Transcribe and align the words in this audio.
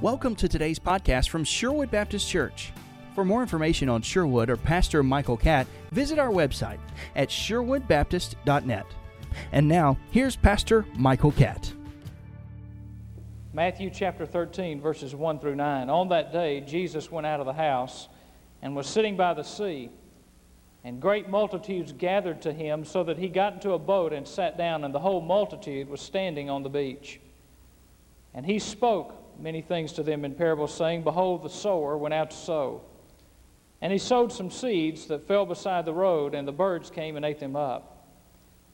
Welcome 0.00 0.36
to 0.36 0.46
today's 0.46 0.78
podcast 0.78 1.28
from 1.28 1.42
Sherwood 1.42 1.90
Baptist 1.90 2.28
Church. 2.28 2.72
For 3.16 3.24
more 3.24 3.42
information 3.42 3.88
on 3.88 4.00
Sherwood 4.00 4.48
or 4.48 4.56
Pastor 4.56 5.02
Michael 5.02 5.36
Catt, 5.36 5.66
visit 5.90 6.20
our 6.20 6.28
website 6.28 6.78
at 7.16 7.30
sherwoodbaptist.net. 7.30 8.86
And 9.50 9.66
now, 9.66 9.98
here's 10.12 10.36
Pastor 10.36 10.86
Michael 10.94 11.32
Catt. 11.32 11.72
Matthew 13.52 13.90
chapter 13.90 14.24
13, 14.24 14.80
verses 14.80 15.16
1 15.16 15.40
through 15.40 15.56
9. 15.56 15.90
On 15.90 16.08
that 16.10 16.32
day, 16.32 16.60
Jesus 16.60 17.10
went 17.10 17.26
out 17.26 17.40
of 17.40 17.46
the 17.46 17.52
house 17.52 18.06
and 18.62 18.76
was 18.76 18.86
sitting 18.86 19.16
by 19.16 19.34
the 19.34 19.42
sea. 19.42 19.90
And 20.84 21.02
great 21.02 21.28
multitudes 21.28 21.90
gathered 21.90 22.40
to 22.42 22.52
him, 22.52 22.84
so 22.84 23.02
that 23.02 23.18
he 23.18 23.28
got 23.28 23.54
into 23.54 23.72
a 23.72 23.78
boat 23.80 24.12
and 24.12 24.28
sat 24.28 24.56
down, 24.56 24.84
and 24.84 24.94
the 24.94 25.00
whole 25.00 25.20
multitude 25.20 25.88
was 25.88 26.00
standing 26.00 26.48
on 26.48 26.62
the 26.62 26.68
beach. 26.68 27.18
And 28.32 28.46
he 28.46 28.60
spoke 28.60 29.17
many 29.40 29.62
things 29.62 29.92
to 29.94 30.02
them 30.02 30.24
in 30.24 30.34
parables, 30.34 30.74
saying, 30.74 31.02
Behold, 31.02 31.42
the 31.42 31.50
sower 31.50 31.96
went 31.96 32.14
out 32.14 32.30
to 32.30 32.36
sow. 32.36 32.82
And 33.80 33.92
he 33.92 33.98
sowed 33.98 34.32
some 34.32 34.50
seeds 34.50 35.06
that 35.06 35.28
fell 35.28 35.46
beside 35.46 35.84
the 35.84 35.92
road, 35.92 36.34
and 36.34 36.46
the 36.46 36.52
birds 36.52 36.90
came 36.90 37.16
and 37.16 37.24
ate 37.24 37.38
them 37.38 37.56
up. 37.56 38.06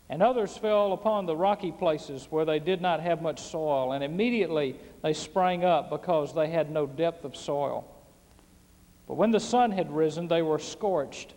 And 0.08 0.22
others 0.22 0.56
fell 0.56 0.92
upon 0.92 1.26
the 1.26 1.36
rocky 1.36 1.72
places 1.72 2.26
where 2.30 2.44
they 2.44 2.58
did 2.58 2.80
not 2.80 3.00
have 3.00 3.22
much 3.22 3.40
soil, 3.40 3.92
and 3.92 4.04
immediately 4.04 4.76
they 5.02 5.12
sprang 5.12 5.64
up 5.64 5.90
because 5.90 6.34
they 6.34 6.48
had 6.48 6.70
no 6.70 6.86
depth 6.86 7.24
of 7.24 7.36
soil. 7.36 7.86
But 9.06 9.14
when 9.14 9.30
the 9.30 9.40
sun 9.40 9.72
had 9.72 9.94
risen, 9.94 10.28
they 10.28 10.42
were 10.42 10.58
scorched. 10.58 11.34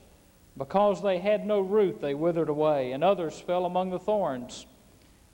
Because 0.58 1.04
they 1.04 1.20
had 1.20 1.46
no 1.46 1.60
root, 1.60 2.02
they 2.02 2.16
withered 2.16 2.50
away, 2.50 2.92
and 2.92 3.04
others 3.04 3.40
fell 3.40 3.66
among 3.66 3.92
the 3.92 4.00
thorns. 4.00 4.66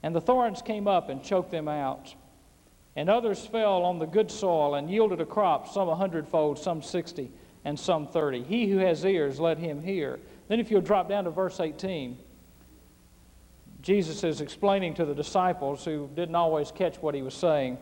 And 0.02 0.14
the 0.14 0.20
thorns 0.20 0.60
came 0.60 0.86
up 0.86 1.08
and 1.08 1.22
choked 1.22 1.50
them 1.50 1.66
out. 1.66 2.14
And 2.96 3.10
others 3.10 3.44
fell 3.44 3.82
on 3.82 3.98
the 3.98 4.06
good 4.06 4.30
soil 4.30 4.74
and 4.76 4.88
yielded 4.88 5.20
a 5.20 5.26
crop, 5.26 5.68
some 5.68 5.88
a 5.88 5.96
hundredfold, 5.96 6.58
some 6.58 6.82
sixty, 6.82 7.30
and 7.64 7.78
some 7.78 8.06
thirty. 8.06 8.42
He 8.42 8.68
who 8.70 8.78
has 8.78 9.04
ears, 9.04 9.40
let 9.40 9.58
him 9.58 9.82
hear. 9.82 10.20
Then, 10.48 10.60
if 10.60 10.70
you'll 10.70 10.80
drop 10.80 11.08
down 11.08 11.24
to 11.24 11.30
verse 11.30 11.58
18, 11.58 12.18
Jesus 13.80 14.24
is 14.24 14.40
explaining 14.40 14.94
to 14.94 15.04
the 15.04 15.14
disciples 15.14 15.84
who 15.84 16.08
didn't 16.14 16.34
always 16.34 16.70
catch 16.70 16.96
what 16.98 17.14
he 17.14 17.22
was 17.22 17.34
saying. 17.34 17.78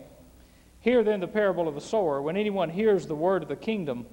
Hear 0.79 1.01
then 1.03 1.21
the 1.21 1.27
parable 1.27 1.67
of 1.67 1.75
the 1.75 1.81
sower. 1.81 2.21
When 2.21 2.35
anyone 2.35 2.69
hears 2.69 3.07
the 3.07 3.15
word 3.15 3.43
of 3.43 3.49
the 3.49 3.55
kingdom 3.55 4.05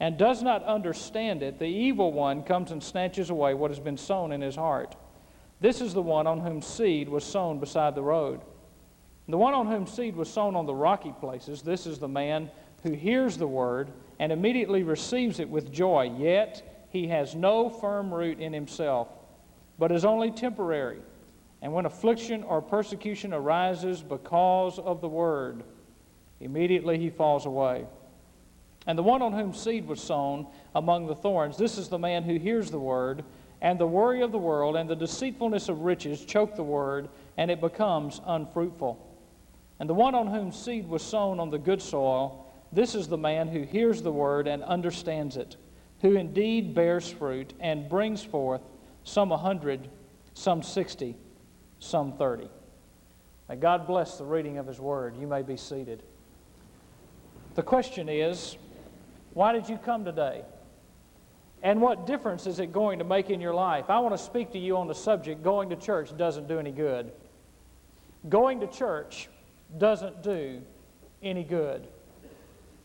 and 0.00 0.16
does 0.16 0.42
not 0.42 0.64
understand 0.64 1.42
it, 1.42 1.58
the 1.58 1.66
evil 1.66 2.12
one 2.12 2.42
comes 2.42 2.70
and 2.70 2.82
snatches 2.82 3.28
away 3.28 3.52
what 3.52 3.70
has 3.70 3.80
been 3.80 3.98
sown 3.98 4.32
in 4.32 4.40
his 4.40 4.56
heart. 4.56 4.96
This 5.60 5.82
is 5.82 5.92
the 5.92 6.02
one 6.02 6.26
on 6.26 6.40
whom 6.40 6.62
seed 6.62 7.08
was 7.08 7.24
sown 7.24 7.58
beside 7.58 7.94
the 7.94 8.02
road. 8.02 8.40
The 9.28 9.38
one 9.38 9.54
on 9.54 9.66
whom 9.66 9.86
seed 9.86 10.14
was 10.14 10.30
sown 10.30 10.54
on 10.54 10.66
the 10.66 10.74
rocky 10.74 11.12
places, 11.18 11.62
this 11.62 11.86
is 11.86 11.98
the 11.98 12.08
man 12.08 12.50
who 12.84 12.92
hears 12.92 13.36
the 13.36 13.46
word 13.46 13.90
and 14.20 14.30
immediately 14.30 14.84
receives 14.84 15.40
it 15.40 15.50
with 15.50 15.72
joy, 15.72 16.12
yet 16.16 16.86
he 16.90 17.08
has 17.08 17.34
no 17.34 17.68
firm 17.68 18.14
root 18.14 18.38
in 18.38 18.52
himself, 18.52 19.08
but 19.78 19.90
is 19.90 20.04
only 20.04 20.30
temporary. 20.30 21.00
And 21.60 21.72
when 21.72 21.86
affliction 21.86 22.44
or 22.44 22.62
persecution 22.62 23.32
arises 23.32 24.02
because 24.02 24.78
of 24.78 25.00
the 25.00 25.08
word, 25.08 25.64
immediately 26.40 26.98
he 26.98 27.10
falls 27.10 27.46
away. 27.46 27.86
And 28.86 28.96
the 28.96 29.02
one 29.02 29.22
on 29.22 29.32
whom 29.32 29.52
seed 29.52 29.88
was 29.88 30.00
sown 30.00 30.46
among 30.74 31.08
the 31.08 31.16
thorns, 31.16 31.56
this 31.56 31.76
is 31.76 31.88
the 31.88 31.98
man 31.98 32.22
who 32.22 32.38
hears 32.38 32.70
the 32.70 32.78
word, 32.78 33.24
and 33.60 33.80
the 33.80 33.86
worry 33.86 34.22
of 34.22 34.30
the 34.30 34.38
world 34.38 34.76
and 34.76 34.88
the 34.88 34.94
deceitfulness 34.94 35.68
of 35.68 35.80
riches 35.80 36.24
choke 36.24 36.54
the 36.54 36.62
word, 36.62 37.08
and 37.36 37.50
it 37.50 37.60
becomes 37.60 38.20
unfruitful. 38.24 39.02
And 39.78 39.88
the 39.88 39.94
one 39.94 40.14
on 40.14 40.26
whom 40.28 40.52
seed 40.52 40.88
was 40.88 41.02
sown 41.02 41.38
on 41.38 41.50
the 41.50 41.58
good 41.58 41.82
soil, 41.82 42.52
this 42.72 42.94
is 42.94 43.08
the 43.08 43.18
man 43.18 43.48
who 43.48 43.62
hears 43.62 44.02
the 44.02 44.12
word 44.12 44.48
and 44.48 44.62
understands 44.64 45.36
it, 45.36 45.56
who 46.00 46.16
indeed 46.16 46.74
bears 46.74 47.10
fruit 47.10 47.52
and 47.60 47.88
brings 47.88 48.22
forth 48.22 48.62
some 49.04 49.32
a 49.32 49.36
hundred, 49.36 49.88
some 50.34 50.62
sixty, 50.62 51.14
some 51.78 52.12
thirty. 52.16 52.48
May 53.48 53.56
God 53.56 53.86
bless 53.86 54.18
the 54.18 54.24
reading 54.24 54.58
of 54.58 54.66
his 54.66 54.80
word. 54.80 55.16
You 55.16 55.26
may 55.26 55.42
be 55.42 55.56
seated. 55.56 56.02
The 57.54 57.62
question 57.62 58.08
is 58.08 58.56
why 59.34 59.52
did 59.52 59.68
you 59.68 59.76
come 59.76 60.04
today? 60.04 60.42
And 61.62 61.80
what 61.80 62.06
difference 62.06 62.46
is 62.46 62.58
it 62.58 62.72
going 62.72 62.98
to 62.98 63.04
make 63.04 63.30
in 63.30 63.40
your 63.40 63.54
life? 63.54 63.88
I 63.88 63.98
want 63.98 64.14
to 64.14 64.22
speak 64.22 64.52
to 64.52 64.58
you 64.58 64.76
on 64.76 64.88
the 64.88 64.94
subject 64.94 65.42
going 65.42 65.70
to 65.70 65.76
church 65.76 66.16
doesn't 66.16 66.48
do 66.48 66.58
any 66.58 66.70
good. 66.70 67.12
Going 68.28 68.60
to 68.60 68.66
church 68.66 69.28
doesn't 69.78 70.22
do 70.22 70.62
any 71.22 71.44
good. 71.44 71.86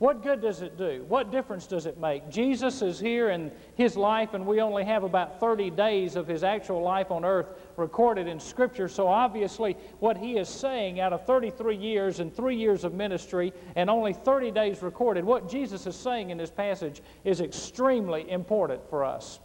What 0.01 0.23
good 0.23 0.41
does 0.41 0.63
it 0.63 0.79
do? 0.79 1.05
What 1.07 1.31
difference 1.31 1.67
does 1.67 1.85
it 1.85 1.99
make? 1.99 2.27
Jesus 2.27 2.81
is 2.81 2.99
here 2.99 3.29
in 3.29 3.51
his 3.75 3.95
life, 3.95 4.33
and 4.33 4.47
we 4.47 4.59
only 4.59 4.83
have 4.83 5.03
about 5.03 5.39
30 5.39 5.69
days 5.69 6.15
of 6.15 6.27
his 6.27 6.43
actual 6.43 6.81
life 6.81 7.11
on 7.11 7.23
earth 7.23 7.49
recorded 7.77 8.27
in 8.27 8.39
Scripture. 8.39 8.87
So, 8.87 9.07
obviously, 9.07 9.77
what 9.99 10.17
he 10.17 10.39
is 10.39 10.49
saying 10.49 10.99
out 10.99 11.13
of 11.13 11.27
33 11.27 11.77
years 11.77 12.19
and 12.19 12.35
three 12.35 12.55
years 12.55 12.83
of 12.83 12.95
ministry 12.95 13.53
and 13.75 13.91
only 13.91 14.11
30 14.11 14.49
days 14.49 14.81
recorded, 14.81 15.23
what 15.23 15.47
Jesus 15.47 15.85
is 15.85 15.95
saying 15.95 16.31
in 16.31 16.37
this 16.39 16.49
passage 16.49 17.03
is 17.23 17.39
extremely 17.39 18.27
important 18.31 18.81
for 18.89 19.05
us. 19.05 19.39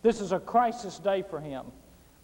This 0.00 0.22
is 0.22 0.32
a 0.32 0.40
crisis 0.40 0.98
day 1.00 1.20
for 1.20 1.38
him. 1.38 1.66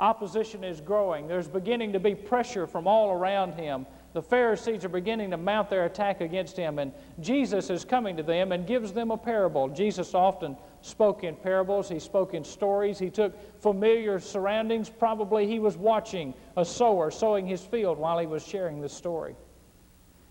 Opposition 0.00 0.65
is 0.65 0.80
growing, 0.80 1.28
there's 1.28 1.48
beginning 1.48 1.92
to 1.92 2.00
be 2.00 2.15
pressure 2.15 2.66
from 2.66 2.86
all 2.86 3.10
around 3.10 3.54
him 3.54 3.84
the 4.15 4.23
Pharisees 4.23 4.85
are 4.85 4.89
beginning 4.89 5.31
to 5.31 5.37
mount 5.37 5.69
their 5.69 5.85
attack 5.85 6.21
against 6.21 6.57
him, 6.57 6.79
and 6.79 6.93
Jesus 7.21 7.69
is 7.69 7.85
coming 7.85 8.17
to 8.17 8.23
them 8.23 8.53
and 8.53 8.67
gives 8.67 8.93
them 8.93 9.11
a 9.11 9.17
parable. 9.17 9.69
Jesus 9.69 10.15
often 10.15 10.57
spoke 10.81 11.25
in 11.25 11.37
parables, 11.37 11.89
he 11.89 11.99
spoke 11.99 12.35
in 12.35 12.43
stories, 12.43 12.99
he 12.99 13.11
took 13.11 13.35
familiar 13.61 14.19
surroundings. 14.19 14.89
Probably 14.89 15.47
he 15.47 15.59
was 15.59 15.77
watching 15.77 16.33
a 16.57 16.65
sower 16.65 17.11
sowing 17.11 17.47
his 17.47 17.63
field 17.63 17.99
while 17.99 18.19
he 18.19 18.27
was 18.27 18.47
sharing 18.47 18.81
this 18.81 18.95
story. 18.95 19.37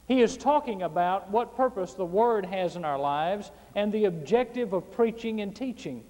He 0.08 0.22
is 0.22 0.38
talking 0.38 0.84
about 0.84 1.30
what 1.30 1.56
purpose 1.56 1.94
the 1.94 2.06
Word 2.06 2.46
has 2.46 2.78
in 2.78 2.86
our 2.86 2.98
lives 2.98 3.52
and 3.76 3.92
the 3.92 4.06
objective 4.06 4.74
of 4.74 4.90
preaching 4.92 5.42
and 5.42 5.56
teaching. 5.56 6.04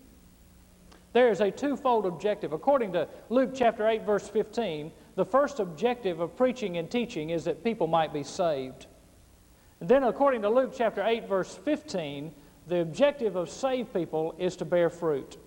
There 1.14 1.30
is 1.30 1.42
a 1.42 1.50
twofold 1.50 2.06
objective. 2.06 2.54
According 2.54 2.94
to 2.94 3.08
Luke 3.30 3.52
chapter 3.56 3.88
8, 3.88 4.04
verse 4.04 4.30
15, 4.30 4.92
the 5.18 5.26
first 5.26 5.60
objective 5.60 6.20
of 6.20 6.38
preaching 6.38 6.78
and 6.78 6.90
teaching 6.90 7.32
is 7.32 7.46
that 7.46 7.64
people 7.64 7.88
might 7.88 8.14
be 8.14 8.22
saved. 8.22 8.86
And 9.80 9.90
then, 9.90 10.04
according 10.04 10.44
to 10.44 10.50
Luke 10.50 10.74
chapter 10.78 11.04
8, 11.04 11.28
verse 11.28 11.56
15, 11.66 12.32
the 12.68 12.82
objective 12.82 13.36
of 13.36 13.50
saved 13.50 13.92
people 13.94 14.36
is 14.38 14.56
to 14.58 14.66
bear 14.66 14.92
fruit. 14.92 15.38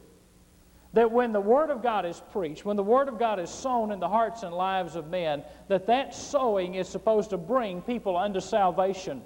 That 0.92 1.12
when 1.12 1.32
the 1.32 1.40
Word 1.40 1.70
of 1.70 1.84
God 1.84 2.04
is 2.04 2.20
preached, 2.32 2.64
when 2.64 2.76
the 2.76 2.82
Word 2.82 3.06
of 3.06 3.16
God 3.16 3.38
is 3.38 3.48
sown 3.48 3.92
in 3.92 4.00
the 4.00 4.08
hearts 4.08 4.42
and 4.42 4.52
lives 4.52 4.96
of 4.96 5.08
men, 5.08 5.44
that 5.68 5.86
that 5.86 6.16
sowing 6.16 6.74
is 6.74 6.88
supposed 6.88 7.30
to 7.30 7.38
bring 7.38 7.80
people 7.80 8.16
unto 8.16 8.40
salvation. 8.40 9.22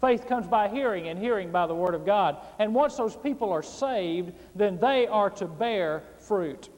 Faith 0.00 0.28
comes 0.28 0.46
by 0.46 0.68
hearing, 0.68 1.08
and 1.08 1.18
hearing 1.18 1.50
by 1.50 1.66
the 1.66 1.74
Word 1.74 1.96
of 1.96 2.06
God. 2.06 2.36
And 2.60 2.72
once 2.76 2.96
those 2.96 3.16
people 3.16 3.50
are 3.52 3.62
saved, 3.62 4.34
then 4.54 4.78
they 4.78 5.08
are 5.08 5.30
to 5.30 5.48
bear 5.48 6.04
fruit. 6.16 6.68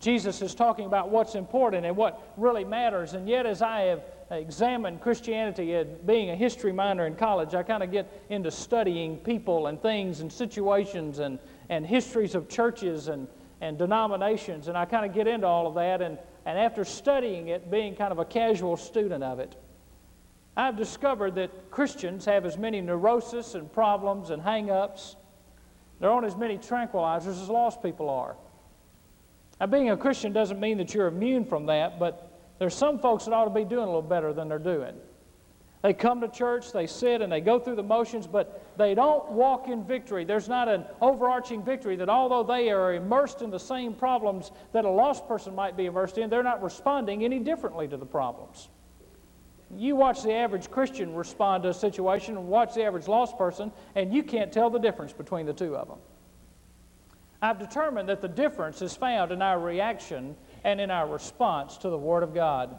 Jesus 0.00 0.40
is 0.40 0.54
talking 0.54 0.86
about 0.86 1.10
what's 1.10 1.34
important 1.34 1.84
and 1.84 1.94
what 1.94 2.32
really 2.38 2.64
matters. 2.64 3.12
And 3.12 3.28
yet, 3.28 3.44
as 3.44 3.60
I 3.60 3.82
have 3.82 4.02
examined 4.30 5.02
Christianity 5.02 5.74
and 5.74 6.04
being 6.06 6.30
a 6.30 6.36
history 6.36 6.72
minor 6.72 7.06
in 7.06 7.14
college, 7.14 7.54
I 7.54 7.62
kind 7.62 7.82
of 7.82 7.92
get 7.92 8.10
into 8.30 8.50
studying 8.50 9.18
people 9.18 9.66
and 9.66 9.80
things 9.80 10.20
and 10.20 10.32
situations 10.32 11.18
and, 11.18 11.38
and 11.68 11.86
histories 11.86 12.34
of 12.34 12.48
churches 12.48 13.08
and, 13.08 13.28
and 13.60 13.76
denominations. 13.76 14.68
And 14.68 14.76
I 14.76 14.86
kind 14.86 15.04
of 15.04 15.12
get 15.12 15.26
into 15.26 15.46
all 15.46 15.66
of 15.66 15.74
that. 15.74 16.00
And, 16.00 16.16
and 16.46 16.58
after 16.58 16.82
studying 16.82 17.48
it, 17.48 17.70
being 17.70 17.94
kind 17.94 18.10
of 18.10 18.18
a 18.18 18.24
casual 18.24 18.78
student 18.78 19.22
of 19.22 19.38
it, 19.38 19.54
I've 20.56 20.78
discovered 20.78 21.34
that 21.34 21.70
Christians 21.70 22.24
have 22.24 22.46
as 22.46 22.56
many 22.56 22.80
neuroses 22.80 23.54
and 23.54 23.70
problems 23.70 24.30
and 24.30 24.40
hang 24.40 24.70
ups. 24.70 25.16
They're 26.00 26.10
on 26.10 26.24
as 26.24 26.36
many 26.36 26.56
tranquilizers 26.56 27.42
as 27.42 27.50
lost 27.50 27.82
people 27.82 28.08
are. 28.08 28.34
Now, 29.60 29.66
being 29.66 29.90
a 29.90 29.96
Christian 29.96 30.32
doesn't 30.32 30.58
mean 30.58 30.78
that 30.78 30.94
you're 30.94 31.06
immune 31.06 31.44
from 31.44 31.66
that, 31.66 31.98
but 31.98 32.32
there's 32.58 32.74
some 32.74 32.98
folks 32.98 33.26
that 33.26 33.34
ought 33.34 33.44
to 33.44 33.50
be 33.50 33.64
doing 33.64 33.82
a 33.82 33.86
little 33.86 34.00
better 34.00 34.32
than 34.32 34.48
they're 34.48 34.58
doing. 34.58 34.94
They 35.82 35.94
come 35.94 36.20
to 36.20 36.28
church, 36.28 36.72
they 36.72 36.86
sit, 36.86 37.22
and 37.22 37.32
they 37.32 37.40
go 37.40 37.58
through 37.58 37.76
the 37.76 37.82
motions, 37.82 38.26
but 38.26 38.76
they 38.76 38.94
don't 38.94 39.30
walk 39.30 39.68
in 39.68 39.84
victory. 39.84 40.24
There's 40.24 40.48
not 40.48 40.68
an 40.68 40.84
overarching 41.00 41.62
victory 41.62 41.96
that 41.96 42.10
although 42.10 42.42
they 42.42 42.70
are 42.70 42.94
immersed 42.94 43.40
in 43.40 43.50
the 43.50 43.58
same 43.58 43.94
problems 43.94 44.52
that 44.72 44.84
a 44.84 44.90
lost 44.90 45.26
person 45.26 45.54
might 45.54 45.76
be 45.76 45.86
immersed 45.86 46.18
in, 46.18 46.28
they're 46.28 46.42
not 46.42 46.62
responding 46.62 47.24
any 47.24 47.38
differently 47.38 47.88
to 47.88 47.96
the 47.96 48.04
problems. 48.04 48.68
You 49.74 49.96
watch 49.96 50.22
the 50.22 50.34
average 50.34 50.70
Christian 50.70 51.14
respond 51.14 51.62
to 51.62 51.70
a 51.70 51.74
situation 51.74 52.36
and 52.36 52.48
watch 52.48 52.74
the 52.74 52.84
average 52.84 53.08
lost 53.08 53.38
person, 53.38 53.72
and 53.94 54.12
you 54.12 54.22
can't 54.22 54.52
tell 54.52 54.68
the 54.68 54.80
difference 54.80 55.12
between 55.12 55.46
the 55.46 55.54
two 55.54 55.76
of 55.76 55.88
them. 55.88 55.98
I've 57.42 57.58
determined 57.58 58.08
that 58.08 58.20
the 58.20 58.28
difference 58.28 58.82
is 58.82 58.94
found 58.94 59.32
in 59.32 59.40
our 59.40 59.58
reaction 59.58 60.36
and 60.62 60.80
in 60.80 60.90
our 60.90 61.06
response 61.06 61.78
to 61.78 61.88
the 61.88 61.98
Word 61.98 62.22
of 62.22 62.34
God. 62.34 62.76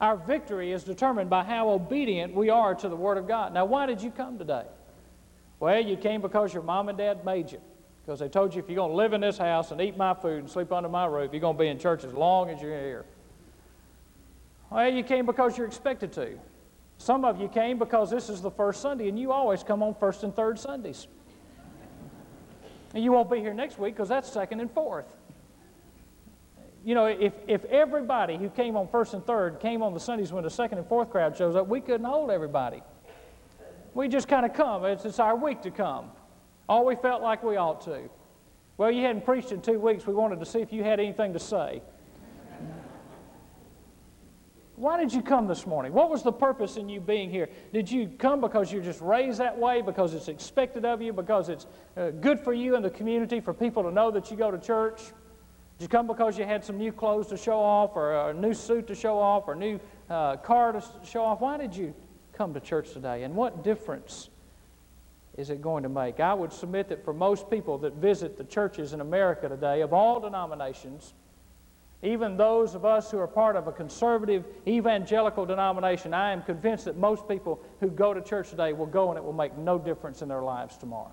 Our 0.00 0.16
victory 0.16 0.72
is 0.72 0.84
determined 0.84 1.30
by 1.30 1.42
how 1.42 1.70
obedient 1.70 2.34
we 2.34 2.50
are 2.50 2.74
to 2.74 2.88
the 2.88 2.96
Word 2.96 3.18
of 3.18 3.26
God. 3.26 3.54
Now, 3.54 3.64
why 3.64 3.86
did 3.86 4.02
you 4.02 4.10
come 4.10 4.38
today? 4.38 4.64
Well, 5.58 5.80
you 5.80 5.96
came 5.96 6.20
because 6.20 6.52
your 6.52 6.62
mom 6.62 6.88
and 6.88 6.98
dad 6.98 7.24
made 7.24 7.50
you. 7.50 7.60
Because 8.04 8.20
they 8.20 8.28
told 8.28 8.54
you 8.54 8.62
if 8.62 8.68
you're 8.68 8.76
going 8.76 8.90
to 8.90 8.96
live 8.96 9.12
in 9.12 9.20
this 9.20 9.38
house 9.38 9.70
and 9.70 9.80
eat 9.80 9.96
my 9.96 10.14
food 10.14 10.40
and 10.40 10.50
sleep 10.50 10.72
under 10.72 10.88
my 10.88 11.06
roof, 11.06 11.30
you're 11.32 11.40
going 11.40 11.56
to 11.56 11.60
be 11.60 11.68
in 11.68 11.78
church 11.78 12.04
as 12.04 12.12
long 12.14 12.48
as 12.48 12.62
you're 12.62 12.78
here. 12.78 13.04
Well, 14.70 14.90
you 14.90 15.02
came 15.02 15.26
because 15.26 15.58
you're 15.58 15.66
expected 15.66 16.12
to. 16.12 16.38
Some 16.98 17.24
of 17.24 17.40
you 17.40 17.48
came 17.48 17.78
because 17.78 18.10
this 18.10 18.28
is 18.28 18.40
the 18.40 18.50
first 18.50 18.80
Sunday, 18.80 19.08
and 19.08 19.18
you 19.18 19.32
always 19.32 19.62
come 19.62 19.82
on 19.82 19.94
first 19.94 20.24
and 20.24 20.34
third 20.34 20.58
Sundays. 20.58 21.06
And 22.94 23.04
you 23.04 23.12
won't 23.12 23.30
be 23.30 23.40
here 23.40 23.54
next 23.54 23.78
week 23.78 23.94
because 23.94 24.08
that's 24.08 24.30
second 24.30 24.60
and 24.60 24.70
fourth. 24.70 25.06
You 26.84 26.94
know, 26.94 27.06
if, 27.06 27.34
if 27.46 27.64
everybody 27.66 28.36
who 28.36 28.48
came 28.48 28.76
on 28.76 28.88
first 28.88 29.12
and 29.12 29.24
third 29.26 29.60
came 29.60 29.82
on 29.82 29.92
the 29.92 30.00
Sundays 30.00 30.32
when 30.32 30.44
the 30.44 30.50
second 30.50 30.78
and 30.78 30.86
fourth 30.86 31.10
crowd 31.10 31.36
shows 31.36 31.54
up, 31.54 31.68
we 31.68 31.80
couldn't 31.80 32.06
hold 32.06 32.30
everybody. 32.30 32.82
We 33.94 34.08
just 34.08 34.28
kind 34.28 34.46
of 34.46 34.54
come. 34.54 34.84
It's, 34.84 35.04
it's 35.04 35.18
our 35.18 35.36
week 35.36 35.60
to 35.62 35.70
come. 35.70 36.10
All 36.68 36.84
we 36.84 36.94
felt 36.96 37.22
like 37.22 37.42
we 37.42 37.56
ought 37.56 37.80
to. 37.82 38.08
Well, 38.76 38.90
you 38.90 39.02
hadn't 39.02 39.24
preached 39.24 39.52
in 39.52 39.60
two 39.60 39.80
weeks. 39.80 40.06
We 40.06 40.14
wanted 40.14 40.38
to 40.40 40.46
see 40.46 40.60
if 40.60 40.72
you 40.72 40.84
had 40.84 41.00
anything 41.00 41.32
to 41.32 41.38
say. 41.38 41.82
Why 44.78 44.96
did 44.96 45.12
you 45.12 45.22
come 45.22 45.48
this 45.48 45.66
morning? 45.66 45.92
What 45.92 46.08
was 46.08 46.22
the 46.22 46.30
purpose 46.30 46.76
in 46.76 46.88
you 46.88 47.00
being 47.00 47.30
here? 47.30 47.48
Did 47.72 47.90
you 47.90 48.08
come 48.16 48.40
because 48.40 48.72
you're 48.72 48.82
just 48.82 49.00
raised 49.00 49.40
that 49.40 49.58
way, 49.58 49.82
because 49.82 50.14
it's 50.14 50.28
expected 50.28 50.84
of 50.84 51.02
you, 51.02 51.12
because 51.12 51.48
it's 51.48 51.66
uh, 51.96 52.10
good 52.10 52.38
for 52.38 52.52
you 52.52 52.76
and 52.76 52.84
the 52.84 52.90
community 52.90 53.40
for 53.40 53.52
people 53.52 53.82
to 53.82 53.90
know 53.90 54.12
that 54.12 54.30
you 54.30 54.36
go 54.36 54.52
to 54.52 54.58
church? 54.58 54.98
Did 55.78 55.84
you 55.84 55.88
come 55.88 56.06
because 56.06 56.38
you 56.38 56.44
had 56.44 56.64
some 56.64 56.78
new 56.78 56.92
clothes 56.92 57.26
to 57.28 57.36
show 57.36 57.58
off, 57.58 57.96
or 57.96 58.30
a 58.30 58.34
new 58.34 58.54
suit 58.54 58.86
to 58.86 58.94
show 58.94 59.18
off, 59.18 59.48
or 59.48 59.54
a 59.54 59.56
new 59.56 59.80
uh, 60.08 60.36
car 60.36 60.72
to 60.72 60.82
show 61.04 61.24
off? 61.24 61.40
Why 61.40 61.56
did 61.56 61.74
you 61.74 61.92
come 62.32 62.54
to 62.54 62.60
church 62.60 62.92
today? 62.92 63.24
And 63.24 63.34
what 63.34 63.64
difference 63.64 64.30
is 65.36 65.50
it 65.50 65.60
going 65.60 65.82
to 65.82 65.88
make? 65.88 66.20
I 66.20 66.34
would 66.34 66.52
submit 66.52 66.88
that 66.90 67.04
for 67.04 67.12
most 67.12 67.50
people 67.50 67.78
that 67.78 67.94
visit 67.94 68.36
the 68.36 68.44
churches 68.44 68.92
in 68.92 69.00
America 69.00 69.48
today, 69.48 69.80
of 69.80 69.92
all 69.92 70.20
denominations, 70.20 71.14
even 72.02 72.36
those 72.36 72.74
of 72.74 72.84
us 72.84 73.10
who 73.10 73.18
are 73.18 73.26
part 73.26 73.56
of 73.56 73.66
a 73.66 73.72
conservative 73.72 74.44
evangelical 74.66 75.44
denomination, 75.44 76.14
I 76.14 76.32
am 76.32 76.42
convinced 76.42 76.84
that 76.84 76.96
most 76.96 77.28
people 77.28 77.60
who 77.80 77.88
go 77.88 78.14
to 78.14 78.20
church 78.20 78.50
today 78.50 78.72
will 78.72 78.86
go 78.86 79.08
and 79.08 79.18
it 79.18 79.24
will 79.24 79.32
make 79.32 79.56
no 79.58 79.78
difference 79.78 80.22
in 80.22 80.28
their 80.28 80.42
lives 80.42 80.76
tomorrow. 80.76 81.12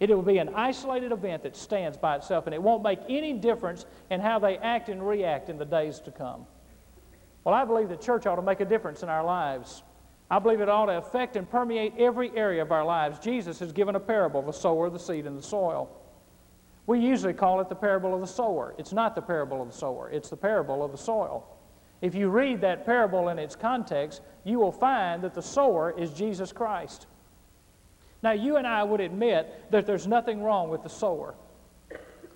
It 0.00 0.10
will 0.10 0.22
be 0.22 0.38
an 0.38 0.50
isolated 0.54 1.12
event 1.12 1.42
that 1.42 1.56
stands 1.56 1.96
by 1.96 2.16
itself, 2.16 2.46
and 2.46 2.54
it 2.54 2.62
won't 2.62 2.82
make 2.82 3.00
any 3.08 3.32
difference 3.32 3.84
in 4.10 4.20
how 4.20 4.38
they 4.38 4.56
act 4.58 4.88
and 4.88 5.06
react 5.06 5.48
in 5.48 5.58
the 5.58 5.64
days 5.64 5.98
to 6.00 6.10
come. 6.10 6.46
Well, 7.44 7.54
I 7.54 7.64
believe 7.64 7.88
the 7.88 7.96
church 7.96 8.26
ought 8.26 8.36
to 8.36 8.42
make 8.42 8.60
a 8.60 8.64
difference 8.64 9.02
in 9.02 9.08
our 9.08 9.24
lives. 9.24 9.82
I 10.30 10.38
believe 10.38 10.60
it 10.60 10.68
ought 10.68 10.86
to 10.86 10.98
affect 10.98 11.36
and 11.36 11.48
permeate 11.48 11.94
every 11.98 12.30
area 12.36 12.62
of 12.62 12.70
our 12.70 12.84
lives. 12.84 13.18
Jesus 13.18 13.58
has 13.60 13.72
given 13.72 13.96
a 13.96 14.00
parable 14.00 14.40
of 14.40 14.46
the 14.46 14.52
sower, 14.52 14.90
the 14.90 14.98
seed, 14.98 15.26
and 15.26 15.38
the 15.38 15.42
soil. 15.42 15.90
We 16.88 17.00
usually 17.00 17.34
call 17.34 17.60
it 17.60 17.68
the 17.68 17.74
parable 17.74 18.14
of 18.14 18.22
the 18.22 18.26
sower. 18.26 18.74
It's 18.78 18.94
not 18.94 19.14
the 19.14 19.20
parable 19.20 19.60
of 19.60 19.68
the 19.68 19.76
sower, 19.76 20.08
it's 20.08 20.30
the 20.30 20.38
parable 20.38 20.82
of 20.82 20.90
the 20.90 20.96
soil. 20.96 21.46
If 22.00 22.14
you 22.14 22.30
read 22.30 22.62
that 22.62 22.86
parable 22.86 23.28
in 23.28 23.38
its 23.38 23.54
context, 23.54 24.22
you 24.42 24.58
will 24.58 24.72
find 24.72 25.22
that 25.22 25.34
the 25.34 25.42
sower 25.42 25.94
is 25.98 26.14
Jesus 26.14 26.50
Christ. 26.50 27.06
Now, 28.22 28.30
you 28.30 28.56
and 28.56 28.66
I 28.66 28.84
would 28.84 29.02
admit 29.02 29.70
that 29.70 29.84
there's 29.84 30.06
nothing 30.06 30.42
wrong 30.42 30.70
with 30.70 30.82
the 30.82 30.88
sower. 30.88 31.34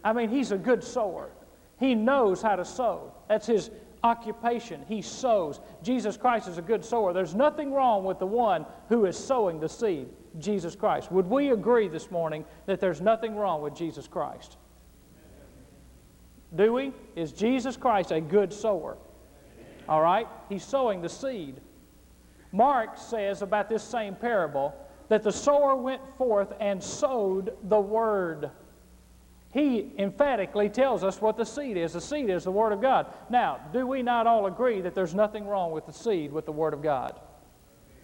I 0.04 0.12
mean, 0.12 0.28
he's 0.28 0.52
a 0.52 0.58
good 0.58 0.84
sower. 0.84 1.30
He 1.78 1.94
knows 1.94 2.42
how 2.42 2.56
to 2.56 2.64
sow. 2.64 3.14
That's 3.28 3.46
his 3.46 3.70
occupation. 4.04 4.84
He 4.86 5.00
sows. 5.00 5.60
Jesus 5.82 6.18
Christ 6.18 6.46
is 6.46 6.58
a 6.58 6.62
good 6.62 6.84
sower. 6.84 7.14
There's 7.14 7.34
nothing 7.34 7.72
wrong 7.72 8.04
with 8.04 8.18
the 8.18 8.26
one 8.26 8.66
who 8.90 9.06
is 9.06 9.16
sowing 9.16 9.60
the 9.60 9.68
seed. 9.70 10.10
Jesus 10.38 10.74
Christ. 10.74 11.10
Would 11.12 11.26
we 11.26 11.50
agree 11.50 11.88
this 11.88 12.10
morning 12.10 12.44
that 12.66 12.80
there's 12.80 13.00
nothing 13.00 13.36
wrong 13.36 13.62
with 13.62 13.74
Jesus 13.74 14.06
Christ? 14.08 14.56
Do 16.54 16.72
we? 16.72 16.92
Is 17.16 17.32
Jesus 17.32 17.76
Christ 17.76 18.10
a 18.10 18.20
good 18.20 18.52
sower? 18.52 18.96
All 19.88 20.02
right? 20.02 20.26
He's 20.48 20.64
sowing 20.64 21.00
the 21.00 21.08
seed. 21.08 21.60
Mark 22.52 22.98
says 22.98 23.42
about 23.42 23.68
this 23.68 23.82
same 23.82 24.14
parable 24.14 24.74
that 25.08 25.22
the 25.22 25.32
sower 25.32 25.74
went 25.74 26.02
forth 26.16 26.52
and 26.60 26.82
sowed 26.82 27.56
the 27.64 27.80
word. 27.80 28.50
He 29.52 29.92
emphatically 29.98 30.70
tells 30.70 31.04
us 31.04 31.20
what 31.20 31.36
the 31.36 31.44
seed 31.44 31.76
is. 31.76 31.92
The 31.92 32.00
seed 32.00 32.30
is 32.30 32.44
the 32.44 32.50
Word 32.50 32.72
of 32.72 32.80
God. 32.80 33.12
Now, 33.28 33.60
do 33.70 33.86
we 33.86 34.02
not 34.02 34.26
all 34.26 34.46
agree 34.46 34.80
that 34.80 34.94
there's 34.94 35.14
nothing 35.14 35.46
wrong 35.46 35.72
with 35.72 35.84
the 35.84 35.92
seed 35.92 36.32
with 36.32 36.46
the 36.46 36.52
Word 36.52 36.72
of 36.72 36.82
God? 36.82 37.20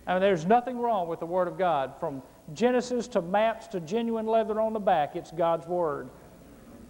I 0.08 0.14
mean, 0.14 0.22
there's 0.22 0.46
nothing 0.46 0.78
wrong 0.78 1.06
with 1.06 1.20
the 1.20 1.26
Word 1.26 1.48
of 1.48 1.58
God. 1.58 1.92
From 2.00 2.22
Genesis 2.54 3.06
to 3.08 3.20
maps 3.20 3.66
to 3.68 3.80
genuine 3.80 4.26
leather 4.26 4.58
on 4.58 4.72
the 4.72 4.80
back, 4.80 5.16
it's 5.16 5.30
God's 5.30 5.66
Word. 5.66 6.08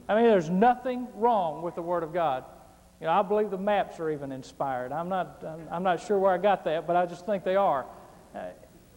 I 0.08 0.14
mean, 0.14 0.24
there's 0.24 0.48
nothing 0.48 1.08
wrong 1.16 1.60
with 1.60 1.74
the 1.74 1.82
Word 1.82 2.04
of 2.04 2.14
God. 2.14 2.44
You 3.00 3.08
know, 3.08 3.12
I 3.12 3.22
believe 3.22 3.50
the 3.50 3.58
maps 3.58 3.98
are 3.98 4.10
even 4.10 4.30
inspired. 4.30 4.92
I'm 4.92 5.08
not, 5.08 5.44
I'm 5.70 5.82
not 5.82 6.00
sure 6.00 6.16
where 6.18 6.32
I 6.32 6.38
got 6.38 6.64
that, 6.64 6.86
but 6.86 6.94
I 6.94 7.06
just 7.06 7.26
think 7.26 7.42
they 7.42 7.56
are. 7.56 7.86
Uh, 8.34 8.44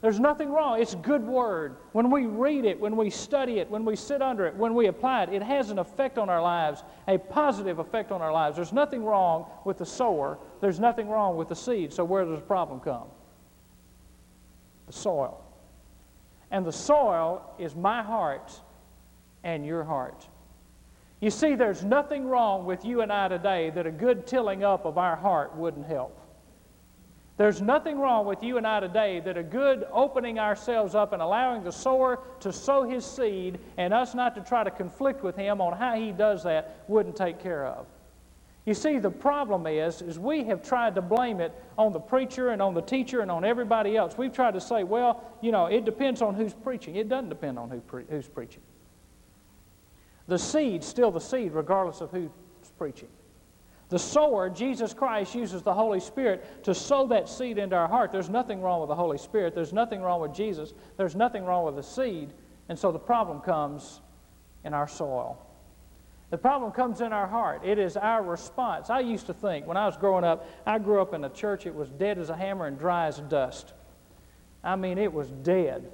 there's 0.02 0.20
nothing 0.20 0.52
wrong. 0.52 0.80
It's 0.80 0.96
good 0.96 1.26
word. 1.26 1.78
When 1.92 2.10
we 2.12 2.26
read 2.26 2.66
it, 2.66 2.80
when 2.80 2.96
we 2.96 3.10
study 3.10 3.60
it, 3.60 3.70
when 3.70 3.86
we 3.86 3.96
sit 3.96 4.22
under 4.22 4.46
it, 4.46 4.56
when 4.56 4.74
we 4.76 4.88
apply 4.88 5.24
it, 5.24 5.30
it 5.34 5.44
has 5.44 5.70
an 5.70 5.80
effect 5.80 6.18
on 6.18 6.30
our 6.30 6.42
lives, 6.42 6.84
a 7.08 7.18
positive 7.18 7.80
effect 7.80 8.12
on 8.12 8.22
our 8.22 8.34
lives. 8.34 8.56
There's 8.56 8.74
nothing 8.74 9.04
wrong 9.04 9.46
with 9.66 9.78
the 9.78 9.86
sower. 9.86 10.38
There's 10.60 10.80
nothing 10.80 11.08
wrong 11.08 11.38
with 11.38 11.50
the 11.50 11.56
seed. 11.56 11.94
So 11.94 12.04
where 12.04 12.26
does 12.26 12.40
the 12.40 12.46
problem 12.46 12.80
come? 12.80 13.08
The 14.88 14.94
soil. 14.94 15.44
And 16.50 16.66
the 16.66 16.72
soil 16.72 17.44
is 17.58 17.76
my 17.76 18.04
heart 18.04 18.52
and 19.44 19.66
your 19.66 19.84
heart. 19.84 20.28
You 21.22 21.30
see, 21.30 21.56
there's 21.56 21.84
nothing 21.84 22.26
wrong 22.26 22.66
with 22.66 22.84
you 22.84 23.02
and 23.02 23.14
I 23.14 23.28
today 23.28 23.70
that 23.72 23.86
a 23.86 23.92
good 23.92 24.26
tilling 24.26 24.64
up 24.64 24.86
of 24.86 24.98
our 24.98 25.16
heart 25.16 25.56
wouldn't 25.56 25.86
help. 25.86 26.18
There's 27.38 27.62
nothing 27.62 28.00
wrong 28.00 28.26
with 28.26 28.44
you 28.44 28.58
and 28.58 28.68
I 28.68 28.80
today 28.80 29.20
that 29.22 29.38
a 29.38 29.44
good 29.44 29.88
opening 29.92 30.38
ourselves 30.38 30.94
up 30.94 31.14
and 31.14 31.22
allowing 31.22 31.64
the 31.64 31.72
sower 31.72 32.20
to 32.42 32.52
sow 32.52 32.84
his 32.84 33.06
seed 33.06 33.60
and 33.78 33.94
us 33.94 34.14
not 34.14 34.36
to 34.36 34.42
try 34.42 34.64
to 34.64 34.72
conflict 34.72 35.24
with 35.24 35.36
him 35.36 35.62
on 35.62 35.78
how 35.78 35.96
he 35.96 36.12
does 36.12 36.44
that 36.44 36.84
wouldn't 36.88 37.16
take 37.16 37.40
care 37.40 37.66
of. 37.66 37.88
You 38.66 38.76
see, 38.76 39.00
the 39.00 39.10
problem 39.10 39.66
is, 39.66 40.02
is 40.04 40.20
we 40.20 40.44
have 40.44 40.62
tried 40.62 40.94
to 40.96 41.02
blame 41.02 41.42
it 41.42 41.52
on 41.78 41.94
the 41.94 42.00
preacher 42.00 42.50
and 42.50 42.62
on 42.62 42.76
the 42.76 42.82
teacher 42.82 43.22
and 43.22 43.32
on 43.32 43.44
everybody 43.44 43.98
else. 43.98 44.18
We've 44.18 44.34
tried 44.34 44.54
to 44.54 44.62
say, 44.62 44.84
well, 44.84 45.24
you 45.42 45.52
know, 45.52 45.66
it 45.66 45.84
depends 45.84 46.22
on 46.22 46.36
who's 46.36 46.54
preaching. 46.54 46.96
It 46.96 47.10
doesn't 47.10 47.30
depend 47.30 47.58
on 47.58 47.72
who 47.72 47.80
pre- 47.80 48.06
who's 48.08 48.28
preaching. 48.28 48.62
The 50.28 50.38
seed's 50.38 50.86
still 50.86 51.10
the 51.12 51.20
seed, 51.20 51.54
regardless 51.54 52.02
of 52.02 52.12
who's 52.12 52.30
preaching. 52.78 53.10
The 53.90 54.00
sower, 54.00 54.50
Jesus 54.50 54.94
Christ, 54.94 55.36
uses 55.36 55.64
the 55.64 55.74
Holy 55.74 56.00
Spirit 56.00 56.64
to 56.64 56.74
sow 56.74 57.08
that 57.08 57.28
seed 57.28 57.58
into 57.58 57.76
our 57.76 57.90
heart. 57.90 58.12
There's 58.12 58.30
nothing 58.30 58.62
wrong 58.62 58.80
with 58.80 58.88
the 58.88 58.96
Holy 58.96 59.18
Spirit. 59.18 59.54
There's 59.56 59.74
nothing 59.74 60.02
wrong 60.02 60.22
with 60.22 60.34
Jesus. 60.34 60.74
There's 60.96 61.16
nothing 61.16 61.44
wrong 61.44 61.66
with 61.66 61.76
the 61.76 61.84
seed. 61.84 62.32
And 62.70 62.80
so 62.80 62.92
the 62.92 63.00
problem 63.00 63.42
comes 63.42 64.00
in 64.64 64.74
our 64.74 64.88
soil. 64.88 65.46
The 66.32 66.38
problem 66.38 66.72
comes 66.72 67.02
in 67.02 67.12
our 67.12 67.28
heart. 67.28 67.62
It 67.66 67.78
is 67.78 67.98
our 67.98 68.24
response. 68.24 68.90
I 68.90 69.02
used 69.02 69.28
to 69.28 69.34
think 69.34 69.68
when 69.68 69.76
I 69.76 69.86
was 69.86 69.98
growing 69.98 70.24
up, 70.24 70.48
I 70.66 70.80
grew 70.80 71.02
up 71.02 71.14
in 71.14 71.26
a 71.26 71.30
church, 71.30 71.66
it 71.66 71.76
was 71.76 71.90
dead 71.90 72.18
as 72.18 72.30
a 72.30 72.36
hammer 72.36 72.68
and 72.68 72.80
dry 72.80 73.08
as 73.08 73.20
dust. 73.20 73.74
I 74.64 74.78
mean, 74.78 74.98
it 74.98 75.12
was 75.12 75.30
dead. 75.30 75.92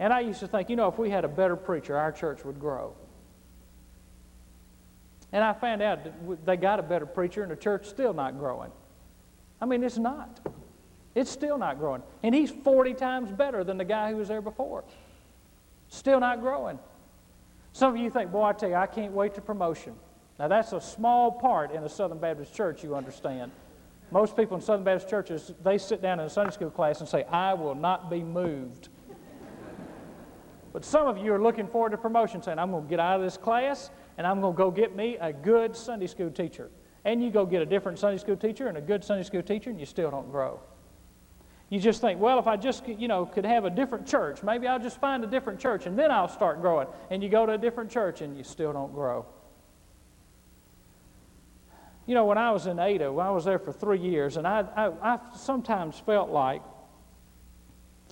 And 0.00 0.12
I 0.12 0.20
used 0.20 0.40
to 0.40 0.48
think, 0.48 0.68
you 0.68 0.74
know, 0.74 0.88
if 0.88 0.98
we 0.98 1.10
had 1.10 1.24
a 1.24 1.28
better 1.28 1.54
preacher, 1.54 1.96
our 1.96 2.10
church 2.10 2.44
would 2.44 2.58
grow. 2.58 2.94
And 5.30 5.44
I 5.44 5.52
found 5.52 5.80
out 5.80 6.02
that 6.02 6.44
they 6.44 6.56
got 6.56 6.80
a 6.80 6.82
better 6.82 7.06
preacher 7.06 7.42
and 7.42 7.52
the 7.52 7.56
church 7.56 7.86
still 7.86 8.12
not 8.12 8.36
growing. 8.36 8.72
I 9.60 9.66
mean, 9.66 9.84
it's 9.84 9.98
not. 9.98 10.40
It's 11.14 11.30
still 11.30 11.56
not 11.56 11.78
growing. 11.78 12.02
And 12.24 12.34
he's 12.34 12.50
40 12.50 12.94
times 12.94 13.30
better 13.30 13.62
than 13.62 13.78
the 13.78 13.84
guy 13.84 14.10
who 14.10 14.16
was 14.16 14.26
there 14.26 14.42
before. 14.42 14.82
Still 15.88 16.18
not 16.18 16.40
growing. 16.40 16.80
Some 17.72 17.94
of 17.94 18.00
you 18.00 18.10
think, 18.10 18.32
boy, 18.32 18.44
I 18.44 18.52
tell 18.52 18.68
you, 18.68 18.74
I 18.74 18.86
can't 18.86 19.12
wait 19.12 19.34
to 19.34 19.40
promotion. 19.40 19.94
Now, 20.38 20.48
that's 20.48 20.72
a 20.72 20.80
small 20.80 21.30
part 21.32 21.70
in 21.70 21.84
a 21.84 21.88
Southern 21.88 22.18
Baptist 22.18 22.54
church, 22.54 22.82
you 22.82 22.96
understand. 22.96 23.52
Most 24.10 24.36
people 24.36 24.56
in 24.56 24.62
Southern 24.62 24.84
Baptist 24.84 25.08
churches, 25.08 25.52
they 25.62 25.78
sit 25.78 26.02
down 26.02 26.18
in 26.18 26.26
a 26.26 26.30
Sunday 26.30 26.52
school 26.52 26.70
class 26.70 27.00
and 27.00 27.08
say, 27.08 27.24
I 27.24 27.54
will 27.54 27.74
not 27.74 28.10
be 28.10 28.24
moved. 28.24 28.88
but 30.72 30.84
some 30.84 31.06
of 31.06 31.18
you 31.18 31.32
are 31.32 31.40
looking 31.40 31.68
forward 31.68 31.90
to 31.90 31.98
promotion, 31.98 32.42
saying, 32.42 32.58
I'm 32.58 32.70
going 32.70 32.84
to 32.84 32.90
get 32.90 32.98
out 32.98 33.16
of 33.16 33.22
this 33.22 33.36
class 33.36 33.90
and 34.18 34.26
I'm 34.26 34.40
going 34.40 34.54
to 34.54 34.58
go 34.58 34.70
get 34.70 34.96
me 34.96 35.16
a 35.20 35.32
good 35.32 35.76
Sunday 35.76 36.06
school 36.06 36.30
teacher. 36.30 36.70
And 37.04 37.22
you 37.22 37.30
go 37.30 37.46
get 37.46 37.62
a 37.62 37.66
different 37.66 37.98
Sunday 37.98 38.18
school 38.18 38.36
teacher 38.36 38.66
and 38.68 38.76
a 38.76 38.80
good 38.80 39.02
Sunday 39.04 39.22
school 39.22 39.42
teacher, 39.42 39.70
and 39.70 39.80
you 39.80 39.86
still 39.86 40.10
don't 40.10 40.30
grow. 40.30 40.60
You 41.70 41.78
just 41.78 42.00
think, 42.00 42.20
well, 42.20 42.40
if 42.40 42.48
I 42.48 42.56
just, 42.56 42.86
you 42.88 43.06
know, 43.06 43.24
could 43.24 43.46
have 43.46 43.64
a 43.64 43.70
different 43.70 44.06
church, 44.06 44.42
maybe 44.42 44.66
I'll 44.66 44.80
just 44.80 45.00
find 45.00 45.22
a 45.22 45.26
different 45.28 45.60
church 45.60 45.86
and 45.86 45.96
then 45.96 46.10
I'll 46.10 46.28
start 46.28 46.60
growing. 46.60 46.88
And 47.10 47.22
you 47.22 47.28
go 47.28 47.46
to 47.46 47.52
a 47.52 47.58
different 47.58 47.90
church 47.90 48.20
and 48.22 48.36
you 48.36 48.42
still 48.42 48.72
don't 48.72 48.92
grow. 48.92 49.24
You 52.06 52.14
know, 52.14 52.24
when 52.24 52.38
I 52.38 52.50
was 52.50 52.66
in 52.66 52.80
Ada, 52.80 53.04
I 53.04 53.30
was 53.30 53.44
there 53.44 53.60
for 53.60 53.72
three 53.72 54.00
years, 54.00 54.36
and 54.36 54.44
I, 54.44 54.64
I, 54.74 55.14
I 55.14 55.18
sometimes 55.36 55.96
felt 55.96 56.30
like 56.30 56.60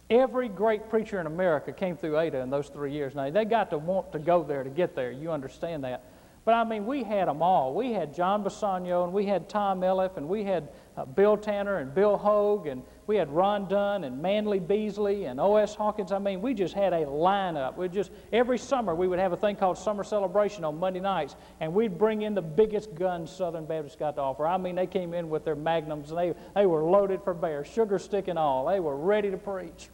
every 0.09 0.49
great 0.49 0.89
preacher 0.89 1.19
in 1.19 1.27
America 1.27 1.73
came 1.73 1.97
through 1.97 2.17
Ada 2.21 2.39
in 2.39 2.51
those 2.51 2.69
three 2.69 2.93
years. 2.93 3.17
Now, 3.17 3.29
they 3.29 3.45
got 3.45 3.71
to 3.71 3.79
want 3.79 4.13
to 4.13 4.21
go 4.21 4.45
there 4.45 4.63
to 4.63 4.71
get 4.71 4.95
there. 4.95 5.11
You 5.11 5.33
understand 5.33 5.83
that. 5.83 6.05
But 6.49 6.55
I 6.55 6.65
mean, 6.65 6.87
we 6.87 7.03
had 7.03 7.29
them 7.29 7.43
all. 7.43 7.75
We 7.75 7.93
had 7.93 8.15
John 8.15 8.43
Bisagno, 8.43 9.05
and 9.05 9.13
we 9.13 9.27
had 9.27 9.51
Tom 9.51 9.83
Elliff, 9.83 10.17
and 10.17 10.27
we 10.27 10.45
had 10.45 10.71
uh, 10.97 11.05
Bill 11.05 11.37
Tanner, 11.37 11.77
and 11.77 11.95
Bill 11.95 12.17
Hogue, 12.17 12.69
and 12.69 12.83
we 13.07 13.17
had 13.17 13.29
Ron 13.29 13.69
Dunn, 13.69 14.05
and 14.05 14.23
Manley 14.23 14.59
Beasley, 14.59 15.27
and 15.27 15.39
O.S. 15.41 15.75
Hawkins. 15.75 16.11
I 16.11 16.19
mean, 16.19 16.41
we 16.41 16.55
just 16.55 16.73
had 16.73 16.95
a 16.95 17.05
lineup. 17.05 17.77
We 17.77 17.91
just 17.91 18.11
every 18.33 18.57
summer 18.57 18.95
we 18.95 19.09
would 19.09 19.19
have 19.19 19.35
a 19.35 19.37
thing 19.37 19.57
called 19.57 19.77
Summer 19.77 20.03
Celebration 20.03 20.65
on 20.65 20.79
Monday 20.79 21.01
nights, 21.01 21.37
and 21.61 21.75
we'd 21.75 21.99
bring 21.99 22.23
in 22.23 22.35
the 22.35 22.41
biggest 22.41 22.95
guns 22.95 23.31
Southern 23.31 23.67
Baptist 23.67 23.99
got 23.99 24.17
to 24.17 24.23
offer. 24.23 24.47
I 24.47 24.57
mean, 24.57 24.75
they 24.75 24.87
came 24.87 25.13
in 25.13 25.29
with 25.29 25.45
their 25.45 25.55
magnums, 25.55 26.13
and 26.13 26.19
they, 26.19 26.35
they 26.55 26.65
were 26.65 26.83
loaded 26.83 27.23
for 27.25 27.35
bear, 27.35 27.63
sugar 27.67 27.99
stick 27.99 28.27
and 28.27 28.39
all. 28.39 28.65
They 28.65 28.81
were 28.81 28.97
ready 28.97 29.31
to 29.31 29.37
preach. 29.37 29.91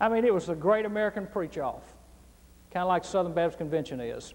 I 0.00 0.08
mean, 0.08 0.24
it 0.24 0.34
was 0.34 0.46
the 0.46 0.56
great 0.56 0.84
American 0.84 1.28
preach 1.28 1.58
off, 1.58 1.84
kind 2.72 2.82
of 2.82 2.88
like 2.88 3.04
Southern 3.04 3.34
Baptist 3.34 3.58
Convention 3.58 4.00
is. 4.00 4.34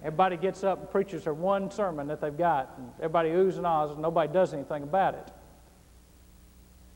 Everybody 0.00 0.36
gets 0.36 0.62
up 0.62 0.80
and 0.80 0.90
preaches 0.90 1.24
their 1.24 1.34
one 1.34 1.70
sermon 1.70 2.06
that 2.08 2.20
they've 2.20 2.36
got, 2.36 2.74
and 2.78 2.90
everybody 2.98 3.30
oohs 3.30 3.56
and 3.56 3.66
ahs, 3.66 3.90
and 3.90 4.00
nobody 4.00 4.32
does 4.32 4.54
anything 4.54 4.84
about 4.84 5.14
it. 5.14 5.30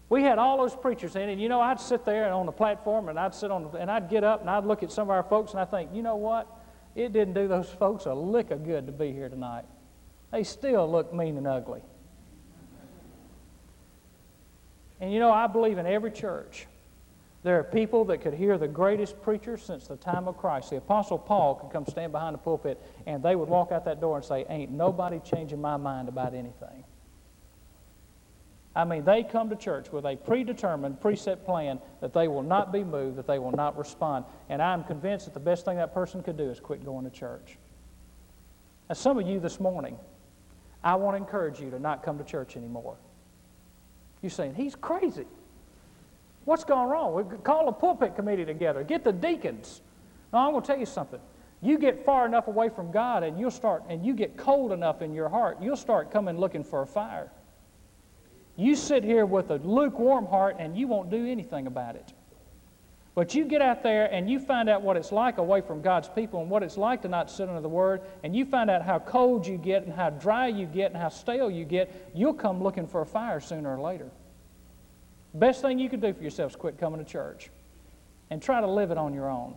We 0.08 0.22
had 0.22 0.38
all 0.38 0.58
those 0.58 0.76
preachers 0.76 1.16
in, 1.16 1.28
and 1.28 1.40
you 1.40 1.48
know, 1.48 1.60
I'd 1.60 1.80
sit 1.80 2.04
there 2.04 2.30
on 2.32 2.46
the 2.46 2.52
platform, 2.52 3.08
and 3.08 3.18
I'd 3.18 3.34
sit 3.34 3.50
on, 3.50 3.74
and 3.78 3.90
I'd 3.90 4.08
get 4.08 4.24
up, 4.24 4.40
and 4.40 4.50
I'd 4.50 4.64
look 4.64 4.82
at 4.82 4.92
some 4.92 5.04
of 5.04 5.10
our 5.10 5.22
folks, 5.22 5.52
and 5.52 5.60
I 5.60 5.64
think, 5.64 5.90
you 5.92 6.02
know 6.02 6.16
what? 6.16 6.46
It 6.94 7.12
didn't 7.12 7.34
do 7.34 7.48
those 7.48 7.68
folks 7.68 8.06
a 8.06 8.14
lick 8.14 8.50
of 8.50 8.64
good 8.64 8.86
to 8.86 8.92
be 8.92 9.12
here 9.12 9.28
tonight. 9.28 9.64
They 10.30 10.44
still 10.44 10.90
look 10.90 11.12
mean 11.12 11.36
and 11.38 11.46
ugly. 11.46 11.82
And 15.00 15.12
you 15.12 15.18
know, 15.18 15.32
I 15.32 15.48
believe 15.48 15.78
in 15.78 15.86
every 15.86 16.12
church 16.12 16.68
there 17.42 17.58
are 17.58 17.64
people 17.64 18.04
that 18.04 18.18
could 18.18 18.34
hear 18.34 18.56
the 18.56 18.68
greatest 18.68 19.20
preacher 19.20 19.56
since 19.56 19.88
the 19.88 19.96
time 19.96 20.28
of 20.28 20.36
Christ. 20.36 20.70
The 20.70 20.76
Apostle 20.76 21.18
Paul 21.18 21.56
could 21.56 21.70
come 21.70 21.86
stand 21.86 22.12
behind 22.12 22.34
the 22.34 22.38
pulpit 22.38 22.80
and 23.06 23.22
they 23.22 23.34
would 23.34 23.48
walk 23.48 23.72
out 23.72 23.84
that 23.86 24.00
door 24.00 24.16
and 24.16 24.24
say, 24.24 24.46
Ain't 24.48 24.70
nobody 24.70 25.18
changing 25.18 25.60
my 25.60 25.76
mind 25.76 26.08
about 26.08 26.34
anything. 26.34 26.84
I 28.74 28.84
mean, 28.84 29.04
they 29.04 29.22
come 29.22 29.50
to 29.50 29.56
church 29.56 29.92
with 29.92 30.06
a 30.06 30.16
predetermined, 30.16 31.00
preset 31.00 31.44
plan 31.44 31.78
that 32.00 32.14
they 32.14 32.28
will 32.28 32.44
not 32.44 32.72
be 32.72 32.84
moved, 32.84 33.16
that 33.16 33.26
they 33.26 33.38
will 33.38 33.52
not 33.52 33.76
respond. 33.76 34.24
And 34.48 34.62
I'm 34.62 34.84
convinced 34.84 35.26
that 35.26 35.34
the 35.34 35.40
best 35.40 35.64
thing 35.64 35.76
that 35.76 35.92
person 35.92 36.22
could 36.22 36.38
do 36.38 36.48
is 36.48 36.58
quit 36.58 36.84
going 36.84 37.04
to 37.04 37.10
church. 37.10 37.58
Now, 38.88 38.94
some 38.94 39.18
of 39.18 39.26
you 39.26 39.40
this 39.40 39.60
morning, 39.60 39.98
I 40.82 40.94
want 40.94 41.16
to 41.16 41.18
encourage 41.18 41.60
you 41.60 41.70
to 41.70 41.78
not 41.78 42.02
come 42.02 42.18
to 42.18 42.24
church 42.24 42.56
anymore. 42.56 42.96
You're 44.22 44.30
saying, 44.30 44.54
He's 44.54 44.76
crazy. 44.76 45.26
What's 46.44 46.64
gone 46.64 46.88
wrong? 46.88 47.14
We 47.14 47.36
call 47.38 47.68
a 47.68 47.72
pulpit 47.72 48.16
committee 48.16 48.44
together. 48.44 48.82
Get 48.82 49.04
the 49.04 49.12
deacons. 49.12 49.80
Now, 50.32 50.46
I'm 50.46 50.52
going 50.52 50.62
to 50.62 50.66
tell 50.66 50.78
you 50.78 50.86
something. 50.86 51.20
You 51.60 51.78
get 51.78 52.04
far 52.04 52.26
enough 52.26 52.48
away 52.48 52.68
from 52.68 52.90
God 52.90 53.22
and 53.22 53.38
you'll 53.38 53.52
start, 53.52 53.84
and 53.88 54.04
you 54.04 54.14
get 54.14 54.36
cold 54.36 54.72
enough 54.72 55.00
in 55.00 55.14
your 55.14 55.28
heart, 55.28 55.58
you'll 55.60 55.76
start 55.76 56.10
coming 56.10 56.36
looking 56.36 56.64
for 56.64 56.82
a 56.82 56.86
fire. 56.86 57.30
You 58.56 58.74
sit 58.74 59.04
here 59.04 59.24
with 59.24 59.50
a 59.50 59.56
lukewarm 59.56 60.26
heart 60.26 60.56
and 60.58 60.76
you 60.76 60.88
won't 60.88 61.10
do 61.10 61.24
anything 61.24 61.68
about 61.68 61.94
it. 61.94 62.12
But 63.14 63.34
you 63.34 63.44
get 63.44 63.62
out 63.62 63.82
there 63.82 64.12
and 64.12 64.28
you 64.28 64.40
find 64.40 64.68
out 64.68 64.82
what 64.82 64.96
it's 64.96 65.12
like 65.12 65.38
away 65.38 65.60
from 65.60 65.82
God's 65.82 66.08
people 66.08 66.40
and 66.40 66.50
what 66.50 66.62
it's 66.62 66.78
like 66.78 67.02
to 67.02 67.08
not 67.08 67.30
sit 67.30 67.48
under 67.48 67.60
the 67.60 67.68
Word, 67.68 68.00
and 68.24 68.34
you 68.34 68.44
find 68.44 68.70
out 68.70 68.82
how 68.82 68.98
cold 68.98 69.46
you 69.46 69.58
get 69.58 69.84
and 69.84 69.92
how 69.92 70.10
dry 70.10 70.48
you 70.48 70.66
get 70.66 70.92
and 70.92 71.00
how 71.00 71.10
stale 71.10 71.50
you 71.50 71.64
get, 71.64 72.10
you'll 72.14 72.34
come 72.34 72.62
looking 72.62 72.86
for 72.86 73.02
a 73.02 73.06
fire 73.06 73.38
sooner 73.38 73.76
or 73.76 73.80
later. 73.80 74.10
Best 75.34 75.62
thing 75.62 75.78
you 75.78 75.88
can 75.88 76.00
do 76.00 76.12
for 76.12 76.22
yourself 76.22 76.52
is 76.52 76.56
quit 76.56 76.78
coming 76.78 76.98
to 76.98 77.10
church 77.10 77.50
and 78.30 78.42
try 78.42 78.60
to 78.60 78.66
live 78.66 78.90
it 78.90 78.98
on 78.98 79.14
your 79.14 79.30
own. 79.30 79.56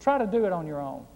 Try 0.00 0.18
to 0.18 0.26
do 0.26 0.44
it 0.44 0.52
on 0.52 0.66
your 0.66 0.80
own. 0.80 1.06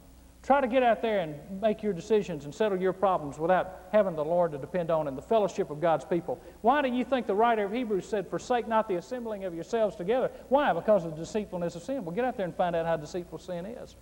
Try 0.43 0.63
to 0.63 0.69
get 0.69 0.83
out 0.83 1.03
there 1.03 1.21
and 1.21 1.61
make 1.61 1.83
your 1.83 1.93
decisions 1.93 2.47
and 2.47 2.55
settle 2.55 2.81
your 2.81 2.95
problems 2.95 3.39
without 3.39 3.89
having 3.93 4.17
the 4.17 4.25
Lord 4.25 4.53
to 4.53 4.59
depend 4.59 4.91
on 4.91 5.07
and 5.07 5.17
the 5.17 5.23
fellowship 5.23 5.71
of 5.71 5.81
God's 5.81 6.05
people. 6.05 6.41
Why 6.63 6.81
do 6.81 6.89
you 6.89 7.05
think 7.05 7.27
the 7.27 7.35
writer 7.35 7.65
of 7.65 7.73
Hebrews 7.73 8.09
said, 8.09 8.27
Forsake 8.29 8.67
not 8.67 8.89
the 8.89 8.95
assembling 8.95 9.45
of 9.45 9.55
yourselves 9.55 9.97
together? 9.97 10.31
Why? 10.49 10.73
Because 10.73 11.05
of 11.05 11.11
the 11.11 11.19
deceitfulness 11.19 11.77
of 11.77 11.83
sin. 11.83 12.05
Well, 12.05 12.15
get 12.15 12.25
out 12.25 12.39
there 12.39 12.47
and 12.47 12.55
find 12.55 12.75
out 12.75 12.87
how 12.87 12.97
deceitful 12.97 13.39
sin 13.39 13.67
is. 13.67 13.97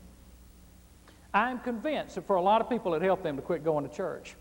I'm 1.35 1.59
convinced 1.59 2.15
that 2.15 2.27
for 2.27 2.37
a 2.37 2.43
lot 2.43 2.61
of 2.61 2.71
people 2.71 2.95
it 2.95 3.03
helped 3.03 3.25
them 3.25 3.37
to 3.37 3.43
quit 3.43 3.65
going 3.65 3.87
to 3.89 3.95
church 3.95 4.37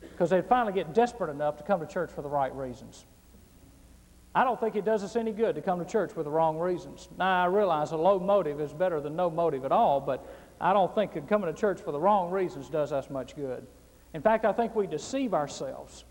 because 0.00 0.30
they'd 0.30 0.46
finally 0.46 0.72
get 0.72 0.92
desperate 0.92 1.30
enough 1.30 1.56
to 1.58 1.62
come 1.62 1.80
to 1.80 1.86
church 1.86 2.10
for 2.10 2.22
the 2.22 2.28
right 2.28 2.54
reasons. 2.54 3.04
I 4.36 4.44
don't 4.44 4.60
think 4.60 4.76
it 4.76 4.84
does 4.84 5.02
us 5.02 5.16
any 5.16 5.32
good 5.32 5.54
to 5.54 5.62
come 5.62 5.78
to 5.78 5.84
church 5.86 6.14
with 6.14 6.26
the 6.26 6.30
wrong 6.30 6.58
reasons. 6.58 7.08
Now, 7.18 7.44
I 7.44 7.46
realize 7.46 7.92
a 7.92 7.96
low 7.96 8.18
motive 8.18 8.60
is 8.60 8.70
better 8.70 9.00
than 9.00 9.16
no 9.16 9.30
motive 9.30 9.64
at 9.64 9.72
all, 9.72 9.98
but 9.98 10.26
I 10.60 10.74
don't 10.74 10.94
think 10.94 11.14
that 11.14 11.26
coming 11.26 11.50
to 11.52 11.58
church 11.58 11.80
for 11.80 11.90
the 11.90 11.98
wrong 11.98 12.30
reasons 12.30 12.68
does 12.68 12.92
us 12.92 13.08
much 13.08 13.34
good. 13.34 13.66
In 14.12 14.20
fact, 14.20 14.44
I 14.44 14.52
think 14.52 14.76
we 14.76 14.86
deceive 14.86 15.32
ourselves. 15.32 16.04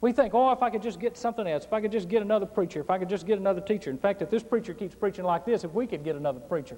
We 0.00 0.10
think, 0.10 0.34
oh, 0.34 0.50
if 0.50 0.64
I 0.64 0.70
could 0.70 0.82
just 0.82 0.98
get 0.98 1.16
something 1.16 1.46
else, 1.46 1.64
if 1.64 1.72
I 1.72 1.80
could 1.80 1.92
just 1.92 2.08
get 2.08 2.22
another 2.22 2.44
preacher, 2.44 2.80
if 2.80 2.90
I 2.90 2.98
could 2.98 3.08
just 3.08 3.24
get 3.24 3.38
another 3.38 3.60
teacher. 3.60 3.92
In 3.92 3.98
fact, 3.98 4.20
if 4.20 4.30
this 4.30 4.42
preacher 4.42 4.74
keeps 4.74 4.96
preaching 4.96 5.24
like 5.24 5.44
this, 5.44 5.62
if 5.62 5.72
we 5.72 5.86
could 5.86 6.02
get 6.02 6.16
another 6.16 6.40
preacher. 6.40 6.76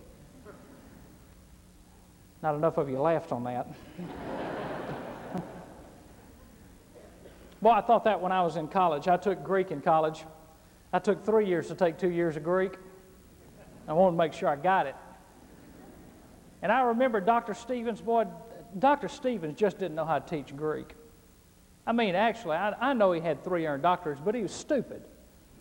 Not 2.43 2.55
enough 2.55 2.77
of 2.77 2.91
you 2.91 3.01
laughed 3.01 3.33
on 3.33 3.45
that. 3.45 3.67
well, 7.63 7.73
I 7.73 7.81
thought 7.81 8.05
that 8.05 8.21
when 8.21 8.31
I 8.31 8.43
was 8.43 8.57
in 8.57 8.69
college. 8.69 9.09
I 9.09 9.17
took 9.17 9.43
Greek 9.43 9.71
in 9.71 9.81
college. 9.81 10.27
I 10.93 10.99
took 10.99 11.25
three 11.25 11.47
years 11.47 11.69
to 11.69 11.75
take 11.75 11.99
two 11.99 12.11
years 12.11 12.37
of 12.37 12.45
Greek. 12.45 12.75
I 13.87 13.93
wanted 13.93 14.13
to 14.13 14.19
make 14.19 14.33
sure 14.33 14.49
I 14.49 14.57
got 14.57 14.87
it. 14.87 14.97
And 16.63 16.71
I 16.71 16.83
remember 16.83 17.21
Dr. 17.21 17.55
Stevens, 17.55 18.01
boy, 18.01 18.27
Dr. 18.79 19.09
Stevens 19.09 19.59
just 19.59 19.79
didn't 19.79 19.95
know 19.95 20.05
how 20.05 20.19
to 20.19 20.29
teach 20.29 20.55
Greek. 20.55 20.95
I 21.87 21.93
mean, 21.93 22.15
actually, 22.15 22.57
I, 22.57 22.91
I 22.91 22.93
know 22.93 23.13
he 23.13 23.21
had 23.21 23.43
three 23.43 23.67
earned 23.67 23.83
doctorates, 23.83 24.23
but 24.23 24.35
he 24.35 24.43
was 24.43 24.53
stupid. 24.53 25.03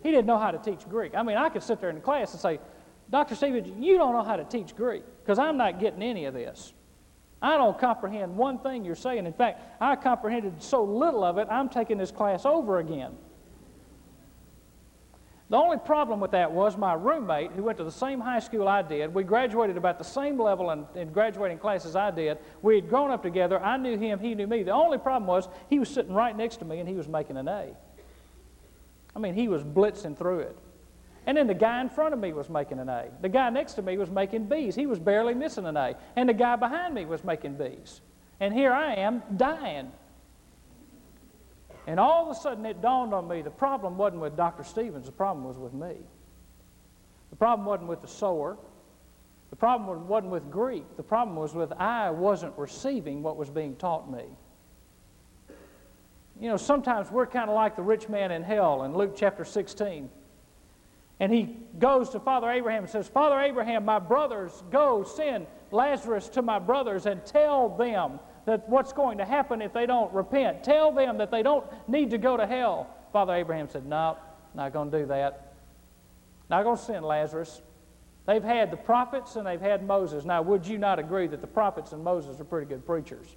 He 0.03 0.11
didn't 0.11 0.25
know 0.25 0.37
how 0.37 0.51
to 0.51 0.57
teach 0.57 0.87
Greek. 0.89 1.15
I 1.15 1.23
mean, 1.23 1.37
I 1.37 1.49
could 1.49 1.63
sit 1.63 1.79
there 1.79 1.89
in 1.89 1.95
the 1.95 2.01
class 2.01 2.31
and 2.33 2.41
say, 2.41 2.59
Dr. 3.09 3.35
Stevens, 3.35 3.67
you 3.79 3.97
don't 3.97 4.13
know 4.13 4.23
how 4.23 4.35
to 4.35 4.43
teach 4.43 4.75
Greek 4.75 5.03
because 5.23 5.39
I'm 5.39 5.57
not 5.57 5.79
getting 5.79 6.03
any 6.03 6.25
of 6.25 6.33
this. 6.33 6.73
I 7.41 7.57
don't 7.57 7.79
comprehend 7.79 8.35
one 8.35 8.59
thing 8.59 8.83
you're 8.83 8.95
saying. 8.95 9.25
In 9.25 9.33
fact, 9.33 9.81
I 9.81 9.95
comprehended 9.95 10.61
so 10.61 10.83
little 10.83 11.23
of 11.23 11.37
it, 11.37 11.47
I'm 11.49 11.69
taking 11.69 11.97
this 11.97 12.11
class 12.11 12.45
over 12.45 12.79
again. 12.79 13.15
The 15.49 15.57
only 15.57 15.77
problem 15.77 16.19
with 16.19 16.31
that 16.31 16.51
was 16.51 16.77
my 16.77 16.93
roommate, 16.93 17.51
who 17.53 17.63
went 17.63 17.79
to 17.79 17.83
the 17.83 17.91
same 17.91 18.19
high 18.19 18.39
school 18.39 18.67
I 18.67 18.83
did, 18.83 19.13
we 19.13 19.23
graduated 19.23 19.77
about 19.77 19.97
the 19.97 20.03
same 20.03 20.39
level 20.39 20.69
in, 20.69 20.85
in 20.93 21.11
graduating 21.11 21.57
classes 21.57 21.95
I 21.95 22.11
did. 22.11 22.37
We 22.61 22.75
had 22.75 22.87
grown 22.87 23.09
up 23.09 23.23
together. 23.23 23.59
I 23.59 23.77
knew 23.77 23.97
him, 23.97 24.19
he 24.19 24.35
knew 24.35 24.45
me. 24.45 24.61
The 24.61 24.71
only 24.71 24.99
problem 24.99 25.27
was 25.27 25.49
he 25.67 25.79
was 25.79 25.89
sitting 25.89 26.13
right 26.13 26.37
next 26.37 26.57
to 26.57 26.65
me 26.65 26.79
and 26.79 26.87
he 26.87 26.93
was 26.93 27.07
making 27.07 27.37
an 27.37 27.47
A. 27.47 27.75
I 29.15 29.19
mean, 29.19 29.33
he 29.33 29.47
was 29.47 29.63
blitzing 29.63 30.15
through 30.15 30.39
it. 30.39 30.57
And 31.25 31.35
then 31.35 31.47
the 31.47 31.55
guy 31.55 31.81
in 31.81 31.89
front 31.89 32.13
of 32.13 32.19
me 32.19 32.31
was 32.31 32.47
making 32.47 32.79
an 32.79 32.89
A. 32.89 33.07
The 33.21 33.29
guy 33.29 33.49
next 33.49 33.73
to 33.73 33.81
me 33.81 33.97
was 33.97 34.11
making 34.11 34.45
B's. 34.45 34.75
He 34.75 34.85
was 34.85 34.99
barely 34.99 35.33
missing 35.33 35.65
an 35.65 35.77
A. 35.77 35.95
And 36.15 36.29
the 36.29 36.33
guy 36.33 36.57
behind 36.57 36.93
me 36.93 37.05
was 37.05 37.23
making 37.23 37.55
B's. 37.55 38.01
And 38.39 38.53
here 38.53 38.71
I 38.71 38.93
am 38.93 39.23
dying. 39.35 39.91
And 41.89 41.99
all 41.99 42.29
of 42.29 42.37
a 42.37 42.39
sudden 42.39 42.67
it 42.67 42.83
dawned 42.83 43.15
on 43.15 43.27
me 43.27 43.41
the 43.41 43.49
problem 43.49 43.97
wasn't 43.97 44.21
with 44.21 44.37
Dr. 44.37 44.63
Stevens, 44.63 45.07
the 45.07 45.11
problem 45.11 45.43
was 45.43 45.57
with 45.57 45.73
me. 45.73 45.95
The 47.31 47.35
problem 47.35 47.65
wasn't 47.65 47.89
with 47.89 48.03
the 48.03 48.07
sower. 48.07 48.59
The 49.49 49.55
problem 49.55 50.07
wasn't 50.07 50.31
with 50.31 50.51
Greek. 50.51 50.83
The 50.97 51.03
problem 51.03 51.35
was 51.35 51.55
with 51.55 51.71
I 51.71 52.11
wasn't 52.11 52.55
receiving 52.59 53.23
what 53.23 53.37
was 53.37 53.49
being 53.49 53.75
taught 53.75 54.11
me. 54.11 54.25
You 56.39 56.49
know, 56.49 56.57
sometimes 56.57 57.09
we're 57.09 57.25
kind 57.25 57.49
of 57.49 57.55
like 57.55 57.75
the 57.75 57.81
rich 57.81 58.07
man 58.07 58.29
in 58.29 58.43
hell 58.43 58.83
in 58.83 58.95
Luke 58.95 59.15
chapter 59.17 59.43
16. 59.43 60.11
And 61.19 61.33
he 61.33 61.57
goes 61.79 62.11
to 62.11 62.19
Father 62.19 62.51
Abraham 62.51 62.83
and 62.83 62.91
says, 62.91 63.07
Father 63.07 63.39
Abraham, 63.39 63.83
my 63.83 63.97
brothers, 63.97 64.51
go 64.69 65.03
send 65.03 65.47
Lazarus 65.71 66.29
to 66.29 66.43
my 66.43 66.59
brothers 66.59 67.07
and 67.07 67.25
tell 67.25 67.67
them 67.67 68.19
that 68.49 68.67
what's 68.67 68.93
going 68.93 69.19
to 69.19 69.25
happen 69.25 69.61
if 69.61 69.73
they 69.73 69.85
don't 69.85 70.11
repent. 70.11 70.63
Tell 70.63 70.91
them 70.91 71.19
that 71.19 71.29
they 71.29 71.43
don't 71.43 71.65
need 71.87 72.09
to 72.09 72.17
go 72.17 72.35
to 72.35 72.47
hell. 72.47 72.87
Father 73.13 73.33
Abraham 73.33 73.69
said, 73.69 73.85
No, 73.85 74.17
not 74.55 74.73
going 74.73 74.89
to 74.89 74.99
do 74.99 75.05
that. 75.07 75.53
Not 76.49 76.63
going 76.63 76.77
to 76.77 76.83
send 76.83 77.05
Lazarus. 77.05 77.61
They've 78.25 78.43
had 78.43 78.71
the 78.71 78.77
prophets 78.77 79.35
and 79.35 79.45
they've 79.45 79.61
had 79.61 79.85
Moses. 79.85 80.25
Now, 80.25 80.41
would 80.41 80.65
you 80.65 80.77
not 80.77 80.97
agree 80.99 81.27
that 81.27 81.41
the 81.41 81.47
prophets 81.47 81.93
and 81.93 82.03
Moses 82.03 82.39
are 82.39 82.43
pretty 82.43 82.67
good 82.67 82.85
preachers? 82.85 83.27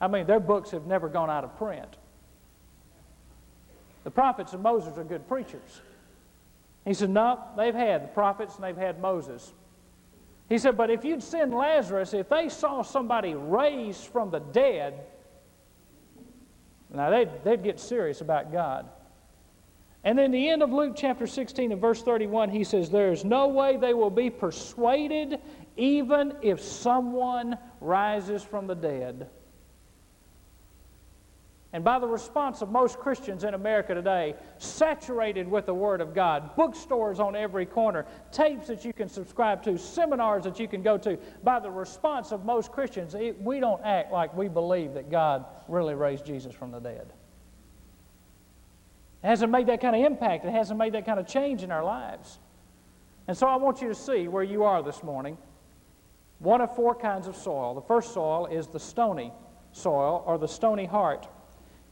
I 0.00 0.08
mean, 0.08 0.26
their 0.26 0.40
books 0.40 0.70
have 0.70 0.86
never 0.86 1.08
gone 1.08 1.30
out 1.30 1.44
of 1.44 1.56
print. 1.58 1.96
The 4.04 4.10
prophets 4.10 4.52
and 4.52 4.62
Moses 4.62 4.96
are 4.98 5.04
good 5.04 5.28
preachers. 5.28 5.80
He 6.84 6.94
said, 6.94 7.10
No, 7.10 7.40
they've 7.56 7.74
had 7.74 8.04
the 8.04 8.08
prophets 8.08 8.54
and 8.56 8.64
they've 8.64 8.76
had 8.76 9.00
Moses. 9.00 9.52
He 10.48 10.58
said, 10.58 10.76
But 10.76 10.90
if 10.90 11.04
you'd 11.04 11.22
send 11.22 11.54
Lazarus, 11.54 12.14
if 12.14 12.28
they 12.28 12.48
saw 12.48 12.82
somebody 12.82 13.34
raised 13.34 14.06
from 14.06 14.30
the 14.30 14.40
dead, 14.40 15.06
Now, 16.90 17.10
they'd, 17.10 17.30
they'd 17.44 17.62
get 17.62 17.80
serious 17.80 18.20
about 18.20 18.52
God. 18.52 18.86
And 20.04 20.18
then 20.18 20.32
the 20.32 20.50
end 20.50 20.62
of 20.62 20.70
Luke 20.70 20.94
chapter 20.96 21.26
16 21.26 21.72
and 21.72 21.80
verse 21.80 22.02
31, 22.02 22.50
he 22.50 22.62
says, 22.62 22.90
There 22.90 23.10
is 23.10 23.24
no 23.24 23.48
way 23.48 23.78
they 23.78 23.94
will 23.94 24.10
be 24.10 24.28
persuaded, 24.28 25.40
even 25.78 26.34
if 26.42 26.60
someone 26.60 27.56
rises 27.80 28.42
from 28.42 28.66
the 28.66 28.74
dead. 28.74 29.30
And 31.74 31.82
by 31.82 31.98
the 31.98 32.06
response 32.06 32.62
of 32.62 32.70
most 32.70 33.00
Christians 33.00 33.42
in 33.42 33.54
America 33.54 33.94
today, 33.94 34.36
saturated 34.58 35.48
with 35.48 35.66
the 35.66 35.74
Word 35.74 36.00
of 36.00 36.14
God, 36.14 36.54
bookstores 36.54 37.18
on 37.18 37.34
every 37.34 37.66
corner, 37.66 38.06
tapes 38.30 38.68
that 38.68 38.84
you 38.84 38.92
can 38.92 39.08
subscribe 39.08 39.60
to, 39.64 39.76
seminars 39.76 40.44
that 40.44 40.60
you 40.60 40.68
can 40.68 40.82
go 40.82 40.96
to, 40.98 41.18
by 41.42 41.58
the 41.58 41.68
response 41.68 42.30
of 42.30 42.44
most 42.44 42.70
Christians, 42.70 43.16
it, 43.16 43.42
we 43.42 43.58
don't 43.58 43.82
act 43.82 44.12
like 44.12 44.32
we 44.36 44.46
believe 44.46 44.94
that 44.94 45.10
God 45.10 45.46
really 45.66 45.94
raised 45.96 46.24
Jesus 46.24 46.54
from 46.54 46.70
the 46.70 46.78
dead. 46.78 47.12
It 49.24 49.26
hasn't 49.26 49.50
made 49.50 49.66
that 49.66 49.80
kind 49.80 49.96
of 49.96 50.04
impact, 50.04 50.44
it 50.44 50.52
hasn't 50.52 50.78
made 50.78 50.92
that 50.92 51.04
kind 51.04 51.18
of 51.18 51.26
change 51.26 51.64
in 51.64 51.72
our 51.72 51.82
lives. 51.82 52.38
And 53.26 53.36
so 53.36 53.48
I 53.48 53.56
want 53.56 53.82
you 53.82 53.88
to 53.88 53.96
see 53.96 54.28
where 54.28 54.44
you 54.44 54.62
are 54.62 54.80
this 54.80 55.02
morning. 55.02 55.36
One 56.38 56.60
of 56.60 56.76
four 56.76 56.94
kinds 56.94 57.26
of 57.26 57.34
soil. 57.34 57.74
The 57.74 57.82
first 57.82 58.14
soil 58.14 58.46
is 58.46 58.68
the 58.68 58.78
stony 58.78 59.32
soil 59.72 60.22
or 60.24 60.38
the 60.38 60.46
stony 60.46 60.84
heart. 60.84 61.26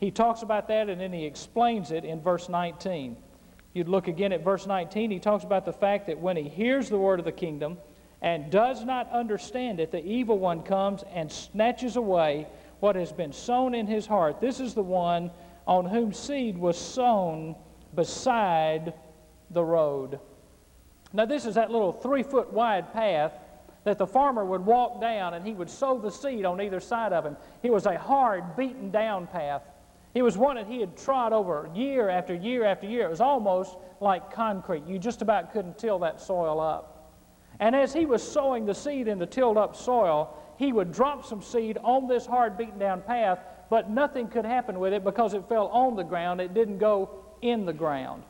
He 0.03 0.11
talks 0.11 0.43
about 0.43 0.67
that 0.67 0.89
and 0.89 1.01
then 1.01 1.13
he 1.13 1.25
explains 1.25 1.93
it 1.93 2.05
in 2.05 2.21
verse 2.21 2.49
19. 2.49 3.13
If 3.13 3.17
You'd 3.73 3.89
look 3.89 4.09
again 4.09 4.33
at 4.33 4.43
verse 4.43 4.67
19, 4.67 5.13
he 5.13 5.21
talks 5.21 5.45
about 5.45 5.65
the 5.65 5.73
fact 5.73 6.09
that 6.09 6.19
when 6.19 6.37
he 6.37 6.49
hears 6.49 6.89
the 6.89 6.99
word 6.99 7.21
of 7.21 7.25
the 7.25 7.31
kingdom 7.31 7.79
and 8.21 8.51
does 8.51 8.85
not 8.85 9.09
understand 9.13 9.79
it, 9.79 9.93
the 9.93 10.05
evil 10.05 10.41
one 10.41 10.65
comes 10.65 11.05
and 11.15 11.31
snatches 11.31 11.95
away 11.95 12.49
what 12.81 12.97
has 12.97 13.13
been 13.13 13.33
sown 13.33 13.77
in 13.77 13.87
his 13.87 14.05
heart. 14.05 14.41
This 14.41 14.59
is 14.59 14.75
the 14.75 14.83
one 14.83 15.31
on 15.69 15.85
whom 15.87 16.13
seed 16.13 16.59
was 16.59 16.77
sown 16.77 17.55
beside 17.95 18.95
the 19.51 19.63
road. 19.63 20.19
Now, 21.13 21.27
this 21.27 21.47
is 21.47 21.55
that 21.55 21.71
little 21.71 21.93
three 21.93 22.25
foot 22.25 22.53
wide 22.53 22.93
path 22.93 23.35
that 23.85 23.99
the 23.99 24.07
farmer 24.09 24.45
would 24.45 24.67
walk 24.67 25.01
down 25.01 25.35
and 25.35 25.47
he 25.47 25.53
would 25.53 25.71
sow 25.71 25.97
the 26.01 26.11
seed 26.11 26.45
on 26.45 26.61
either 26.61 26.81
side 26.81 27.13
of 27.13 27.25
him. 27.25 27.37
It 27.63 27.73
was 27.73 27.87
a 27.87 27.97
hard, 27.97 28.57
beaten 28.57 28.91
down 28.91 29.29
path. 29.29 29.63
It 30.15 30.23
was 30.23 30.37
one 30.37 30.57
that 30.57 30.67
he 30.67 30.81
had 30.81 30.97
trod 30.97 31.33
over 31.33 31.71
year 31.75 32.11
after 32.11 32.35
year 32.35 32.65
after 32.65 32.87
year. 32.87 33.07
It 33.07 33.11
was 33.11 33.21
almost 33.21 33.77
like 34.01 34.33
concrete. 34.33 34.87
You 34.87 34.99
just 34.99 35.23
about 35.23 35.53
couldn't 35.53 35.79
till 35.79 35.99
that 36.01 36.21
soil 36.21 36.61
up. 36.61 37.15
And 37.61 37.75
as 37.75 37.93
he 37.93 38.05
was 38.05 38.23
sowing 38.27 38.67
the 38.67 38.75
seed 38.75 39.09
in 39.09 39.19
the 39.19 39.27
tilled 39.27 39.57
up 39.57 39.75
soil, 39.75 40.37
he 40.59 40.73
would 40.73 40.93
drop 40.93 41.25
some 41.25 41.43
seed 41.43 41.79
on 41.83 42.09
this 42.09 42.27
hard, 42.27 42.59
beaten 42.59 42.79
down 42.79 43.01
path, 43.03 43.39
but 43.71 43.89
nothing 43.89 44.29
could 44.29 44.45
happen 44.45 44.79
with 44.79 44.93
it 44.93 45.03
because 45.03 45.33
it 45.33 45.49
fell 45.49 45.69
on 45.69 45.97
the 45.97 46.03
ground. 46.03 46.41
It 46.41 46.53
didn't 46.53 46.79
go 46.79 47.25
in 47.41 47.65
the 47.65 47.73
ground. 47.73 48.23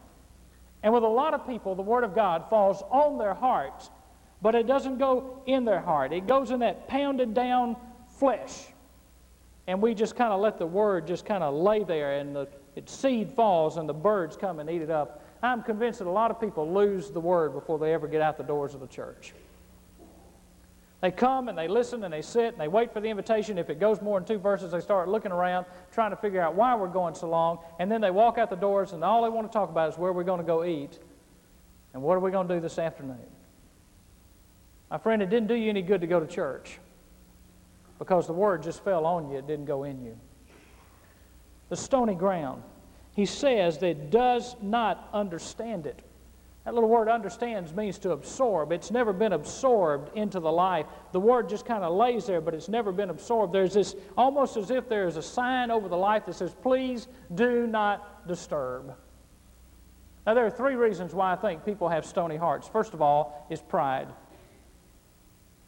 And 0.84 0.92
with 0.92 1.02
a 1.02 1.08
lot 1.08 1.34
of 1.34 1.46
people, 1.46 1.74
the 1.74 1.82
Word 1.82 2.04
of 2.04 2.14
God 2.14 2.48
falls 2.48 2.82
on 2.90 3.18
their 3.18 3.34
hearts, 3.34 3.90
but 4.40 4.54
it 4.54 4.66
doesn't 4.66 4.98
go 4.98 5.42
in 5.46 5.64
their 5.64 5.80
heart. 5.80 6.12
It 6.12 6.26
goes 6.26 6.50
in 6.50 6.60
that 6.60 6.88
pounded 6.88 7.34
down 7.34 7.76
flesh 8.18 8.72
and 9.66 9.81
we 9.81 9.95
just 9.95 10.16
kind 10.16 10.33
of 10.33 10.40
let 10.40 10.59
the 10.59 10.66
word 10.66 11.07
just 11.07 11.25
kind 11.25 11.42
of 11.42 11.54
lay 11.54 11.85
there 11.85 12.19
and 12.19 12.35
the 12.35 12.49
seed 12.87 13.31
falls 13.31 13.76
and 13.76 13.88
the 13.88 13.95
birds 13.95 14.37
come 14.37 14.59
and 14.59 14.69
eat 14.69 14.83
it 14.83 14.90
up. 14.90 15.25
I'm 15.42 15.62
convinced 15.62 15.99
that 15.99 16.09
a 16.09 16.11
lot 16.11 16.31
of 16.31 16.40
people 16.40 16.71
lose 16.73 17.11
the 17.11 17.21
word 17.21 17.52
before 17.52 17.78
they 17.78 17.92
ever 17.92 18.07
get 18.07 18.23
out 18.23 18.37
the 18.37 18.45
doors 18.45 18.75
of 18.75 18.81
the 18.81 18.87
church. 18.87 19.35
They 21.00 21.11
come 21.11 21.49
and 21.49 21.59
they 21.59 21.66
listen 21.66 22.04
and 22.04 22.14
they 22.14 22.23
sit 22.23 22.52
and 22.52 22.61
they 22.61 22.69
wait 22.69 22.92
for 22.92 23.00
the 23.00 23.09
invitation. 23.09 23.59
If 23.59 23.71
it 23.71 23.81
goes 23.81 24.00
more 24.00 24.21
than 24.21 24.26
two 24.26 24.38
verses, 24.38 24.71
they 24.71 24.81
start 24.81 25.09
looking 25.09 25.33
around, 25.33 25.66
trying 25.92 26.11
to 26.11 26.16
figure 26.16 26.40
out 26.40 26.54
why 26.54 26.76
we're 26.76 26.87
going 26.87 27.16
so 27.16 27.28
long. 27.28 27.59
And 27.81 27.90
then 27.90 28.00
they 28.00 28.12
walk 28.12 28.38
out 28.38 28.50
the 28.50 28.57
doors 28.57 28.92
and 28.92 29.02
all 29.02 29.23
they 29.25 29.28
want 29.28 29.50
to 29.50 29.52
talk 29.52 29.69
about 29.69 29.92
is 29.92 29.99
where 29.99 30.12
we're 30.12 30.23
going 30.23 30.40
to 30.40 30.47
go 30.47 30.65
eat 30.65 31.00
and 31.93 32.02
what 32.02 32.15
are 32.17 32.21
we 32.21 32.30
going 32.30 32.47
to 32.47 32.54
do 32.54 32.60
this 32.60 32.78
afternoon. 32.78 33.19
My 34.91 34.99
friend, 34.99 35.23
it 35.23 35.30
didn't 35.30 35.49
do 35.49 35.54
you 35.54 35.71
any 35.71 35.82
good 35.82 36.02
to 36.02 36.06
go 36.06 36.21
to 36.21 36.26
church 36.26 36.78
because 38.02 38.26
the 38.26 38.32
word 38.32 38.65
just 38.65 38.82
fell 38.82 39.06
on 39.06 39.30
you, 39.30 39.38
it 39.38 39.47
didn't 39.47 39.67
go 39.67 39.84
in 39.84 40.02
you. 40.02 40.19
The 41.69 41.76
stony 41.76 42.17
ground. 42.17 42.65
He 43.15 43.26
says 43.26 43.78
that 43.78 44.10
does 44.10 44.56
not 44.60 45.08
understand 45.12 45.86
it. 45.86 46.02
That 46.65 46.75
little 46.75 46.88
word 46.88 47.08
understands 47.08 47.73
means 47.73 47.99
to 48.00 48.10
absorb. 48.10 48.73
It's 48.73 48.91
never 48.91 49.12
been 49.12 49.34
absorbed 49.34 50.17
into 50.17 50.41
the 50.41 50.50
life. 50.50 50.86
The 51.12 51.21
word 51.21 51.49
just 51.49 51.65
kind 51.65 51.84
of 51.84 51.95
lays 51.95 52.26
there, 52.26 52.41
but 52.41 52.54
it's 52.54 52.69
never 52.69 52.91
been 52.91 53.10
absorbed. 53.10 53.52
There's 53.52 53.75
this 53.75 53.95
almost 54.17 54.56
as 54.56 54.73
if 54.73 54.88
there's 54.88 55.17
a 55.17 55.23
sign 55.23 55.71
over 55.71 55.88
the 55.88 55.97
life 55.97 56.26
that 56.26 56.34
says, 56.34 56.56
please 56.60 57.06
do 57.36 57.69
not 57.69 58.26
disturb. 58.26 58.97
Now, 60.26 60.34
there 60.34 60.45
are 60.45 60.50
three 60.50 60.75
reasons 60.75 61.15
why 61.15 61.32
I 61.32 61.36
think 61.36 61.65
people 61.65 61.88
have 61.88 62.04
stony 62.04 62.36
hearts. 62.36 62.67
First 62.67 62.95
of 62.95 63.00
all, 63.00 63.47
is 63.49 63.62
pride. 63.62 64.08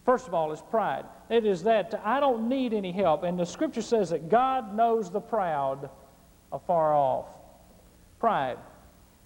First 0.04 0.28
of 0.28 0.34
all, 0.34 0.52
is 0.52 0.62
pride. 0.70 1.06
It 1.30 1.46
is 1.46 1.62
that 1.62 2.00
I 2.04 2.20
don't 2.20 2.48
need 2.48 2.74
any 2.74 2.92
help. 2.92 3.22
And 3.22 3.38
the 3.38 3.46
scripture 3.46 3.82
says 3.82 4.10
that 4.10 4.28
God 4.28 4.76
knows 4.76 5.10
the 5.10 5.20
proud 5.20 5.88
afar 6.52 6.94
off. 6.94 7.26
Pride. 8.18 8.58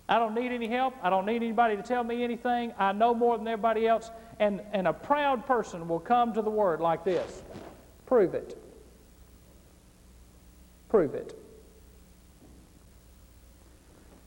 I 0.08 0.18
don't 0.18 0.34
need 0.34 0.52
any 0.52 0.68
help. 0.68 0.94
I 1.02 1.10
don't 1.10 1.26
need 1.26 1.42
anybody 1.42 1.76
to 1.76 1.82
tell 1.82 2.04
me 2.04 2.22
anything. 2.22 2.72
I 2.78 2.92
know 2.92 3.12
more 3.12 3.36
than 3.36 3.46
everybody 3.48 3.86
else. 3.86 4.10
And, 4.38 4.62
and 4.72 4.86
a 4.86 4.92
proud 4.92 5.46
person 5.46 5.88
will 5.88 5.98
come 5.98 6.32
to 6.34 6.42
the 6.42 6.50
word 6.50 6.80
like 6.80 7.04
this 7.04 7.42
Prove 8.06 8.34
it. 8.34 8.56
Prove 10.88 11.14
it. 11.14 11.36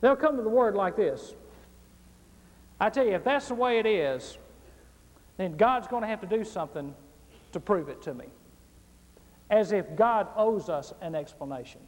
They'll 0.02 0.16
come 0.16 0.36
to 0.36 0.44
the 0.44 0.50
word 0.50 0.76
like 0.76 0.96
this. 0.96 1.34
I 2.80 2.90
tell 2.90 3.06
you, 3.06 3.14
if 3.14 3.24
that's 3.24 3.48
the 3.48 3.56
way 3.56 3.80
it 3.80 3.86
is, 3.86 4.38
then 5.42 5.58
God's 5.58 5.88
going 5.88 6.04
to 6.04 6.08
have 6.08 6.22
to 6.22 6.28
do 6.28 6.44
something 6.44 6.94
to 7.52 7.60
prove 7.60 7.90
it 7.90 8.02
to 8.04 8.14
me. 8.14 8.26
As 9.50 9.72
if 9.72 9.96
God 9.96 10.28
owes 10.36 10.70
us 10.70 10.94
an 11.02 11.16
explanation. 11.16 11.82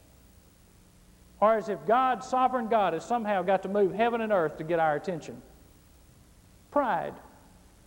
Or 1.40 1.56
as 1.56 1.68
if 1.68 1.78
God, 1.86 2.24
sovereign 2.24 2.68
God, 2.68 2.92
has 2.94 3.04
somehow 3.04 3.42
got 3.42 3.62
to 3.62 3.68
move 3.68 3.92
heaven 3.92 4.20
and 4.20 4.32
earth 4.32 4.58
to 4.58 4.64
get 4.64 4.78
our 4.78 4.96
attention. 4.96 5.40
Pride. 6.70 7.14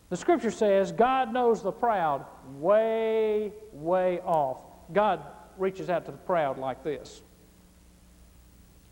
The 0.09 0.17
scripture 0.17 0.51
says 0.51 0.91
God 0.91 1.33
knows 1.33 1.61
the 1.61 1.71
proud 1.71 2.25
way, 2.57 3.51
way 3.73 4.19
off. 4.21 4.59
God 4.93 5.21
reaches 5.57 5.89
out 5.89 6.05
to 6.05 6.11
the 6.11 6.17
proud 6.17 6.57
like 6.57 6.83
this. 6.83 7.21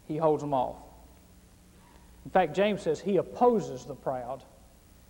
He 0.08 0.18
holds 0.18 0.42
them 0.44 0.54
off. 0.54 0.76
In 2.26 2.32
fact, 2.32 2.56
James 2.56 2.82
says 2.82 3.00
he 3.00 3.18
opposes 3.18 3.86
the 3.86 3.96
proud. 3.96 4.44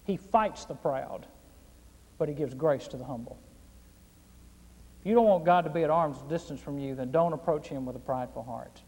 He 0.04 0.18
fights 0.18 0.66
the 0.66 0.76
proud 0.76 1.26
but 2.18 2.30
He 2.30 2.36
gives 2.36 2.54
grace 2.54 2.88
to 2.90 2.98
the 2.98 3.06
humble. 3.06 3.38
If 5.02 5.10
you 5.10 5.16
don't 5.16 5.26
want 5.26 5.46
God 5.46 5.66
to 5.66 5.70
be 5.70 5.84
at 5.84 5.90
arm's 5.90 6.22
distance 6.24 6.60
from 6.60 6.80
you, 6.80 6.96
then 6.96 7.12
don't 7.12 7.34
approach 7.34 7.68
Him 7.68 7.86
with 7.86 7.96
a 7.96 8.00
prideful 8.00 8.44
heart. 8.44 8.82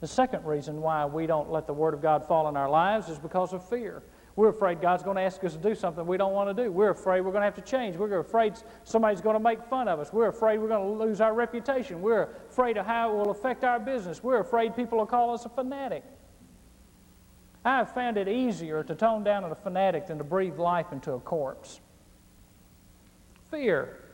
The 0.00 0.06
second 0.06 0.44
reason 0.44 0.80
why 0.80 1.06
we 1.06 1.26
don't 1.26 1.50
let 1.50 1.66
the 1.66 1.72
Word 1.72 1.94
of 1.94 2.02
God 2.02 2.26
fall 2.26 2.48
in 2.48 2.56
our 2.56 2.70
lives 2.70 3.08
is 3.08 3.18
because 3.18 3.52
of 3.52 3.68
fear. 3.68 4.02
We're 4.36 4.50
afraid 4.50 4.80
God's 4.80 5.02
going 5.02 5.16
to 5.16 5.22
ask 5.22 5.42
us 5.42 5.54
to 5.54 5.58
do 5.58 5.74
something 5.74 6.06
we 6.06 6.16
don't 6.16 6.32
want 6.32 6.56
to 6.56 6.62
do. 6.62 6.70
We're 6.70 6.90
afraid 6.90 7.22
we're 7.22 7.32
going 7.32 7.40
to 7.40 7.46
have 7.46 7.56
to 7.56 7.60
change. 7.60 7.96
We're 7.96 8.20
afraid 8.20 8.54
somebody's 8.84 9.20
going 9.20 9.34
to 9.34 9.42
make 9.42 9.60
fun 9.64 9.88
of 9.88 9.98
us. 9.98 10.12
We're 10.12 10.28
afraid 10.28 10.58
we're 10.58 10.68
going 10.68 10.86
to 10.86 11.04
lose 11.04 11.20
our 11.20 11.34
reputation. 11.34 12.00
We're 12.00 12.28
afraid 12.48 12.76
of 12.76 12.86
how 12.86 13.10
it 13.10 13.16
will 13.16 13.32
affect 13.32 13.64
our 13.64 13.80
business. 13.80 14.22
We're 14.22 14.38
afraid 14.38 14.76
people 14.76 14.98
will 14.98 15.06
call 15.06 15.34
us 15.34 15.44
a 15.44 15.48
fanatic. 15.48 16.04
I 17.64 17.78
have 17.78 17.92
found 17.92 18.16
it 18.16 18.28
easier 18.28 18.84
to 18.84 18.94
tone 18.94 19.24
down 19.24 19.42
a 19.42 19.56
fanatic 19.56 20.06
than 20.06 20.18
to 20.18 20.24
breathe 20.24 20.56
life 20.56 20.92
into 20.92 21.14
a 21.14 21.20
corpse. 21.20 21.80
Fear. 23.50 24.04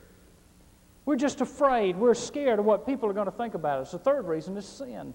We're 1.06 1.16
just 1.16 1.40
afraid. 1.40 1.96
We're 1.96 2.14
scared 2.14 2.58
of 2.58 2.64
what 2.64 2.86
people 2.86 3.08
are 3.08 3.12
going 3.12 3.26
to 3.26 3.32
think 3.32 3.54
about 3.54 3.80
us. 3.80 3.92
The 3.92 3.98
third 3.98 4.26
reason 4.26 4.56
is 4.56 4.66
sin. 4.66 5.14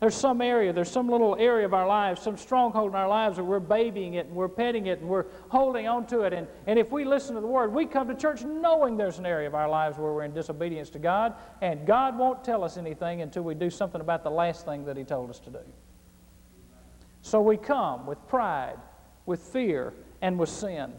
There's 0.00 0.14
some 0.14 0.40
area, 0.40 0.72
there's 0.72 0.90
some 0.90 1.08
little 1.08 1.34
area 1.40 1.66
of 1.66 1.74
our 1.74 1.86
lives, 1.86 2.22
some 2.22 2.36
stronghold 2.36 2.92
in 2.92 2.96
our 2.96 3.08
lives 3.08 3.36
that 3.36 3.42
we're 3.42 3.58
babying 3.58 4.14
it 4.14 4.26
and 4.26 4.36
we're 4.36 4.48
petting 4.48 4.86
it 4.86 5.00
and 5.00 5.08
we're 5.08 5.26
holding 5.48 5.88
on 5.88 6.06
to 6.06 6.20
it. 6.20 6.32
And, 6.32 6.46
and 6.68 6.78
if 6.78 6.92
we 6.92 7.04
listen 7.04 7.34
to 7.34 7.40
the 7.40 7.48
Word, 7.48 7.72
we 7.72 7.84
come 7.84 8.06
to 8.06 8.14
church 8.14 8.44
knowing 8.44 8.96
there's 8.96 9.18
an 9.18 9.26
area 9.26 9.48
of 9.48 9.56
our 9.56 9.68
lives 9.68 9.98
where 9.98 10.12
we're 10.12 10.22
in 10.22 10.32
disobedience 10.32 10.88
to 10.90 11.00
God, 11.00 11.34
and 11.62 11.84
God 11.84 12.16
won't 12.16 12.44
tell 12.44 12.62
us 12.62 12.76
anything 12.76 13.22
until 13.22 13.42
we 13.42 13.54
do 13.54 13.70
something 13.70 14.00
about 14.00 14.22
the 14.22 14.30
last 14.30 14.64
thing 14.64 14.84
that 14.84 14.96
He 14.96 15.02
told 15.02 15.30
us 15.30 15.40
to 15.40 15.50
do. 15.50 15.58
So 17.22 17.42
we 17.42 17.56
come 17.56 18.06
with 18.06 18.24
pride, 18.28 18.76
with 19.26 19.40
fear, 19.40 19.94
and 20.22 20.38
with 20.38 20.48
sin. 20.48 20.92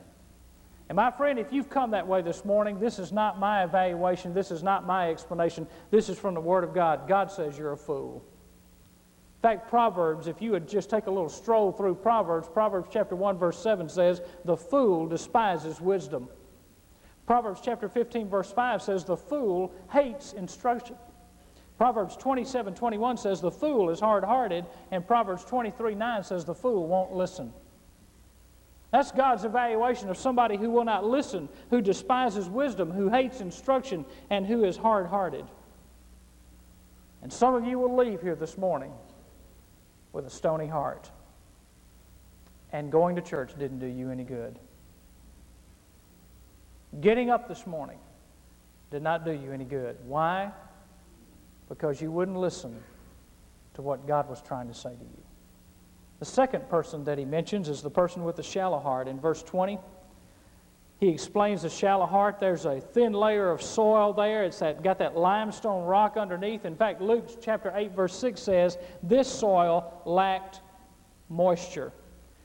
And 0.90 0.96
my 0.96 1.12
friend, 1.12 1.38
if 1.38 1.54
you've 1.54 1.70
come 1.70 1.92
that 1.92 2.08
way 2.08 2.24
this 2.24 2.44
morning, 2.44 2.80
this 2.80 2.98
is 2.98 3.12
not 3.12 3.40
my 3.40 3.64
evaluation. 3.64 4.34
This 4.34 4.50
is 4.50 4.64
not 4.64 4.88
my 4.88 5.12
explanation. 5.12 5.68
This 5.92 6.10
is 6.10 6.18
from 6.18 6.34
the 6.34 6.42
Word 6.42 6.64
of 6.64 6.74
God. 6.74 7.08
God 7.08 7.32
says 7.32 7.58
you're 7.58 7.74
a 7.74 7.78
fool. 7.78 8.26
In 9.38 9.42
fact, 9.44 9.70
Proverbs, 9.70 10.28
if 10.28 10.42
you 10.42 10.52
would 10.52 10.68
just 10.68 10.90
take 10.90 11.06
a 11.06 11.12
little 11.12 11.30
stroll 11.30 11.72
through 11.72 11.96
Proverbs, 11.96 12.50
Proverbs 12.52 12.90
chapter 12.92 13.16
1, 13.16 13.38
verse 13.38 13.58
7 13.62 13.88
says, 13.88 14.22
The 14.46 14.58
fool 14.58 15.08
despises 15.08 15.80
wisdom. 15.80 16.28
Proverbs 17.28 17.62
chapter 17.64 17.88
15, 17.88 18.28
verse 18.28 18.52
5 18.52 18.82
says, 18.82 19.06
The 19.06 19.16
fool 19.16 19.72
hates 19.92 20.34
instruction. 20.34 20.96
Proverbs 21.78 22.18
27 22.18 22.74
21 22.74 23.16
says, 23.16 23.40
The 23.40 23.52
fool 23.52 23.92
is 23.92 24.00
hard 24.00 24.24
hearted, 24.24 24.66
and 24.92 25.08
Proverbs 25.08 25.46
23 25.46 25.94
9 25.94 26.24
says, 26.24 26.44
The 26.44 26.56
fool 26.56 26.88
won't 26.88 27.14
listen. 27.14 27.54
That's 28.92 29.12
God's 29.12 29.46
evaluation 29.46 30.10
of 30.10 30.18
somebody 30.18 30.58
who 30.58 30.70
will 30.70 30.84
not 30.84 31.06
listen, 31.06 31.48
who 31.70 31.82
despises 31.82 32.50
wisdom, 32.50 32.90
who 32.90 33.10
hates 33.10 33.40
instruction, 33.40 34.06
and 34.30 34.46
who 34.46 34.64
is 34.64 34.78
hard 34.78 35.08
hearted. 35.08 35.46
And 37.22 37.32
some 37.32 37.54
of 37.54 37.66
you 37.66 37.78
will 37.78 37.96
leave 37.96 38.22
here 38.22 38.36
this 38.36 38.58
morning 38.58 38.92
with 40.12 40.26
a 40.26 40.30
stony 40.30 40.68
heart. 40.68 41.12
And 42.72 42.92
going 42.92 43.16
to 43.16 43.22
church 43.22 43.52
didn't 43.58 43.80
do 43.80 43.86
you 43.86 44.10
any 44.10 44.24
good. 44.24 44.58
Getting 47.02 47.30
up 47.30 47.48
this 47.48 47.68
morning 47.68 48.00
did 48.90 49.04
not 49.04 49.24
do 49.24 49.32
you 49.32 49.52
any 49.52 49.66
good. 49.66 49.98
Why? 50.06 50.52
because 51.70 52.02
you 52.02 52.12
wouldn't 52.12 52.38
listen 52.38 52.76
to 53.76 53.82
what 53.82 54.06
God 54.08 54.28
was 54.28 54.42
trying 54.42 54.68
to 54.68 54.74
say 54.74 54.90
to 54.90 55.04
you. 55.04 55.19
The 56.20 56.26
second 56.26 56.70
person 56.70 57.06
that 57.06 57.18
he 57.18 57.24
mentions 57.26 57.70
is 57.70 57.82
the 57.82 57.90
person 57.90 58.26
with 58.26 58.36
the 58.36 58.44
shallow 58.44 58.80
heart. 58.80 59.08
In 59.08 59.20
verse 59.20 59.42
20, 59.42 59.80
he 61.00 61.08
explains 61.08 61.62
the 61.62 61.70
shallow 61.70 62.06
heart. 62.06 62.42
There's 62.42 62.66
a 62.66 62.82
thin 62.82 63.14
layer 63.14 63.50
of 63.50 63.62
soil 63.62 64.12
there. 64.12 64.44
It's 64.44 64.60
that, 64.60 64.84
got 64.84 65.00
that 65.00 65.16
limestone 65.16 65.86
rock 65.86 66.18
underneath. 66.18 66.66
In 66.66 66.76
fact, 66.76 67.00
Luke 67.00 67.42
chapter 67.42 67.72
8, 67.74 67.96
verse 67.96 68.14
6 68.18 68.42
says, 68.42 68.78
This 69.02 69.30
soil 69.30 70.02
lacked 70.06 70.60
moisture. 71.30 71.94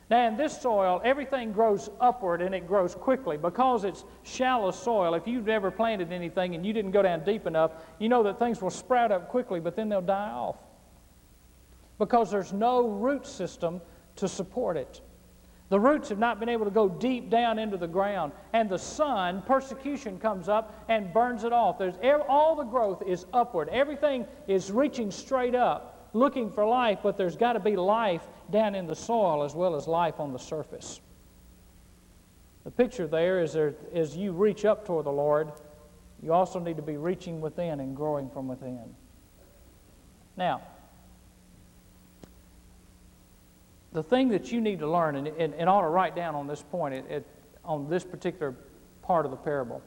Now, 0.09 0.29
in 0.29 0.37
this 0.37 0.61
soil, 0.61 1.01
everything 1.03 1.51
grows 1.51 1.91
upward 2.01 2.43
and 2.43 2.55
it 2.55 2.69
grows 2.69 2.95
quickly 2.95 3.37
because 3.37 3.83
it's 3.83 4.05
shallow 4.23 4.71
soil. 4.71 5.15
If 5.15 5.27
you've 5.27 5.49
ever 5.49 5.73
planted 5.73 6.13
anything 6.13 6.55
and 6.55 6.65
you 6.65 6.73
didn't 6.73 6.93
go 6.93 7.03
down 7.03 7.25
deep 7.25 7.47
enough, 7.47 7.73
you 7.99 8.09
know 8.09 8.23
that 8.23 8.39
things 8.39 8.63
will 8.63 8.71
sprout 8.71 9.11
up 9.11 9.29
quickly, 9.29 9.59
but 9.59 9.75
then 9.75 9.89
they'll 9.89 10.01
die 10.01 10.31
off 10.31 10.57
because 11.99 12.31
there's 12.31 12.53
no 12.53 12.89
root 12.89 13.27
system 13.27 13.81
to 14.17 14.29
support 14.29 14.77
it. 14.77 15.01
The 15.71 15.81
roots 15.81 16.11
have 16.11 16.19
not 16.19 16.39
been 16.39 16.49
able 16.49 16.67
to 16.67 16.71
go 16.71 16.89
deep 16.89 17.31
down 17.31 17.59
into 17.59 17.77
the 17.77 17.89
ground, 17.89 18.33
and 18.53 18.69
the 18.69 18.79
sun, 18.79 19.43
persecution 19.43 20.19
comes 20.19 20.49
up 20.49 20.85
and 20.89 21.13
burns 21.13 21.45
it 21.45 21.53
off. 21.53 21.79
There's, 21.79 21.97
all 22.29 22.55
the 22.55 22.65
growth 22.65 23.03
is 23.07 23.27
upward, 23.33 23.69
everything 23.71 24.27
is 24.47 24.71
reaching 24.71 25.11
straight 25.11 25.55
up 25.55 25.95
looking 26.15 26.49
for 26.49 26.65
life, 26.65 27.01
but 27.03 27.17
there's 27.17 27.37
got 27.37 27.55
to 27.55 27.61
be 27.61 27.77
life 27.77 28.23
down 28.51 28.75
in 28.75 28.87
the 28.87 28.95
soil 28.95 29.43
as 29.43 29.55
well 29.55 29.75
as 29.75 29.87
life 29.87 30.21
on 30.21 30.33
the 30.33 30.39
surface. 30.39 31.01
The 32.63 32.71
picture 32.71 33.07
there 33.07 33.41
is 33.41 33.53
there, 33.53 33.75
as 33.93 34.17
you 34.17 34.33
reach 34.33 34.65
up 34.65 34.87
toward 34.87 35.05
the 35.05 35.13
Lord, 35.13 35.53
you 36.23 36.33
also 36.33 36.59
need 36.59 36.77
to 36.77 36.83
be 36.83 36.97
reaching 36.97 37.41
within 37.41 37.81
and 37.81 37.95
growing 37.95 38.31
from 38.31 38.49
within. 38.49 38.95
Now, 40.37 40.63
the 43.95 44.03
thing 44.03 44.29
that 44.29 44.53
you 44.53 44.61
need 44.61 44.81
to 44.81 44.91
learn, 44.91 45.17
and, 45.17 45.29
and, 45.29 45.55
and 45.55 45.69
ought 45.69 45.81
to 45.81 45.89
write 45.89 46.15
down 46.15 46.35
on 46.35 46.47
this 46.47 46.63
point, 46.63 46.95
it, 46.95 47.07
it, 47.09 47.27
on 47.65 47.89
this 47.89 48.05
particular 48.05 48.55
part 49.03 49.25
of 49.25 49.31
the 49.31 49.37
parable, 49.39 49.81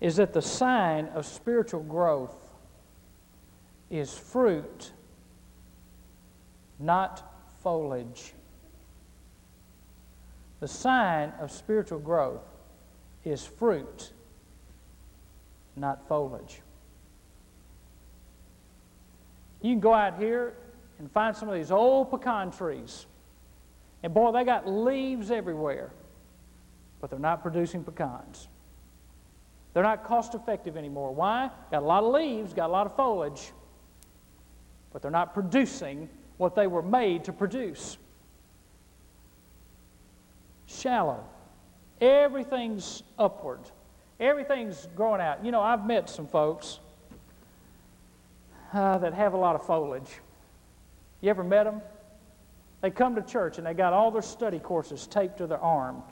is 0.00 0.16
that 0.16 0.34
the 0.34 0.42
sign 0.42 1.06
of 1.14 1.24
spiritual 1.24 1.82
growth 1.82 2.36
is 3.90 4.12
fruit 4.12 4.92
not 6.78 7.34
foliage. 7.62 8.32
The 10.60 10.68
sign 10.68 11.32
of 11.40 11.50
spiritual 11.50 11.98
growth 11.98 12.42
is 13.24 13.44
fruit, 13.44 14.12
not 15.76 16.06
foliage. 16.08 16.60
You 19.60 19.72
can 19.72 19.80
go 19.80 19.92
out 19.92 20.18
here 20.18 20.54
and 20.98 21.10
find 21.12 21.36
some 21.36 21.48
of 21.48 21.54
these 21.54 21.70
old 21.70 22.10
pecan 22.10 22.50
trees. 22.50 23.06
And 24.02 24.14
boy, 24.14 24.32
they 24.32 24.44
got 24.44 24.68
leaves 24.68 25.30
everywhere, 25.30 25.90
but 27.00 27.10
they're 27.10 27.18
not 27.18 27.42
producing 27.42 27.84
pecans. 27.84 28.48
They're 29.74 29.82
not 29.82 30.04
cost 30.04 30.34
effective 30.34 30.76
anymore. 30.76 31.14
Why? 31.14 31.50
Got 31.70 31.82
a 31.82 31.86
lot 31.86 32.02
of 32.02 32.12
leaves, 32.12 32.52
got 32.52 32.68
a 32.68 32.72
lot 32.72 32.86
of 32.86 32.96
foliage, 32.96 33.52
but 34.92 35.02
they're 35.02 35.10
not 35.10 35.34
producing 35.34 36.08
what 36.36 36.54
they 36.54 36.66
were 36.66 36.82
made 36.82 37.24
to 37.24 37.32
produce. 37.32 37.98
Shallow. 40.66 41.24
Everything's 42.00 43.02
upward. 43.18 43.60
Everything's 44.20 44.88
growing 44.96 45.20
out. 45.20 45.44
You 45.44 45.50
know, 45.50 45.60
I've 45.60 45.86
met 45.86 46.08
some 46.08 46.26
folks 46.26 46.78
uh, 48.72 48.98
that 48.98 49.14
have 49.14 49.32
a 49.32 49.36
lot 49.36 49.54
of 49.54 49.66
foliage. 49.66 50.20
You 51.20 51.30
ever 51.30 51.44
met 51.44 51.64
them? 51.64 51.82
They 52.80 52.90
come 52.90 53.16
to 53.16 53.22
church 53.22 53.58
and 53.58 53.66
they 53.66 53.74
got 53.74 53.92
all 53.92 54.10
their 54.10 54.22
study 54.22 54.58
courses 54.58 55.06
taped 55.06 55.38
to 55.38 55.46
their 55.46 55.58
arm 55.58 56.02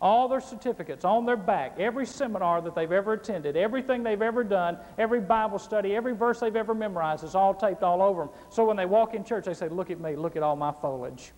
all 0.00 0.28
their 0.28 0.40
certificates 0.40 1.04
on 1.04 1.24
their 1.24 1.36
back, 1.36 1.78
every 1.78 2.04
seminar 2.04 2.60
that 2.60 2.74
they've 2.74 2.92
ever 2.92 3.14
attended, 3.14 3.56
everything 3.56 4.02
they've 4.02 4.20
ever 4.20 4.44
done, 4.44 4.76
every 4.98 5.20
Bible 5.20 5.58
study, 5.58 5.96
every 5.96 6.14
verse 6.14 6.40
they've 6.40 6.54
ever 6.54 6.74
memorized 6.74 7.24
is 7.24 7.34
all 7.34 7.54
taped 7.54 7.82
all 7.82 8.02
over 8.02 8.24
them. 8.24 8.30
So 8.50 8.66
when 8.66 8.76
they 8.76 8.84
walk 8.84 9.14
in 9.14 9.24
church, 9.24 9.46
they 9.46 9.54
say, 9.54 9.68
Look 9.68 9.90
at 9.90 10.00
me, 10.00 10.14
look 10.16 10.36
at 10.36 10.42
all 10.42 10.56
my 10.56 10.72
foliage. 10.72 11.32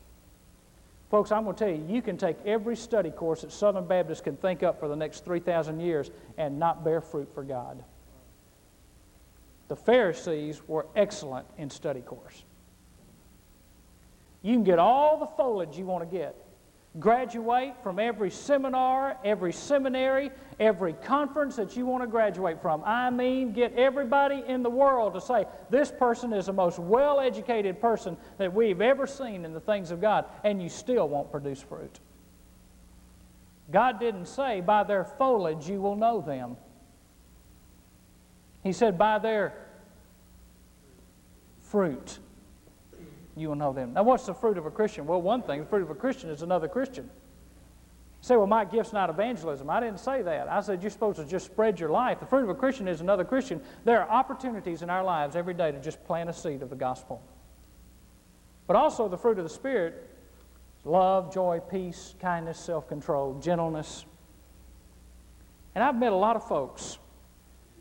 Folks, 1.09 1.33
I'm 1.33 1.45
going 1.45 1.57
to 1.57 1.65
tell 1.65 1.73
you, 1.73 1.87
you 1.89 2.03
can 2.03 2.19
take 2.19 2.37
every 2.45 2.77
study 2.77 3.11
course 3.11 3.41
that 3.43 3.53
Southern 3.53 3.87
Baptists 3.87 4.21
can 4.21 4.37
think 4.37 4.63
up 4.63 4.79
for 4.79 4.89
the 4.89 4.97
next 4.97 5.25
3,000 5.25 5.81
years 5.81 6.11
and 6.37 6.59
not 6.59 6.85
bear 6.85 7.01
fruit 7.01 7.33
for 7.33 7.43
God. 7.43 7.83
The 9.69 9.77
Pharisees 9.77 10.63
were 10.67 10.87
excellent 10.97 11.47
in 11.59 11.71
study 11.71 12.01
course. 12.01 12.45
You 14.43 14.55
can 14.55 14.65
get 14.65 14.79
all 14.79 15.19
the 15.19 15.27
foliage 15.27 15.77
you 15.77 15.85
want 15.85 16.09
to 16.09 16.17
get 16.17 16.35
graduate 16.99 17.75
from 17.83 17.99
every 17.99 18.31
seminar, 18.31 19.17
every 19.25 19.53
seminary, 19.53 20.31
every 20.59 20.95
conference 20.95 21.57
that 21.57 21.77
you 21.77 21.87
want 21.87 22.03
to 22.03 22.09
graduate 22.09 22.61
from. 22.61 22.83
I 22.85 23.11
mean, 23.11 23.53
get 23.53 23.75
everybody 23.75 24.43
in 24.47 24.63
the 24.63 24.71
world 24.71 25.15
to 25.15 25.21
say, 25.21 25.47
this 25.71 25.93
person 25.93 26.33
is 26.33 26.47
the 26.47 26.53
most 26.53 26.79
well 26.79 27.21
educated 27.21 27.81
person 27.81 28.17
that 28.39 28.53
we've 28.53 28.81
ever 28.81 29.07
seen 29.07 29.45
in 29.45 29.53
the 29.53 29.61
things 29.61 29.91
of 29.91 30.01
God, 30.01 30.25
and 30.45 30.63
you 30.63 30.69
still 30.69 31.09
won't 31.09 31.31
produce 31.31 31.61
fruit. 31.61 32.01
God 33.71 34.01
didn't 34.01 34.27
say, 34.27 34.61
by 34.61 34.83
their 34.83 35.05
foliage 35.05 35.69
you 35.69 35.81
will 35.81 35.97
know 35.97 36.21
them. 36.21 36.57
He 38.69 38.75
said, 38.75 38.99
by 38.99 39.19
their 39.19 39.55
fruit 41.71 42.19
you 43.35 43.49
will 43.49 43.57
know 43.57 43.73
them. 43.73 43.95
Now, 43.95 44.03
what's 44.03 44.27
the 44.27 44.35
fruit 44.35 44.59
of 44.59 44.67
a 44.67 44.71
Christian? 44.71 45.07
Well, 45.07 45.23
one 45.23 45.41
thing, 45.41 45.61
the 45.61 45.67
fruit 45.67 45.81
of 45.81 45.89
a 45.89 45.95
Christian 45.95 46.29
is 46.29 46.43
another 46.43 46.69
Christian. 46.69 47.05
You 47.05 47.11
say, 48.21 48.37
well, 48.37 48.47
my 48.47 48.67
gift's 48.67 48.93
not 48.93 49.09
evangelism. 49.09 49.71
I 49.71 49.81
didn't 49.81 50.01
say 50.01 50.21
that. 50.21 50.53
I 50.53 50.61
said 50.61 50.83
you're 50.83 50.91
supposed 50.91 51.17
to 51.17 51.25
just 51.25 51.47
spread 51.47 51.81
your 51.81 51.89
life. 51.89 52.21
The 52.21 52.27
fruit 52.27 52.43
of 52.43 52.51
a 52.51 52.55
Christian 52.55 52.89
is 52.89 53.01
another 53.01 53.25
Christian. 53.25 53.63
There 53.87 54.03
are 54.03 54.11
opportunities 54.11 54.83
in 54.83 54.91
our 54.91 55.03
lives 55.03 55.35
every 55.35 55.55
day 55.55 55.73
to 55.73 55.81
just 55.81 56.05
plant 56.05 56.29
a 56.29 56.35
seed 56.35 56.61
of 56.61 56.69
the 56.69 56.77
gospel. 56.77 57.23
But 58.67 58.77
also, 58.77 59.09
the 59.09 59.17
fruit 59.17 59.39
of 59.39 59.45
the 59.45 59.51
Spirit 59.51 60.11
love, 60.85 61.33
joy, 61.33 61.61
peace, 61.71 62.17
kindness, 62.21 62.61
self 62.61 62.87
control, 62.87 63.41
gentleness. 63.41 64.05
And 65.75 65.83
I've 65.83 65.97
met 65.97 66.13
a 66.13 66.17
lot 66.17 66.37
of 66.37 66.47
folks 66.47 66.99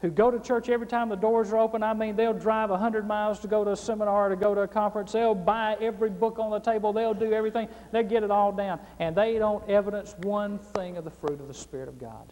who 0.02 0.12
go 0.12 0.30
to 0.30 0.40
church 0.40 0.70
every 0.70 0.86
time 0.86 1.10
the 1.10 1.16
doors 1.16 1.52
are 1.52 1.58
open. 1.58 1.82
I 1.82 1.94
mean, 1.94 2.16
they'll 2.16 2.34
drive 2.34 2.70
100 2.70 3.08
miles 3.08 3.40
to 3.40 3.48
go 3.48 3.64
to 3.64 3.72
a 3.72 3.78
seminar, 3.78 4.30
to 4.30 4.36
go 4.36 4.54
to 4.54 4.62
a 4.62 4.68
conference. 4.68 5.12
They'll 5.12 5.34
buy 5.34 5.76
every 5.82 6.12
book 6.12 6.38
on 6.38 6.52
the 6.52 6.60
table. 6.60 6.94
They'll 6.94 7.16
do 7.16 7.34
everything. 7.34 7.68
They'll 7.92 8.04
get 8.04 8.24
it 8.24 8.30
all 8.30 8.52
down. 8.52 8.80
And 9.00 9.16
they 9.16 9.40
don't 9.40 9.68
evidence 9.70 10.16
one 10.22 10.60
thing 10.60 10.98
of 10.98 11.04
the 11.04 11.10
fruit 11.10 11.40
of 11.40 11.48
the 11.48 11.54
Spirit 11.54 11.90
of 11.90 12.00
God. 12.00 12.32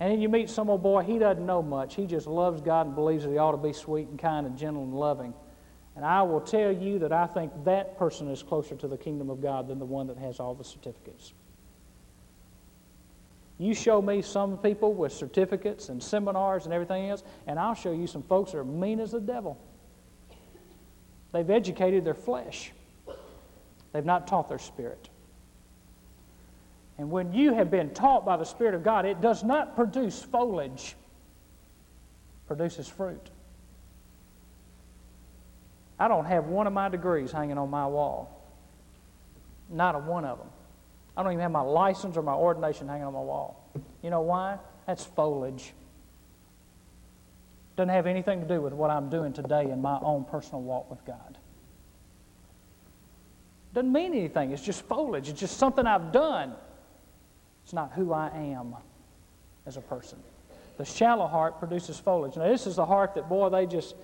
And 0.00 0.12
then 0.12 0.20
you 0.20 0.28
meet 0.28 0.50
some 0.50 0.68
old 0.68 0.82
boy, 0.82 1.02
he 1.02 1.18
doesn't 1.18 1.46
know 1.46 1.62
much. 1.62 1.94
He 1.94 2.06
just 2.06 2.26
loves 2.26 2.60
God 2.60 2.86
and 2.86 2.94
believes 2.94 3.22
that 3.24 3.30
he 3.30 3.38
ought 3.38 3.52
to 3.52 3.56
be 3.56 3.72
sweet 3.72 4.08
and 4.08 4.18
kind 4.18 4.46
and 4.46 4.58
gentle 4.58 4.82
and 4.82 4.92
loving. 4.92 5.32
And 5.94 6.04
I 6.04 6.22
will 6.22 6.40
tell 6.40 6.72
you 6.72 6.98
that 7.00 7.12
I 7.12 7.26
think 7.26 7.52
that 7.64 7.96
person 7.98 8.28
is 8.28 8.42
closer 8.42 8.74
to 8.76 8.88
the 8.88 8.96
kingdom 8.96 9.30
of 9.30 9.40
God 9.40 9.68
than 9.68 9.78
the 9.78 9.84
one 9.84 10.08
that 10.08 10.18
has 10.18 10.40
all 10.40 10.54
the 10.54 10.64
certificates. 10.64 11.32
You 13.62 13.74
show 13.74 14.02
me 14.02 14.22
some 14.22 14.58
people 14.58 14.92
with 14.92 15.12
certificates 15.12 15.88
and 15.88 16.02
seminars 16.02 16.64
and 16.64 16.74
everything 16.74 17.08
else, 17.08 17.22
and 17.46 17.60
I'll 17.60 17.76
show 17.76 17.92
you 17.92 18.08
some 18.08 18.24
folks 18.24 18.50
that 18.50 18.58
are 18.58 18.64
mean 18.64 18.98
as 18.98 19.12
the 19.12 19.20
devil. 19.20 19.56
They've 21.30 21.48
educated 21.48 22.04
their 22.04 22.12
flesh, 22.12 22.72
they've 23.92 24.04
not 24.04 24.26
taught 24.26 24.48
their 24.48 24.58
spirit. 24.58 25.08
And 26.98 27.12
when 27.12 27.32
you 27.32 27.54
have 27.54 27.70
been 27.70 27.94
taught 27.94 28.26
by 28.26 28.36
the 28.36 28.44
Spirit 28.44 28.74
of 28.74 28.82
God, 28.82 29.06
it 29.06 29.20
does 29.20 29.44
not 29.44 29.76
produce 29.76 30.20
foliage, 30.20 30.96
produces 32.48 32.88
fruit. 32.88 33.30
I 36.00 36.08
don't 36.08 36.26
have 36.26 36.46
one 36.46 36.66
of 36.66 36.72
my 36.72 36.88
degrees 36.88 37.30
hanging 37.30 37.58
on 37.58 37.70
my 37.70 37.86
wall. 37.86 38.42
Not 39.70 39.94
a 39.94 39.98
one 39.98 40.24
of 40.24 40.38
them. 40.38 40.48
I 41.16 41.22
don't 41.22 41.32
even 41.32 41.42
have 41.42 41.50
my 41.50 41.60
license 41.60 42.16
or 42.16 42.22
my 42.22 42.32
ordination 42.34 42.88
hanging 42.88 43.04
on 43.04 43.12
my 43.12 43.20
wall. 43.20 43.70
You 44.02 44.10
know 44.10 44.22
why? 44.22 44.58
That's 44.86 45.04
foliage. 45.04 45.72
Doesn't 47.76 47.90
have 47.90 48.06
anything 48.06 48.40
to 48.40 48.46
do 48.48 48.60
with 48.60 48.72
what 48.72 48.90
I'm 48.90 49.10
doing 49.10 49.32
today 49.32 49.70
in 49.70 49.80
my 49.80 49.98
own 50.00 50.24
personal 50.24 50.62
walk 50.62 50.90
with 50.90 51.04
God. 51.04 51.38
Doesn't 53.74 53.92
mean 53.92 54.12
anything. 54.12 54.52
It's 54.52 54.62
just 54.62 54.82
foliage. 54.82 55.28
It's 55.28 55.40
just 55.40 55.56
something 55.56 55.86
I've 55.86 56.12
done. 56.12 56.54
It's 57.64 57.72
not 57.72 57.92
who 57.92 58.12
I 58.12 58.28
am 58.28 58.76
as 59.66 59.76
a 59.76 59.80
person. 59.80 60.18
The 60.76 60.84
shallow 60.84 61.26
heart 61.26 61.58
produces 61.58 61.98
foliage. 61.98 62.36
Now, 62.36 62.48
this 62.48 62.66
is 62.66 62.76
the 62.76 62.84
heart 62.84 63.14
that, 63.14 63.28
boy, 63.28 63.48
they 63.50 63.66
just, 63.66 63.94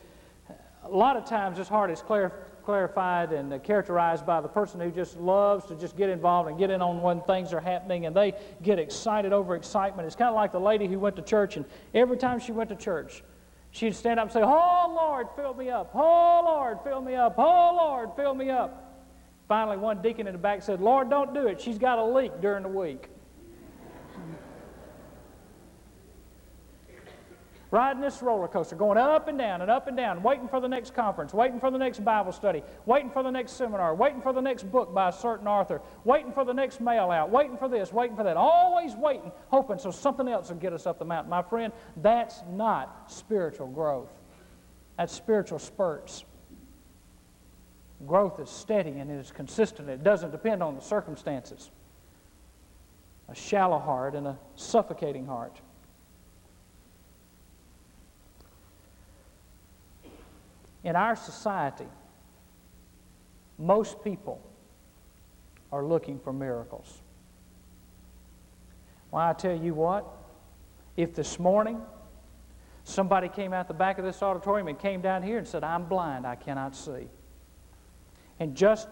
a 0.84 0.88
lot 0.88 1.16
of 1.16 1.24
times 1.26 1.58
this 1.58 1.68
heart 1.68 1.90
is 1.90 2.00
clar- 2.00 2.32
clarified 2.68 3.33
and 3.33 3.62
characterized 3.62 4.26
by 4.26 4.42
the 4.42 4.48
person 4.48 4.78
who 4.78 4.90
just 4.90 5.16
loves 5.16 5.64
to 5.64 5.74
just 5.74 5.96
get 5.96 6.11
involved 6.11 6.50
and 6.50 6.59
get 6.59 6.68
in 6.68 6.83
on 6.83 7.00
when 7.00 7.18
things 7.22 7.54
are 7.54 7.62
happening 7.62 8.04
and 8.04 8.14
they 8.14 8.31
get 8.62 8.78
excited 8.78 9.33
over 9.33 9.57
excitement. 9.57 10.04
It's 10.04 10.14
kind 10.14 10.28
of 10.28 10.35
like 10.35 10.52
the 10.52 10.61
lady 10.61 10.87
who 10.87 10.98
went 10.98 11.16
to 11.16 11.22
church 11.22 11.57
and 11.57 11.64
every 11.94 12.18
time 12.18 12.38
she 12.38 12.52
went 12.52 12.68
to 12.68 12.76
church, 12.76 13.24
she'd 13.70 13.96
stand 13.96 14.20
up 14.20 14.24
and 14.24 14.33
say, 14.35 14.42
Oh, 14.42 14.94
Lord, 14.94 15.28
fill 15.35 15.54
me 15.54 15.70
up. 15.70 15.92
Oh, 15.94 16.42
Lord, 16.44 16.76
fill 16.85 17.00
me 17.00 17.14
up. 17.14 17.37
Oh, 17.38 17.72
Lord, 17.74 18.11
fill 18.16 18.35
me 18.35 18.50
up. 18.50 19.00
Finally, 19.48 19.78
one 19.78 20.02
deacon 20.02 20.26
in 20.26 20.35
the 20.35 20.38
back 20.38 20.62
said, 20.62 20.78
Lord, 20.78 21.09
don't 21.09 21.33
do 21.33 21.46
it. 21.46 21.59
She's 21.62 21.78
got 21.78 21.98
a 21.98 22.04
leak 22.04 22.38
during 22.42 22.64
the 22.64 22.68
week. 22.68 23.09
Riding 27.70 28.00
this 28.00 28.22
roller 28.22 28.48
coaster, 28.48 28.76
going 28.76 28.96
up 28.96 29.28
and 29.28 29.38
down 29.38 29.61
and 29.61 29.70
up 29.70 29.88
and 29.88 29.96
down, 29.96 30.22
waiting 30.22 30.48
for 30.48 30.61
the 30.61 30.68
next 30.68 30.94
conference, 30.94 31.35
waiting 31.35 31.61
for 31.61 31.70
the 31.70 31.78
next 31.78 32.04
Bible 32.04 32.33
study, 32.33 32.62
waiting 32.87 33.11
for 33.11 33.22
the 33.22 33.31
next 33.31 33.52
seminar, 33.52 33.94
waiting 33.94 34.22
for 34.22 34.33
the 34.33 34.40
next 34.40 34.70
book 34.70 34.94
by 34.94 35.11
a 35.11 35.12
certain 35.12 35.46
author, 35.46 35.83
waiting 36.04 36.33
for 36.33 36.44
the 36.44 36.54
next 36.54 36.81
mail 36.81 37.11
out, 37.11 37.31
waiting 37.31 37.57
for 37.59 37.68
this, 37.68 37.92
waiting 37.92 38.16
for 38.16 38.24
that, 38.24 38.37
always 38.37 38.94
waiting, 38.94 39.31
hoping 39.48 39.78
so 39.78 39.90
something 39.90 40.28
else 40.28 40.48
will 40.48 40.57
get 40.57 40.72
us 40.72 40.87
up 40.87 40.98
the 40.98 41.04
mountain. 41.04 41.31
My 41.31 41.42
friend, 41.42 41.72
that's 41.98 42.42
not 42.50 43.11
spiritual 43.11 43.68
growth. 43.68 44.11
That's 44.96 45.12
spiritual 45.12 45.59
spurts. 45.59 46.24
Growth 48.07 48.40
is 48.40 48.48
steady 48.48 48.90
and 48.90 49.11
it 49.11 49.18
is 49.18 49.31
consistent. 49.31 49.88
It 49.88 50.02
doesn't 50.02 50.31
depend 50.31 50.62
on 50.62 50.74
the 50.74 50.81
circumstances. 50.81 51.70
A 53.28 53.35
shallow 53.35 53.78
heart 53.78 54.14
and 54.14 54.26
a 54.26 54.38
suffocating 54.54 55.26
heart. 55.26 55.61
In 60.84 60.96
our 60.96 61.16
society, 61.16 61.88
most 63.58 64.02
people 64.04 64.40
are 65.72 65.84
looking 65.84 66.18
for 66.18 66.32
miracles. 66.32 67.00
Well, 69.10 69.22
I 69.22 69.32
tell 69.32 69.56
you 69.56 69.74
what, 69.74 70.06
if 70.96 71.14
this 71.14 71.38
morning 71.38 71.80
somebody 72.84 73.28
came 73.28 73.52
out 73.52 73.68
the 73.68 73.74
back 73.74 73.98
of 73.98 74.04
this 74.04 74.22
auditorium 74.22 74.68
and 74.68 74.78
came 74.78 75.00
down 75.00 75.22
here 75.22 75.38
and 75.38 75.46
said, 75.46 75.64
I'm 75.64 75.84
blind, 75.84 76.26
I 76.26 76.36
cannot 76.36 76.76
see, 76.76 77.08
and 78.38 78.54
just 78.54 78.88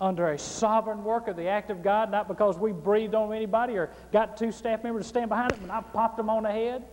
under 0.00 0.30
a 0.32 0.38
sovereign 0.38 1.04
work 1.04 1.26
of 1.26 1.36
the 1.36 1.48
act 1.48 1.70
of 1.70 1.82
God, 1.82 2.10
not 2.10 2.28
because 2.28 2.58
we 2.58 2.72
breathed 2.72 3.14
on 3.14 3.32
anybody 3.32 3.76
or 3.76 3.90
got 4.12 4.36
two 4.36 4.52
staff 4.52 4.84
members 4.84 5.04
to 5.04 5.08
stand 5.08 5.30
behind 5.30 5.52
it 5.52 5.58
and 5.60 5.72
I 5.72 5.80
popped 5.80 6.18
them 6.18 6.28
on 6.28 6.42
the 6.42 6.52
head, 6.52 6.84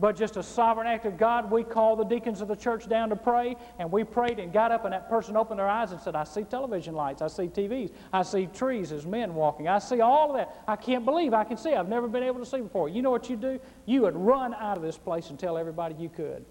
but 0.00 0.16
just 0.16 0.36
a 0.36 0.42
sovereign 0.42 0.86
act 0.86 1.06
of 1.06 1.18
God, 1.18 1.50
we 1.50 1.64
called 1.64 1.98
the 1.98 2.04
deacons 2.04 2.40
of 2.40 2.46
the 2.46 2.54
church 2.54 2.88
down 2.88 3.08
to 3.08 3.16
pray, 3.16 3.56
and 3.80 3.90
we 3.90 4.04
prayed 4.04 4.38
and 4.38 4.52
got 4.52 4.70
up, 4.70 4.84
and 4.84 4.92
that 4.92 5.08
person 5.08 5.36
opened 5.36 5.58
their 5.58 5.68
eyes 5.68 5.90
and 5.90 6.00
said, 6.00 6.14
I 6.14 6.22
see 6.22 6.44
television 6.44 6.94
lights, 6.94 7.20
I 7.20 7.26
see 7.26 7.48
TVs, 7.48 7.92
I 8.12 8.22
see 8.22 8.46
trees 8.46 8.92
as 8.92 9.04
men 9.04 9.34
walking, 9.34 9.66
I 9.66 9.80
see 9.80 10.00
all 10.00 10.30
of 10.30 10.36
that. 10.36 10.62
I 10.68 10.76
can't 10.76 11.04
believe 11.04 11.34
I 11.34 11.42
can 11.42 11.56
see. 11.56 11.74
I've 11.74 11.88
never 11.88 12.06
been 12.06 12.22
able 12.22 12.38
to 12.38 12.46
see 12.46 12.60
before. 12.60 12.88
You 12.88 13.02
know 13.02 13.10
what 13.10 13.28
you'd 13.28 13.40
do? 13.40 13.58
You 13.86 14.02
would 14.02 14.14
run 14.14 14.54
out 14.54 14.76
of 14.76 14.82
this 14.82 14.96
place 14.96 15.30
and 15.30 15.38
tell 15.38 15.58
everybody 15.58 15.96
you 15.98 16.08
could. 16.08 16.44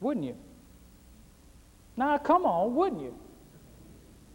Wouldn't 0.00 0.24
you? 0.24 0.36
Now, 1.96 2.16
come 2.16 2.46
on, 2.46 2.74
wouldn't 2.74 3.02
you? 3.02 3.14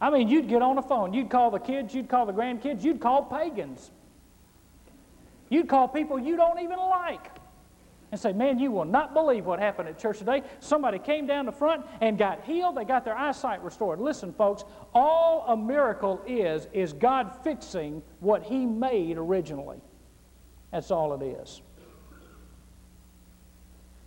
I 0.00 0.10
mean, 0.10 0.28
you'd 0.28 0.48
get 0.48 0.62
on 0.62 0.76
the 0.76 0.82
phone, 0.82 1.12
you'd 1.12 1.28
call 1.28 1.50
the 1.50 1.58
kids, 1.58 1.92
you'd 1.92 2.08
call 2.08 2.24
the 2.24 2.32
grandkids, 2.32 2.84
you'd 2.84 3.00
call 3.00 3.24
pagans. 3.24 3.90
You'd 5.48 5.68
call 5.68 5.88
people 5.88 6.18
you 6.18 6.36
don't 6.36 6.60
even 6.60 6.78
like 6.78 7.30
and 8.10 8.20
say, 8.20 8.32
Man, 8.32 8.58
you 8.58 8.70
will 8.70 8.84
not 8.84 9.12
believe 9.14 9.44
what 9.44 9.58
happened 9.58 9.88
at 9.88 9.98
church 9.98 10.18
today. 10.18 10.42
Somebody 10.60 10.98
came 10.98 11.26
down 11.26 11.46
the 11.46 11.52
front 11.52 11.84
and 12.00 12.16
got 12.16 12.44
healed. 12.44 12.76
They 12.76 12.84
got 12.84 13.04
their 13.04 13.16
eyesight 13.16 13.62
restored. 13.62 14.00
Listen, 14.00 14.32
folks, 14.32 14.64
all 14.94 15.44
a 15.48 15.56
miracle 15.56 16.22
is, 16.26 16.68
is 16.72 16.92
God 16.92 17.30
fixing 17.44 18.02
what 18.20 18.42
He 18.42 18.64
made 18.64 19.18
originally. 19.18 19.78
That's 20.72 20.90
all 20.90 21.14
it 21.14 21.24
is. 21.24 21.62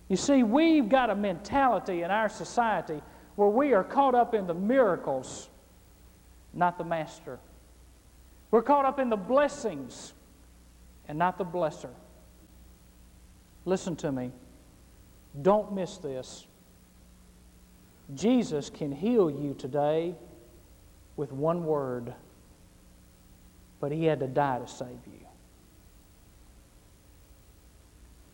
You 0.09 0.17
see, 0.17 0.43
we've 0.43 0.89
got 0.89 1.09
a 1.09 1.15
mentality 1.15 2.01
in 2.03 2.11
our 2.11 2.27
society 2.27 3.01
where 3.35 3.47
we 3.47 3.73
are 3.73 3.83
caught 3.83 4.13
up 4.13 4.33
in 4.33 4.45
the 4.45 4.53
miracles, 4.53 5.49
not 6.53 6.77
the 6.77 6.83
master. 6.83 7.39
We're 8.51 8.61
caught 8.61 8.83
up 8.83 8.99
in 8.99 9.09
the 9.09 9.15
blessings 9.15 10.13
and 11.07 11.17
not 11.17 11.37
the 11.37 11.45
blesser. 11.45 11.89
Listen 13.65 13.95
to 13.97 14.11
me. 14.11 14.31
Don't 15.41 15.73
miss 15.73 15.97
this. 15.97 16.45
Jesus 18.15 18.69
can 18.69 18.91
heal 18.91 19.29
you 19.29 19.53
today 19.53 20.15
with 21.15 21.31
one 21.31 21.65
word, 21.65 22.13
but 23.79 23.91
he 23.91 24.05
had 24.05 24.19
to 24.19 24.27
die 24.27 24.59
to 24.59 24.67
save 24.67 24.99
you. 25.05 25.25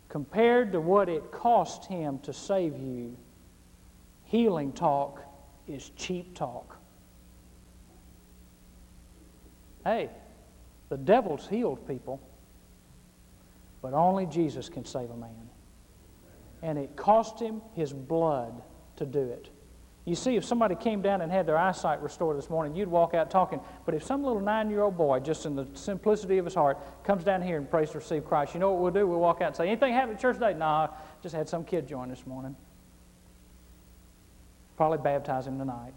Compared 0.10 0.72
to 0.72 0.82
what 0.82 1.10
it 1.10 1.32
cost 1.32 1.86
him 1.86 2.18
to 2.20 2.34
save 2.34 2.78
you, 2.78 3.16
healing 4.24 4.72
talk 4.72 5.22
is 5.68 5.92
cheap 5.96 6.34
talk. 6.34 6.78
Hey, 9.84 10.10
the 10.90 10.98
devil's 10.98 11.48
healed 11.48 11.86
people. 11.88 12.22
But 13.90 13.98
only 13.98 14.26
Jesus 14.26 14.68
can 14.68 14.84
save 14.84 15.10
a 15.12 15.16
man. 15.16 15.50
And 16.62 16.78
it 16.78 16.98
cost 16.98 17.40
him 17.40 17.62
his 17.74 17.94
blood 17.94 18.62
to 18.98 19.06
do 19.06 19.22
it. 19.22 19.50
You 20.04 20.14
see, 20.14 20.36
if 20.36 20.44
somebody 20.44 20.76
came 20.76 21.02
down 21.02 21.22
and 21.22 21.32
had 21.32 21.46
their 21.46 21.58
eyesight 21.58 22.02
restored 22.02 22.38
this 22.38 22.50
morning, 22.50 22.76
you'd 22.76 22.90
walk 22.90 23.14
out 23.14 23.32
talking. 23.32 23.62
But 23.86 23.96
if 23.96 24.04
some 24.04 24.26
little 24.26 24.42
nine 24.42 24.70
year 24.70 24.82
old 24.82 24.98
boy, 24.98 25.22
just 25.22 25.46
in 25.46 25.56
the 25.56 25.66
simplicity 25.74 26.38
of 26.38 26.44
his 26.44 26.54
heart, 26.54 26.78
comes 27.06 27.24
down 27.24 27.42
here 27.42 27.56
and 27.56 27.72
prays 27.72 27.92
to 27.92 28.00
receive 28.00 28.26
Christ, 28.26 28.54
you 28.54 28.60
know 28.60 28.74
what 28.74 28.82
we'll 28.82 28.92
do? 28.92 29.08
We'll 29.08 29.22
walk 29.22 29.38
out 29.38 29.48
and 29.48 29.56
say, 29.56 29.68
Anything 29.70 29.94
happened 29.94 30.16
at 30.16 30.22
church 30.22 30.36
today? 30.36 30.54
Nah, 30.54 30.90
just 31.24 31.34
had 31.34 31.48
some 31.48 31.64
kid 31.64 31.88
join 31.88 32.10
this 32.10 32.28
morning. 32.28 32.58
Probably 34.76 34.98
baptize 34.98 35.48
him 35.48 35.58
tonight. 35.58 35.94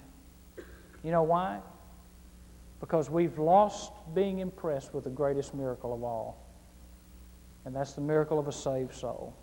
You 1.03 1.11
know 1.11 1.25
why? 1.25 1.59
Because 2.79 3.11
we've 3.11 3.37
lost 3.37 3.91
being 4.15 4.39
impressed 4.39 4.95
with 4.95 5.03
the 5.03 5.11
greatest 5.11 5.55
miracle 5.57 5.93
of 5.93 6.05
all 6.05 6.50
and 7.65 7.75
that's 7.75 7.93
the 7.93 8.01
miracle 8.01 8.39
of 8.39 8.49
a 8.49 8.53
saved 8.53 8.95
soul. 8.95 9.35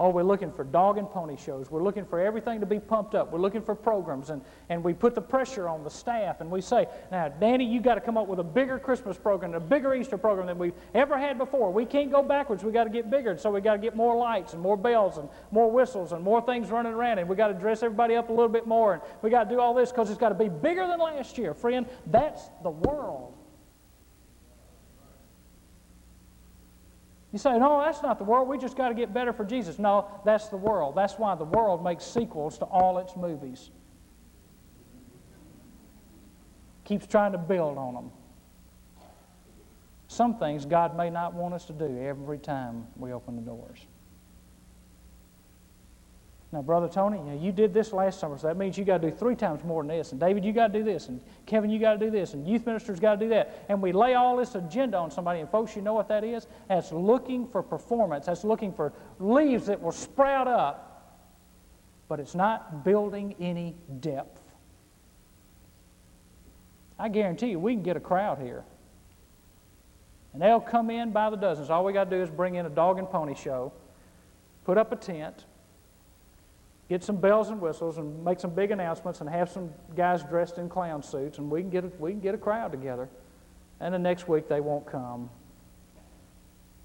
Oh, 0.00 0.08
we're 0.08 0.22
looking 0.22 0.50
for 0.50 0.64
dog 0.64 0.96
and 0.96 1.10
pony 1.10 1.36
shows. 1.36 1.70
We're 1.70 1.82
looking 1.82 2.06
for 2.06 2.18
everything 2.18 2.58
to 2.60 2.64
be 2.64 2.80
pumped 2.80 3.14
up. 3.14 3.30
We're 3.30 3.38
looking 3.38 3.60
for 3.60 3.74
programs, 3.74 4.30
and, 4.30 4.40
and 4.70 4.82
we 4.82 4.94
put 4.94 5.14
the 5.14 5.20
pressure 5.20 5.68
on 5.68 5.84
the 5.84 5.90
staff, 5.90 6.40
and 6.40 6.50
we 6.50 6.62
say, 6.62 6.88
Now, 7.12 7.28
Danny, 7.28 7.66
you've 7.66 7.82
got 7.82 7.96
to 7.96 8.00
come 8.00 8.16
up 8.16 8.26
with 8.26 8.38
a 8.38 8.42
bigger 8.42 8.78
Christmas 8.78 9.18
program, 9.18 9.52
a 9.52 9.60
bigger 9.60 9.94
Easter 9.94 10.16
program 10.16 10.46
than 10.46 10.56
we've 10.56 10.72
ever 10.94 11.18
had 11.18 11.36
before. 11.36 11.70
We 11.70 11.84
can't 11.84 12.10
go 12.10 12.22
backwards. 12.22 12.64
We've 12.64 12.72
got 12.72 12.84
to 12.84 12.90
get 12.90 13.10
bigger, 13.10 13.32
and 13.32 13.38
so 13.38 13.50
we've 13.50 13.62
got 13.62 13.74
to 13.74 13.78
get 13.78 13.94
more 13.94 14.16
lights, 14.16 14.54
and 14.54 14.62
more 14.62 14.78
bells, 14.78 15.18
and 15.18 15.28
more 15.50 15.70
whistles, 15.70 16.12
and 16.12 16.24
more 16.24 16.40
things 16.40 16.70
running 16.70 16.94
around, 16.94 17.18
and 17.18 17.28
we've 17.28 17.36
got 17.36 17.48
to 17.48 17.54
dress 17.54 17.82
everybody 17.82 18.16
up 18.16 18.30
a 18.30 18.32
little 18.32 18.48
bit 18.48 18.66
more, 18.66 18.94
and 18.94 19.02
we've 19.20 19.30
got 19.32 19.44
to 19.44 19.50
do 19.50 19.60
all 19.60 19.74
this 19.74 19.90
because 19.90 20.08
it's 20.08 20.18
got 20.18 20.30
to 20.30 20.34
be 20.34 20.48
bigger 20.48 20.86
than 20.86 20.98
last 20.98 21.36
year. 21.36 21.52
Friend, 21.52 21.86
that's 22.06 22.48
the 22.62 22.70
world. 22.70 23.34
You 27.32 27.38
say, 27.38 27.58
no, 27.58 27.80
that's 27.80 28.02
not 28.02 28.18
the 28.18 28.24
world. 28.24 28.48
We 28.48 28.58
just 28.58 28.76
got 28.76 28.88
to 28.88 28.94
get 28.94 29.14
better 29.14 29.32
for 29.32 29.44
Jesus. 29.44 29.78
No, 29.78 30.08
that's 30.24 30.48
the 30.48 30.56
world. 30.56 30.96
That's 30.96 31.14
why 31.14 31.34
the 31.36 31.44
world 31.44 31.82
makes 31.84 32.04
sequels 32.04 32.58
to 32.58 32.64
all 32.64 32.98
its 32.98 33.16
movies. 33.16 33.70
Keeps 36.84 37.06
trying 37.06 37.32
to 37.32 37.38
build 37.38 37.78
on 37.78 37.94
them. 37.94 38.10
Some 40.08 40.38
things 40.38 40.64
God 40.64 40.96
may 40.96 41.08
not 41.08 41.34
want 41.34 41.54
us 41.54 41.66
to 41.66 41.72
do 41.72 42.02
every 42.02 42.38
time 42.38 42.88
we 42.96 43.12
open 43.12 43.36
the 43.36 43.42
doors. 43.42 43.86
Now, 46.52 46.62
Brother 46.62 46.88
Tony, 46.88 47.18
you, 47.18 47.24
know, 47.24 47.40
you 47.40 47.52
did 47.52 47.72
this 47.72 47.92
last 47.92 48.18
summer, 48.18 48.36
so 48.36 48.48
that 48.48 48.56
means 48.56 48.76
you 48.76 48.84
got 48.84 49.00
to 49.00 49.10
do 49.10 49.16
three 49.16 49.36
times 49.36 49.62
more 49.62 49.84
than 49.84 49.96
this. 49.96 50.10
And 50.10 50.20
David, 50.20 50.44
you 50.44 50.52
got 50.52 50.72
to 50.72 50.78
do 50.80 50.84
this. 50.84 51.06
And 51.06 51.20
Kevin, 51.46 51.70
you 51.70 51.78
got 51.78 51.92
to 51.92 51.98
do 52.04 52.10
this. 52.10 52.34
And 52.34 52.46
youth 52.46 52.66
ministers 52.66 52.98
got 52.98 53.20
to 53.20 53.24
do 53.24 53.28
that. 53.28 53.64
And 53.68 53.80
we 53.80 53.92
lay 53.92 54.14
all 54.14 54.36
this 54.36 54.56
agenda 54.56 54.96
on 54.98 55.12
somebody. 55.12 55.38
And 55.38 55.48
folks, 55.48 55.76
you 55.76 55.82
know 55.82 55.94
what 55.94 56.08
that 56.08 56.24
is? 56.24 56.48
That's 56.68 56.90
looking 56.90 57.46
for 57.46 57.62
performance. 57.62 58.26
That's 58.26 58.42
looking 58.42 58.72
for 58.72 58.92
leaves 59.20 59.66
that 59.66 59.80
will 59.80 59.92
sprout 59.92 60.48
up. 60.48 60.86
But 62.08 62.18
it's 62.18 62.34
not 62.34 62.84
building 62.84 63.36
any 63.38 63.76
depth. 64.00 64.40
I 66.98 67.08
guarantee 67.08 67.50
you, 67.50 67.60
we 67.60 67.74
can 67.74 67.84
get 67.84 67.96
a 67.96 68.00
crowd 68.00 68.40
here. 68.40 68.64
And 70.32 70.42
they'll 70.42 70.60
come 70.60 70.90
in 70.90 71.12
by 71.12 71.30
the 71.30 71.36
dozens. 71.36 71.70
All 71.70 71.84
we 71.84 71.92
got 71.92 72.10
to 72.10 72.16
do 72.16 72.22
is 72.22 72.28
bring 72.28 72.56
in 72.56 72.66
a 72.66 72.70
dog 72.70 72.98
and 72.98 73.08
pony 73.08 73.36
show, 73.36 73.72
put 74.64 74.76
up 74.76 74.90
a 74.90 74.96
tent, 74.96 75.44
get 76.90 77.04
some 77.04 77.16
bells 77.16 77.50
and 77.50 77.60
whistles, 77.60 77.98
and 77.98 78.24
make 78.24 78.40
some 78.40 78.50
big 78.50 78.72
announcements, 78.72 79.20
and 79.20 79.30
have 79.30 79.48
some 79.48 79.70
guys 79.96 80.24
dressed 80.24 80.58
in 80.58 80.68
clown 80.68 81.02
suits, 81.02 81.38
and 81.38 81.48
we 81.48 81.60
can 81.62 81.70
get 81.70 81.84
a, 81.84 81.92
we 82.00 82.10
can 82.10 82.20
get 82.20 82.34
a 82.34 82.38
crowd 82.38 82.72
together. 82.72 83.08
And 83.78 83.94
the 83.94 83.98
next 83.98 84.28
week 84.28 84.48
they 84.48 84.60
won't 84.60 84.86
come 84.86 85.30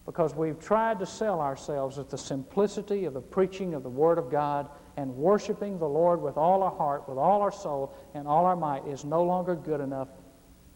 because 0.05 0.35
we've 0.35 0.59
tried 0.59 0.99
to 0.99 1.05
sell 1.05 1.41
ourselves 1.41 1.97
at 1.97 2.11
the 2.11 2.17
simplicity 2.17 3.05
of 3.05 3.15
the 3.15 3.21
preaching 3.21 3.73
of 3.73 3.81
the 3.81 3.89
Word 3.89 4.19
of 4.19 4.29
God 4.29 4.69
and 4.97 5.13
worshiping 5.15 5.79
the 5.79 5.89
Lord 5.89 6.21
with 6.21 6.37
all 6.37 6.61
our 6.61 6.71
heart, 6.71 7.09
with 7.09 7.17
all 7.17 7.41
our 7.41 7.51
soul, 7.51 7.93
and 8.13 8.27
all 8.27 8.45
our 8.45 8.55
might 8.55 8.85
is 8.85 9.03
no 9.03 9.23
longer 9.23 9.55
good 9.55 9.81
enough 9.81 10.09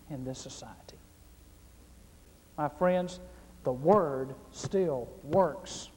in 0.10 0.26
this 0.26 0.40
society. 0.40 0.98
My 2.58 2.68
friends, 2.68 3.20
the 3.64 3.72
Word 3.72 4.34
still 4.52 5.08
works. 5.24 5.90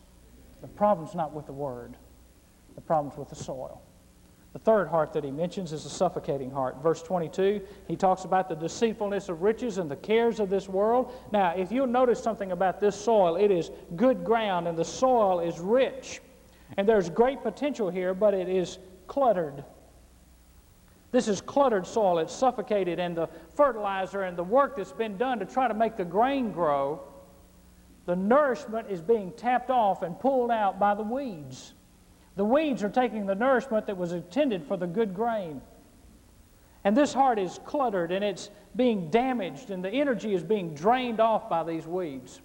The 0.60 0.68
problem's 0.68 1.14
not 1.14 1.32
with 1.32 1.46
the 1.46 1.52
Word, 1.52 1.96
the 2.74 2.80
problem's 2.80 3.16
with 3.16 3.28
the 3.28 3.36
soil. 3.36 3.82
The 4.52 4.58
third 4.58 4.88
heart 4.88 5.14
that 5.14 5.24
he 5.24 5.30
mentions 5.30 5.72
is 5.72 5.86
a 5.86 5.90
suffocating 5.90 6.50
heart. 6.50 6.82
Verse 6.82 7.02
22, 7.02 7.62
he 7.88 7.96
talks 7.96 8.24
about 8.24 8.48
the 8.48 8.54
deceitfulness 8.54 9.30
of 9.30 9.40
riches 9.40 9.78
and 9.78 9.90
the 9.90 9.96
cares 9.96 10.40
of 10.40 10.50
this 10.50 10.68
world. 10.68 11.12
Now, 11.32 11.54
if 11.56 11.72
you'll 11.72 11.86
notice 11.86 12.22
something 12.22 12.52
about 12.52 12.78
this 12.78 12.94
soil, 12.94 13.36
it 13.36 13.50
is 13.50 13.70
good 13.96 14.24
ground 14.24 14.68
and 14.68 14.76
the 14.76 14.84
soil 14.84 15.40
is 15.40 15.58
rich. 15.58 16.20
And 16.76 16.86
there's 16.86 17.08
great 17.08 17.42
potential 17.42 17.88
here, 17.88 18.12
but 18.12 18.34
it 18.34 18.48
is 18.48 18.78
cluttered. 19.06 19.64
This 21.12 21.28
is 21.28 21.40
cluttered 21.42 21.86
soil. 21.86 22.18
It's 22.18 22.34
suffocated, 22.34 22.98
and 22.98 23.14
the 23.14 23.28
fertilizer 23.54 24.22
and 24.22 24.36
the 24.36 24.42
work 24.42 24.76
that's 24.76 24.92
been 24.92 25.18
done 25.18 25.38
to 25.38 25.44
try 25.44 25.68
to 25.68 25.74
make 25.74 25.96
the 25.96 26.04
grain 26.04 26.52
grow, 26.52 27.02
the 28.06 28.16
nourishment 28.16 28.88
is 28.90 29.02
being 29.02 29.30
tapped 29.32 29.70
off 29.70 30.02
and 30.02 30.18
pulled 30.18 30.50
out 30.50 30.80
by 30.80 30.94
the 30.94 31.02
weeds. 31.02 31.74
The 32.36 32.44
weeds 32.44 32.82
are 32.82 32.88
taking 32.88 33.26
the 33.26 33.34
nourishment 33.34 33.86
that 33.86 33.96
was 33.96 34.12
intended 34.12 34.64
for 34.64 34.76
the 34.76 34.86
good 34.86 35.14
grain. 35.14 35.60
And 36.84 36.96
this 36.96 37.12
heart 37.12 37.38
is 37.38 37.60
cluttered 37.64 38.10
and 38.10 38.24
it's 38.24 38.50
being 38.74 39.10
damaged, 39.10 39.70
and 39.70 39.84
the 39.84 39.90
energy 39.90 40.34
is 40.34 40.42
being 40.42 40.74
drained 40.74 41.20
off 41.20 41.48
by 41.48 41.62
these 41.62 41.86
weeds. 41.86 42.40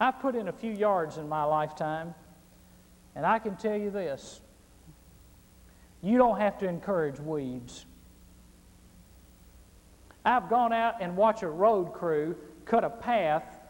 I've 0.00 0.18
put 0.18 0.34
in 0.34 0.48
a 0.48 0.52
few 0.52 0.72
yards 0.72 1.16
in 1.16 1.28
my 1.28 1.44
lifetime, 1.44 2.14
and 3.14 3.24
I 3.24 3.38
can 3.38 3.56
tell 3.56 3.76
you 3.76 3.90
this 3.90 4.40
you 6.02 6.18
don't 6.18 6.40
have 6.40 6.58
to 6.58 6.68
encourage 6.68 7.20
weeds. 7.20 7.86
I've 10.24 10.50
gone 10.50 10.72
out 10.72 10.96
and 11.00 11.16
watched 11.16 11.42
a 11.42 11.48
road 11.48 11.92
crew 11.92 12.36
cut 12.64 12.84
a 12.84 12.90
path 12.90 13.60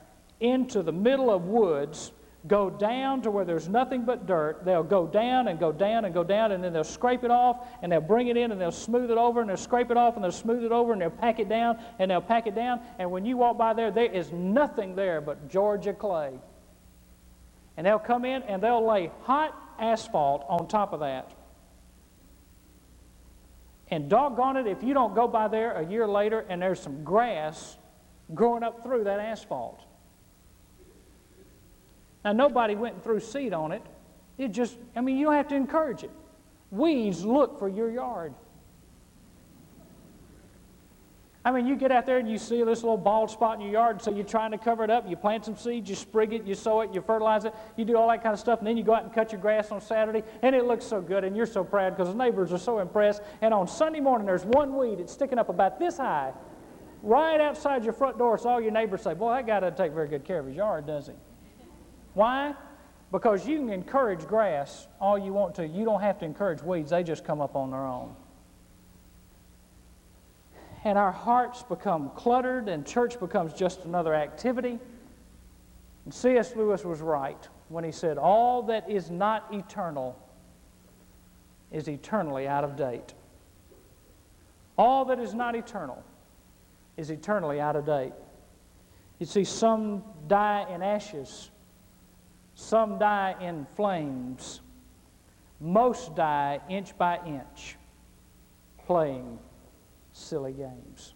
into 0.40 0.82
the 0.82 0.92
middle 0.92 1.30
of 1.30 1.44
woods 1.44 2.12
go 2.46 2.70
down 2.70 3.22
to 3.22 3.30
where 3.30 3.44
there's 3.44 3.68
nothing 3.68 4.04
but 4.04 4.26
dirt. 4.26 4.64
They'll 4.64 4.82
go 4.82 5.06
down 5.06 5.48
and 5.48 5.58
go 5.58 5.72
down 5.72 6.04
and 6.04 6.12
go 6.12 6.24
down, 6.24 6.52
and 6.52 6.62
then 6.62 6.72
they'll 6.72 6.84
scrape 6.84 7.24
it 7.24 7.30
off, 7.30 7.66
and 7.82 7.92
they'll 7.92 8.00
bring 8.00 8.28
it 8.28 8.36
in, 8.36 8.52
and 8.52 8.60
they'll 8.60 8.72
smooth 8.72 9.10
it 9.10 9.18
over, 9.18 9.40
and 9.40 9.48
they'll 9.48 9.56
scrape 9.56 9.90
it 9.90 9.96
off, 9.96 10.16
and 10.16 10.24
they'll 10.24 10.32
smooth 10.32 10.64
it 10.64 10.72
over, 10.72 10.92
and 10.92 11.00
they'll 11.00 11.10
pack 11.10 11.38
it 11.38 11.48
down, 11.48 11.78
and 11.98 12.10
they'll 12.10 12.20
pack 12.20 12.46
it 12.46 12.54
down. 12.54 12.80
And 12.98 13.10
when 13.10 13.24
you 13.24 13.36
walk 13.36 13.58
by 13.58 13.74
there, 13.74 13.90
there 13.90 14.12
is 14.12 14.32
nothing 14.32 14.96
there 14.96 15.20
but 15.20 15.48
Georgia 15.48 15.92
clay. 15.92 16.38
And 17.76 17.86
they'll 17.86 17.98
come 17.98 18.24
in 18.24 18.42
and 18.42 18.62
they'll 18.62 18.86
lay 18.86 19.10
hot 19.22 19.56
asphalt 19.78 20.44
on 20.48 20.68
top 20.68 20.92
of 20.92 21.00
that. 21.00 21.32
And 23.88 24.08
doggone 24.08 24.56
it, 24.56 24.66
if 24.66 24.82
you 24.82 24.94
don't 24.94 25.14
go 25.14 25.28
by 25.28 25.48
there 25.48 25.72
a 25.72 25.86
year 25.86 26.06
later 26.06 26.44
and 26.48 26.60
there's 26.60 26.80
some 26.80 27.04
grass 27.04 27.76
growing 28.34 28.62
up 28.62 28.82
through 28.82 29.04
that 29.04 29.20
asphalt. 29.20 29.82
Now, 32.24 32.32
nobody 32.32 32.74
went 32.74 32.94
and 32.94 33.04
threw 33.04 33.20
seed 33.20 33.52
on 33.52 33.72
it. 33.72 33.82
It 34.38 34.48
just, 34.48 34.76
I 34.96 35.00
mean, 35.00 35.16
you 35.16 35.26
don't 35.26 35.34
have 35.34 35.48
to 35.48 35.56
encourage 35.56 36.04
it. 36.04 36.10
Weeds 36.70 37.24
look 37.24 37.58
for 37.58 37.68
your 37.68 37.90
yard. 37.90 38.34
I 41.44 41.50
mean, 41.50 41.66
you 41.66 41.74
get 41.74 41.90
out 41.90 42.06
there 42.06 42.18
and 42.18 42.30
you 42.30 42.38
see 42.38 42.62
this 42.62 42.82
little 42.84 42.96
bald 42.96 43.28
spot 43.28 43.56
in 43.56 43.62
your 43.62 43.72
yard, 43.72 44.00
so 44.00 44.12
you're 44.12 44.24
trying 44.24 44.52
to 44.52 44.58
cover 44.58 44.84
it 44.84 44.90
up. 44.90 45.08
You 45.08 45.16
plant 45.16 45.44
some 45.44 45.56
seeds, 45.56 45.90
you 45.90 45.96
sprig 45.96 46.32
it, 46.32 46.44
you 46.44 46.54
sow 46.54 46.82
it, 46.82 46.94
you 46.94 47.00
fertilize 47.00 47.44
it, 47.44 47.54
you 47.76 47.84
do 47.84 47.96
all 47.96 48.08
that 48.08 48.22
kind 48.22 48.32
of 48.32 48.38
stuff, 48.38 48.60
and 48.60 48.68
then 48.68 48.76
you 48.76 48.84
go 48.84 48.94
out 48.94 49.02
and 49.02 49.12
cut 49.12 49.32
your 49.32 49.40
grass 49.40 49.72
on 49.72 49.80
Saturday, 49.80 50.22
and 50.42 50.54
it 50.54 50.66
looks 50.66 50.84
so 50.84 51.00
good, 51.00 51.24
and 51.24 51.36
you're 51.36 51.46
so 51.46 51.64
proud 51.64 51.96
because 51.96 52.12
the 52.12 52.14
neighbors 52.14 52.52
are 52.52 52.58
so 52.58 52.78
impressed. 52.78 53.22
And 53.40 53.52
on 53.52 53.66
Sunday 53.66 53.98
morning, 53.98 54.24
there's 54.24 54.44
one 54.44 54.76
weed, 54.76 55.00
it's 55.00 55.12
sticking 55.12 55.38
up 55.38 55.48
about 55.48 55.80
this 55.80 55.96
high, 55.96 56.32
right 57.02 57.40
outside 57.40 57.82
your 57.82 57.92
front 57.92 58.18
door, 58.18 58.38
so 58.38 58.48
all 58.48 58.60
your 58.60 58.70
neighbors 58.70 59.02
say, 59.02 59.12
Boy, 59.12 59.34
that 59.34 59.46
guy 59.46 59.58
doesn't 59.58 59.76
take 59.76 59.92
very 59.92 60.06
good 60.06 60.24
care 60.24 60.38
of 60.38 60.46
his 60.46 60.54
yard, 60.54 60.86
does 60.86 61.08
he? 61.08 61.14
Why? 62.14 62.54
Because 63.10 63.46
you 63.46 63.58
can 63.58 63.70
encourage 63.70 64.26
grass 64.26 64.86
all 65.00 65.18
you 65.18 65.32
want 65.32 65.54
to. 65.56 65.66
You 65.66 65.84
don't 65.84 66.00
have 66.00 66.18
to 66.20 66.24
encourage 66.24 66.62
weeds, 66.62 66.90
they 66.90 67.02
just 67.02 67.24
come 67.24 67.40
up 67.40 67.56
on 67.56 67.70
their 67.70 67.86
own. 67.86 68.14
And 70.84 70.98
our 70.98 71.12
hearts 71.12 71.62
become 71.62 72.10
cluttered, 72.16 72.68
and 72.68 72.84
church 72.84 73.20
becomes 73.20 73.52
just 73.52 73.84
another 73.84 74.14
activity. 74.14 74.78
And 76.04 76.12
C.S. 76.12 76.56
Lewis 76.56 76.84
was 76.84 77.00
right 77.00 77.48
when 77.68 77.84
he 77.84 77.92
said, 77.92 78.18
All 78.18 78.62
that 78.64 78.90
is 78.90 79.08
not 79.10 79.52
eternal 79.52 80.18
is 81.70 81.88
eternally 81.88 82.48
out 82.48 82.64
of 82.64 82.76
date. 82.76 83.14
All 84.76 85.04
that 85.04 85.20
is 85.20 85.34
not 85.34 85.54
eternal 85.54 86.02
is 86.96 87.10
eternally 87.10 87.60
out 87.60 87.76
of 87.76 87.86
date. 87.86 88.12
You 89.18 89.26
see, 89.26 89.44
some 89.44 90.02
die 90.26 90.66
in 90.68 90.82
ashes 90.82 91.51
some 92.54 92.98
die 92.98 93.34
in 93.40 93.66
flames. 93.76 94.60
Most 95.60 96.14
die 96.14 96.60
inch 96.68 96.96
by 96.98 97.20
inch 97.26 97.76
playing 98.86 99.38
silly 100.12 100.52
games. 100.52 101.14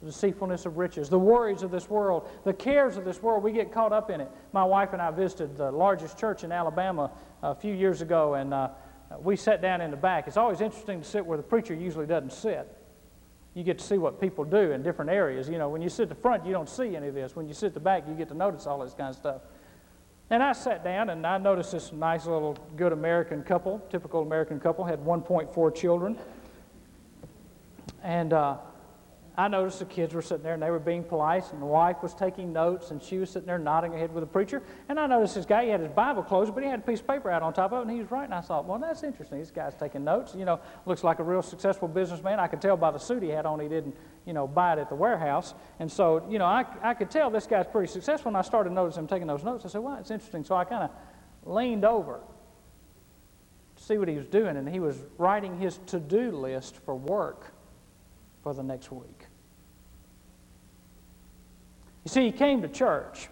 The 0.00 0.06
deceitfulness 0.06 0.66
of 0.66 0.78
riches, 0.78 1.08
the 1.08 1.18
worries 1.18 1.62
of 1.62 1.70
this 1.70 1.88
world, 1.88 2.28
the 2.44 2.52
cares 2.52 2.96
of 2.96 3.04
this 3.04 3.22
world, 3.22 3.44
we 3.44 3.52
get 3.52 3.72
caught 3.72 3.92
up 3.92 4.10
in 4.10 4.20
it. 4.20 4.30
My 4.52 4.64
wife 4.64 4.92
and 4.92 5.02
I 5.02 5.10
visited 5.10 5.56
the 5.56 5.70
largest 5.70 6.18
church 6.18 6.42
in 6.44 6.50
Alabama 6.50 7.10
a 7.42 7.54
few 7.54 7.74
years 7.74 8.00
ago, 8.00 8.34
and 8.34 8.52
uh, 8.52 8.70
we 9.20 9.36
sat 9.36 9.62
down 9.62 9.80
in 9.80 9.90
the 9.90 9.96
back. 9.96 10.26
It's 10.26 10.36
always 10.36 10.60
interesting 10.60 11.00
to 11.00 11.06
sit 11.06 11.24
where 11.24 11.36
the 11.36 11.42
preacher 11.44 11.74
usually 11.74 12.06
doesn't 12.06 12.32
sit 12.32 12.68
you 13.54 13.62
get 13.62 13.78
to 13.78 13.84
see 13.84 13.98
what 13.98 14.20
people 14.20 14.44
do 14.44 14.72
in 14.72 14.82
different 14.82 15.10
areas. 15.10 15.48
You 15.48 15.58
know, 15.58 15.68
when 15.68 15.82
you 15.82 15.88
sit 15.88 16.04
at 16.04 16.08
the 16.08 16.14
front, 16.14 16.46
you 16.46 16.52
don't 16.52 16.68
see 16.68 16.96
any 16.96 17.08
of 17.08 17.14
this. 17.14 17.36
When 17.36 17.46
you 17.46 17.54
sit 17.54 17.66
at 17.66 17.74
the 17.74 17.80
back, 17.80 18.04
you 18.08 18.14
get 18.14 18.28
to 18.28 18.34
notice 18.34 18.66
all 18.66 18.78
this 18.78 18.94
kind 18.94 19.10
of 19.10 19.16
stuff. 19.16 19.42
And 20.30 20.42
I 20.42 20.52
sat 20.52 20.82
down 20.82 21.10
and 21.10 21.26
I 21.26 21.36
noticed 21.36 21.72
this 21.72 21.92
nice 21.92 22.24
little 22.24 22.56
good 22.76 22.92
American 22.92 23.42
couple, 23.42 23.80
typical 23.90 24.22
American 24.22 24.58
couple, 24.58 24.84
had 24.84 24.98
1.4 25.00 25.74
children. 25.74 26.16
And 28.02 28.32
uh, 28.32 28.56
I 29.34 29.48
noticed 29.48 29.78
the 29.78 29.86
kids 29.86 30.12
were 30.12 30.20
sitting 30.20 30.42
there 30.42 30.52
and 30.52 30.62
they 30.62 30.70
were 30.70 30.78
being 30.78 31.04
polite, 31.04 31.50
and 31.52 31.62
the 31.62 31.66
wife 31.66 32.02
was 32.02 32.12
taking 32.12 32.52
notes, 32.52 32.90
and 32.90 33.02
she 33.02 33.16
was 33.16 33.30
sitting 33.30 33.46
there 33.46 33.58
nodding 33.58 33.92
her 33.92 33.98
head 33.98 34.12
with 34.12 34.22
the 34.22 34.26
preacher. 34.26 34.62
And 34.90 35.00
I 35.00 35.06
noticed 35.06 35.34
this 35.34 35.46
guy, 35.46 35.64
he 35.64 35.70
had 35.70 35.80
his 35.80 35.88
Bible 35.88 36.22
closed, 36.22 36.54
but 36.54 36.62
he 36.62 36.68
had 36.68 36.80
a 36.80 36.82
piece 36.82 37.00
of 37.00 37.06
paper 37.06 37.30
out 37.30 37.42
on 37.42 37.54
top 37.54 37.72
of 37.72 37.78
it, 37.78 37.82
and 37.82 37.90
he 37.90 37.98
was 37.98 38.10
writing. 38.10 38.34
I 38.34 38.42
thought, 38.42 38.66
well, 38.66 38.78
that's 38.78 39.02
interesting. 39.02 39.38
This 39.38 39.50
guy's 39.50 39.74
taking 39.74 40.04
notes. 40.04 40.34
You 40.34 40.44
know, 40.44 40.60
looks 40.84 41.02
like 41.02 41.18
a 41.18 41.22
real 41.22 41.40
successful 41.40 41.88
businessman. 41.88 42.40
I 42.40 42.46
could 42.46 42.60
tell 42.60 42.76
by 42.76 42.90
the 42.90 42.98
suit 42.98 43.22
he 43.22 43.30
had 43.30 43.46
on, 43.46 43.58
he 43.58 43.68
didn't, 43.68 43.96
you 44.26 44.34
know, 44.34 44.46
buy 44.46 44.74
it 44.74 44.78
at 44.78 44.90
the 44.90 44.96
warehouse. 44.96 45.54
And 45.78 45.90
so, 45.90 46.26
you 46.28 46.38
know, 46.38 46.46
I, 46.46 46.66
I 46.82 46.92
could 46.92 47.10
tell 47.10 47.30
this 47.30 47.46
guy's 47.46 47.66
pretty 47.66 47.90
successful, 47.90 48.28
and 48.28 48.36
I 48.36 48.42
started 48.42 48.74
noticing 48.74 49.04
him 49.04 49.08
taking 49.08 49.26
those 49.26 49.44
notes. 49.44 49.64
I 49.64 49.68
said, 49.68 49.80
well, 49.80 49.96
it's 49.96 50.10
interesting. 50.10 50.44
So 50.44 50.56
I 50.56 50.64
kind 50.64 50.84
of 50.84 50.90
leaned 51.50 51.86
over 51.86 52.20
to 53.76 53.82
see 53.82 53.96
what 53.96 54.08
he 54.08 54.16
was 54.16 54.26
doing, 54.26 54.58
and 54.58 54.68
he 54.68 54.78
was 54.78 55.02
writing 55.16 55.58
his 55.58 55.78
to 55.86 55.98
do 55.98 56.32
list 56.32 56.76
for 56.84 56.94
work 56.94 57.54
for 58.42 58.52
the 58.52 58.62
next 58.62 58.90
week. 58.90 59.21
You 62.04 62.10
see, 62.10 62.24
he 62.24 62.32
came 62.32 62.62
to 62.62 62.68
church, 62.68 63.28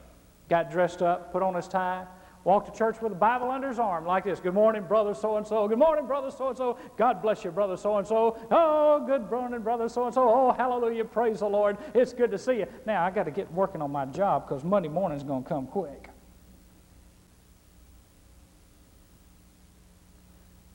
got 0.48 0.70
dressed 0.70 1.02
up, 1.02 1.32
put 1.32 1.42
on 1.42 1.54
his 1.54 1.66
tie, 1.66 2.06
walked 2.44 2.72
to 2.72 2.78
church 2.78 3.02
with 3.02 3.12
a 3.12 3.16
Bible 3.16 3.50
under 3.50 3.68
his 3.68 3.78
arm 3.78 4.06
like 4.06 4.24
this. 4.24 4.40
Good 4.40 4.54
morning, 4.54 4.84
brother 4.84 5.14
so 5.14 5.36
and 5.36 5.46
so. 5.46 5.66
Good 5.66 5.78
morning, 5.78 6.06
brother 6.06 6.30
so 6.30 6.48
and 6.48 6.56
so. 6.56 6.78
God 6.96 7.20
bless 7.20 7.44
you, 7.44 7.50
brother 7.50 7.76
so 7.76 7.98
and 7.98 8.06
so. 8.06 8.38
Oh, 8.50 9.04
good 9.06 9.30
morning, 9.30 9.60
brother 9.60 9.88
so 9.88 10.06
and 10.06 10.14
so. 10.14 10.28
Oh, 10.28 10.52
hallelujah, 10.52 11.04
praise 11.04 11.40
the 11.40 11.48
Lord. 11.48 11.78
It's 11.94 12.12
good 12.12 12.30
to 12.30 12.38
see 12.38 12.58
you. 12.58 12.66
Now, 12.86 13.04
I 13.04 13.10
got 13.10 13.24
to 13.24 13.30
get 13.30 13.52
working 13.52 13.82
on 13.82 13.90
my 13.90 14.06
job 14.06 14.48
because 14.48 14.64
Monday 14.64 14.88
morning 14.88 15.18
is 15.18 15.24
going 15.24 15.42
to 15.42 15.48
come 15.48 15.66
quick. 15.66 16.08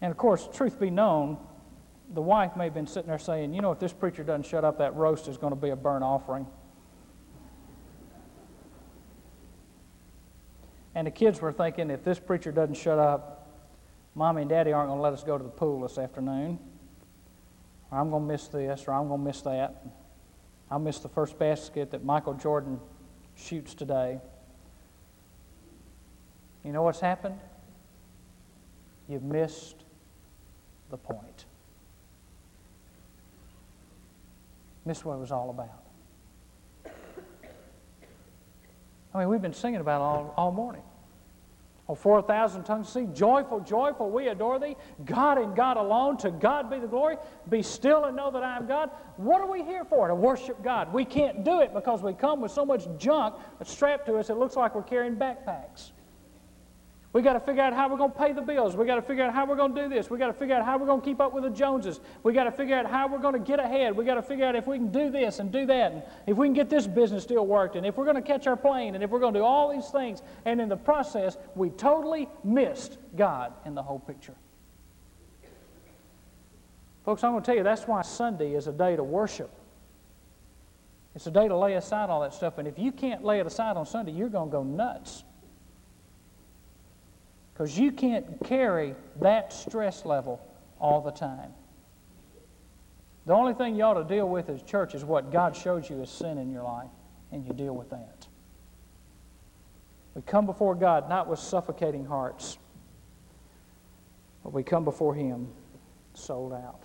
And 0.01 0.11
of 0.11 0.17
course, 0.17 0.47
truth 0.53 0.79
be 0.79 0.89
known, 0.89 1.37
the 2.13 2.21
wife 2.21 2.55
may 2.55 2.65
have 2.65 2.73
been 2.73 2.85
sitting 2.85 3.09
there 3.09 3.17
saying, 3.17 3.53
You 3.53 3.61
know, 3.61 3.71
if 3.71 3.79
this 3.79 3.93
preacher 3.93 4.23
doesn't 4.23 4.45
shut 4.45 4.63
up, 4.63 4.77
that 4.77 4.95
roast 4.95 5.27
is 5.27 5.37
going 5.37 5.51
to 5.51 5.59
be 5.59 5.69
a 5.69 5.75
burnt 5.75 6.03
offering. 6.03 6.45
And 10.95 11.05
the 11.05 11.11
kids 11.11 11.41
were 11.41 11.51
thinking, 11.51 11.89
if 11.89 12.03
this 12.03 12.19
preacher 12.19 12.53
doesn't 12.53 12.75
shut 12.75 12.97
up, 12.97 13.47
mommy 14.15 14.43
and 14.43 14.49
daddy 14.49 14.71
aren't 14.71 14.87
going 14.89 14.97
to 14.97 15.03
let 15.03 15.13
us 15.13 15.23
go 15.23 15.37
to 15.37 15.43
the 15.43 15.49
pool 15.49 15.81
this 15.81 15.97
afternoon. 15.97 16.57
Or 17.91 17.99
I'm 17.99 18.09
going 18.09 18.23
to 18.23 18.27
miss 18.27 18.47
this, 18.47 18.85
or 18.87 18.93
I'm 18.93 19.09
going 19.09 19.19
to 19.19 19.25
miss 19.25 19.41
that. 19.41 19.85
I'll 20.71 20.79
miss 20.79 20.99
the 20.99 21.09
first 21.09 21.37
basket 21.37 21.91
that 21.91 22.03
Michael 22.03 22.33
Jordan 22.33 22.79
shoots 23.35 23.73
today. 23.73 24.19
You 26.63 26.71
know 26.71 26.81
what's 26.81 27.01
happened? 27.01 27.39
You've 29.07 29.21
missed 29.21 29.75
the 30.89 30.97
point. 30.97 31.45
Missed 34.85 35.05
what 35.05 35.15
it 35.15 35.19
was 35.19 35.31
all 35.31 35.49
about. 35.49 35.84
I 39.16 39.20
mean, 39.20 39.30
we've 39.30 39.41
been 39.41 39.53
singing 39.53 39.80
about 39.80 40.01
it 40.01 40.03
all, 40.03 40.34
all 40.36 40.51
morning. 40.51 40.82
Oh, 41.88 41.95
4,000 41.95 42.63
tongues 42.63 42.89
sing, 42.89 43.13
joyful, 43.13 43.61
joyful, 43.61 44.09
we 44.09 44.28
adore 44.28 44.59
thee. 44.59 44.76
God 45.05 45.38
and 45.38 45.55
God 45.55 45.78
alone, 45.78 46.18
to 46.18 46.32
God 46.32 46.70
be 46.70 46.80
the 46.80 46.88
glory. 46.88 47.16
Be 47.47 47.61
still 47.61 48.05
and 48.05 48.18
know 48.18 48.30
that 48.32 48.43
I 48.43 48.57
am 48.57 48.68
God. 48.68 48.89
What 49.16 49.39
are 49.39 49.49
we 49.49 49.63
here 49.63 49.86
for? 49.86 50.07
To 50.09 50.16
worship 50.16 50.61
God. 50.63 50.91
We 50.91 51.05
can't 51.05 51.45
do 51.45 51.61
it 51.61 51.74
because 51.74 52.01
we 52.01 52.13
come 52.13 52.41
with 52.41 52.51
so 52.51 52.66
much 52.66 52.88
junk 52.97 53.36
strapped 53.63 54.07
to 54.07 54.18
us 54.18 54.30
it 54.30 54.38
looks 54.38 54.57
like 54.57 54.76
we're 54.76 54.84
carrying 54.84 55.16
backpacks. 55.16 55.91
We 57.16 57.22
got 57.22 57.32
to 57.32 57.39
figure 57.39 57.61
out 57.61 57.72
how 57.72 57.88
we're 57.88 57.95
going 57.95 58.11
to 58.11 58.18
pay 58.18 58.34
the 58.34 58.41
bills. 58.41 58.76
We 58.76 58.86
got 58.86 58.95
to 58.95 59.01
figure 59.01 59.24
out 59.24 59.34
how 59.34 59.45
we're 59.45 59.55
going 59.55 59.74
to 59.74 59.84
do 59.84 59.88
this. 59.88 60.09
We 60.09 60.18
got 60.18 60.28
to 60.28 60.34
figure 60.34 60.53
out 60.53 60.66
how 60.66 60.78
we're 60.78 60.86
going 60.86 60.99
to 60.99 61.05
keep 61.05 61.22
up 61.22 61.32
with 61.32 61.45
the 61.45 61.49
Joneses. 61.49 62.01
We 62.24 62.34
got 62.34 62.43
to 62.43 62.51
figure 62.51 62.76
out 62.76 62.88
how 62.88 63.07
we're 63.07 63.20
going 63.20 63.36
to 63.36 63.39
get 63.39 63.57
ahead. 63.57 63.95
We 63.95 64.03
got 64.03 64.16
to 64.16 64.22
figure 64.22 64.45
out 64.45 64.53
if 64.57 64.68
we 64.68 64.76
can 64.76 64.91
do 64.91 65.09
this 65.09 65.39
and 65.39 65.49
do 65.49 65.66
that, 65.66 65.93
and 65.93 66.03
if 66.28 66.36
we 66.36 66.45
can 66.45 66.53
get 66.53 66.70
this 66.70 66.88
business 66.88 67.26
deal 67.26 67.47
worked, 67.47 67.78
and 67.78 67.86
if 67.86 67.95
we're 67.95 68.03
going 68.03 68.18
to 68.18 68.22
catch 68.22 68.47
our 68.47 68.57
plane, 68.57 68.95
and 68.95 69.01
if 69.01 69.11
we're 69.11 69.22
going 69.22 69.34
to 69.34 69.39
do 69.39 69.45
all 69.45 69.72
these 69.72 69.88
things. 69.91 70.22
And 70.43 70.59
in 70.59 70.68
the 70.68 70.76
process, 70.76 71.38
we 71.55 71.70
totally 71.70 72.28
missed 72.43 72.97
God 73.16 73.53
in 73.66 73.76
the 73.76 73.82
whole 73.82 73.99
picture. 73.99 74.36
Folks, 77.05 77.24
I'm 77.24 77.32
going 77.32 77.43
to 77.43 77.45
tell 77.45 77.55
you 77.55 77.63
that's 77.63 77.88
why 77.88 78.01
Sunday 78.01 78.55
is 78.55 78.68
a 78.68 78.74
day 78.74 78.97
to 78.97 79.03
worship. 79.05 79.51
It's 81.16 81.28
a 81.28 81.32
day 81.32 81.47
to 81.47 81.55
lay 81.55 81.76
aside 81.76 82.09
all 82.09 82.20
that 82.24 82.34
stuff. 82.34 82.57
And 82.57 82.68
if 82.68 82.78
you 82.78 82.91
can't 82.91 83.24
lay 83.24 83.39
it 83.39 83.47
aside 83.47 83.78
on 83.78 83.86
Sunday, 83.86 84.11
you're 84.11 84.28
going 84.28 84.49
to 84.49 84.51
go 84.51 84.63
nuts. 84.63 85.24
Because 87.56 87.80
you 87.80 87.93
can't 87.93 88.43
carry 88.43 88.95
that 89.22 89.53
stress 89.53 90.03
level 90.06 90.45
all 90.78 90.99
the 90.99 91.12
time. 91.12 91.53
The 93.26 93.34
only 93.34 93.53
thing 93.53 93.76
you 93.76 93.84
ought 93.84 93.93
to 93.93 94.03
deal 94.03 94.28
with 94.28 94.49
as 94.49 94.62
church 94.62 94.93
is 94.93 95.06
what 95.06 95.32
God 95.32 95.56
shows 95.56 95.89
you 95.89 96.01
as 96.01 96.10
sin 96.10 96.38
in 96.38 96.51
your 96.51 96.64
life, 96.64 96.91
and 97.32 97.45
you 97.45 97.53
deal 97.53 97.74
with 97.74 97.89
that. 97.91 98.28
We 100.16 100.22
come 100.22 100.45
before 100.45 100.76
God 100.76 101.10
not 101.10 101.28
with 101.28 101.39
suffocating 101.39 102.06
hearts, 102.06 102.58
but 104.43 104.51
we 104.53 104.62
come 104.62 104.84
before 104.84 105.16
Him 105.16 105.47
sold 106.14 106.51
out. 106.51 106.82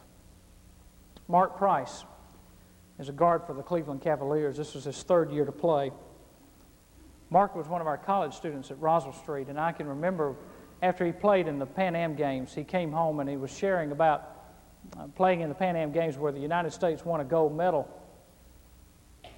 Mark 1.29 1.57
Price 1.59 2.05
is 3.01 3.09
a 3.09 3.13
guard 3.13 3.45
for 3.45 3.55
the 3.55 3.63
Cleveland 3.63 4.03
Cavaliers. 4.03 4.57
This 4.57 4.75
was 4.75 4.85
his 4.85 5.03
third 5.03 5.33
year 5.33 5.45
to 5.45 5.53
play. 5.53 5.91
Mark 7.31 7.55
was 7.55 7.69
one 7.69 7.81
of 7.81 7.87
our 7.87 7.97
college 7.97 8.35
students 8.35 8.71
at 8.71 8.81
Roswell 8.81 9.13
Street, 9.13 9.49
and 9.49 9.59
I 9.59 9.73
can 9.73 9.87
remember 9.87 10.35
after 10.83 11.05
he 11.05 11.13
played 11.13 11.47
in 11.47 11.59
the 11.59 11.67
Pan 11.67 11.95
Am 11.95 12.15
Games, 12.15 12.55
he 12.55 12.65
came 12.65 12.93
home 12.93 13.21
and 13.21 13.29
he 13.29 13.37
was 13.37 13.57
sharing 13.57 13.93
about 13.93 14.37
uh, 14.99 15.07
playing 15.15 15.41
in 15.43 15.49
the 15.49 15.55
Pan 15.55 15.77
Am 15.77 15.93
Games 15.93 16.17
where 16.17 16.33
the 16.33 16.41
United 16.41 16.73
States 16.73 17.05
won 17.05 17.21
a 17.21 17.25
gold 17.25 17.57
medal. 17.57 17.89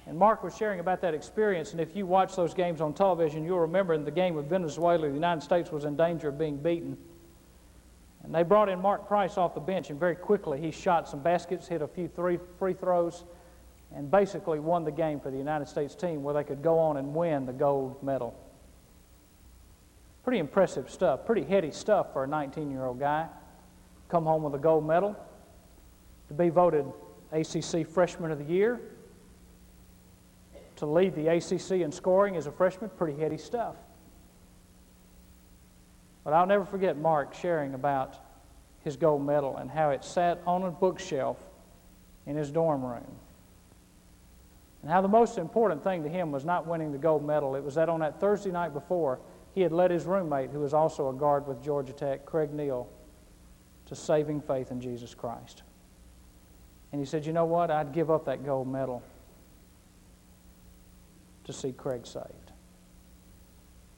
And 0.05 0.17
Mark 0.17 0.43
was 0.43 0.55
sharing 0.55 0.79
about 0.79 1.01
that 1.01 1.13
experience, 1.13 1.71
and 1.71 1.79
if 1.79 1.95
you 1.95 2.05
watch 2.05 2.35
those 2.35 2.53
games 2.53 2.81
on 2.81 2.93
television, 2.93 3.45
you'll 3.45 3.59
remember 3.59 3.93
in 3.93 4.03
the 4.03 4.11
game 4.11 4.35
with 4.35 4.49
Venezuela, 4.49 5.07
the 5.07 5.13
United 5.13 5.41
States 5.41 5.71
was 5.71 5.85
in 5.85 5.95
danger 5.95 6.29
of 6.29 6.37
being 6.37 6.57
beaten. 6.57 6.97
And 8.23 8.33
they 8.33 8.43
brought 8.43 8.69
in 8.69 8.81
Mark 8.81 9.07
Price 9.07 9.37
off 9.37 9.53
the 9.53 9.61
bench, 9.61 9.89
and 9.89 9.99
very 9.99 10.15
quickly 10.15 10.59
he 10.59 10.71
shot 10.71 11.07
some 11.07 11.21
baskets, 11.21 11.67
hit 11.67 11.81
a 11.81 11.87
few 11.87 12.09
three 12.09 12.37
free 12.57 12.73
throws, 12.73 13.23
and 13.95 14.09
basically 14.09 14.59
won 14.59 14.83
the 14.83 14.91
game 14.91 15.19
for 15.19 15.29
the 15.29 15.37
United 15.37 15.67
States 15.67 15.95
team 15.95 16.23
where 16.23 16.33
they 16.33 16.43
could 16.43 16.61
go 16.61 16.79
on 16.79 16.97
and 16.97 17.13
win 17.13 17.45
the 17.45 17.53
gold 17.53 18.01
medal. 18.01 18.33
Pretty 20.23 20.39
impressive 20.39 20.89
stuff, 20.89 21.25
pretty 21.25 21.43
heady 21.43 21.71
stuff 21.71 22.13
for 22.13 22.23
a 22.23 22.27
19 22.27 22.71
year 22.71 22.85
old 22.85 22.99
guy. 22.99 23.27
Come 24.09 24.23
home 24.23 24.43
with 24.43 24.55
a 24.55 24.59
gold 24.59 24.85
medal, 24.85 25.15
to 26.27 26.33
be 26.33 26.49
voted 26.49 26.85
ACC 27.31 27.87
Freshman 27.87 28.31
of 28.31 28.37
the 28.37 28.45
Year, 28.45 28.79
to 30.77 30.85
lead 30.85 31.15
the 31.15 31.27
ACC 31.27 31.81
in 31.81 31.91
scoring 31.91 32.35
as 32.35 32.47
a 32.47 32.51
freshman, 32.51 32.89
pretty 32.91 33.19
heady 33.19 33.37
stuff. 33.37 33.75
But 36.23 36.33
I'll 36.33 36.45
never 36.45 36.65
forget 36.65 36.97
Mark 36.97 37.33
sharing 37.33 37.73
about 37.73 38.15
his 38.83 38.95
gold 38.95 39.25
medal 39.25 39.57
and 39.57 39.69
how 39.69 39.89
it 39.89 40.03
sat 40.03 40.41
on 40.45 40.63
a 40.63 40.71
bookshelf 40.71 41.37
in 42.25 42.35
his 42.35 42.51
dorm 42.51 42.83
room. 42.83 43.15
And 44.81 44.91
how 44.91 45.01
the 45.01 45.07
most 45.07 45.37
important 45.37 45.83
thing 45.83 46.03
to 46.03 46.09
him 46.09 46.31
was 46.31 46.43
not 46.45 46.67
winning 46.67 46.91
the 46.91 46.97
gold 46.97 47.25
medal. 47.25 47.55
It 47.55 47.63
was 47.63 47.75
that 47.75 47.89
on 47.89 48.01
that 48.01 48.19
Thursday 48.19 48.51
night 48.51 48.73
before, 48.73 49.19
he 49.53 49.61
had 49.61 49.71
led 49.71 49.91
his 49.91 50.05
roommate, 50.05 50.49
who 50.49 50.59
was 50.59 50.73
also 50.73 51.09
a 51.09 51.13
guard 51.13 51.47
with 51.47 51.63
Georgia 51.63 51.93
Tech, 51.93 52.25
Craig 52.25 52.51
Neal, 52.51 52.89
to 53.85 53.95
saving 53.95 54.41
faith 54.41 54.71
in 54.71 54.81
Jesus 54.81 55.13
Christ. 55.13 55.61
And 56.91 56.99
he 56.99 57.05
said, 57.05 57.25
You 57.25 57.33
know 57.33 57.45
what? 57.45 57.69
I'd 57.69 57.93
give 57.93 58.09
up 58.09 58.25
that 58.25 58.43
gold 58.43 58.67
medal 58.67 59.03
to 61.43 61.53
see 61.53 61.71
Craig 61.71 62.05
saved. 62.05 62.51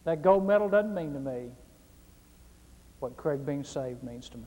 That 0.04 0.22
gold 0.22 0.46
medal 0.46 0.70
doesn't 0.70 0.94
mean 0.94 1.14
to 1.14 1.20
me 1.20 1.52
what 3.00 3.16
Craig 3.18 3.46
being 3.46 3.64
saved 3.64 4.04
means 4.04 4.30
to 4.30 4.38
me. 4.38 4.44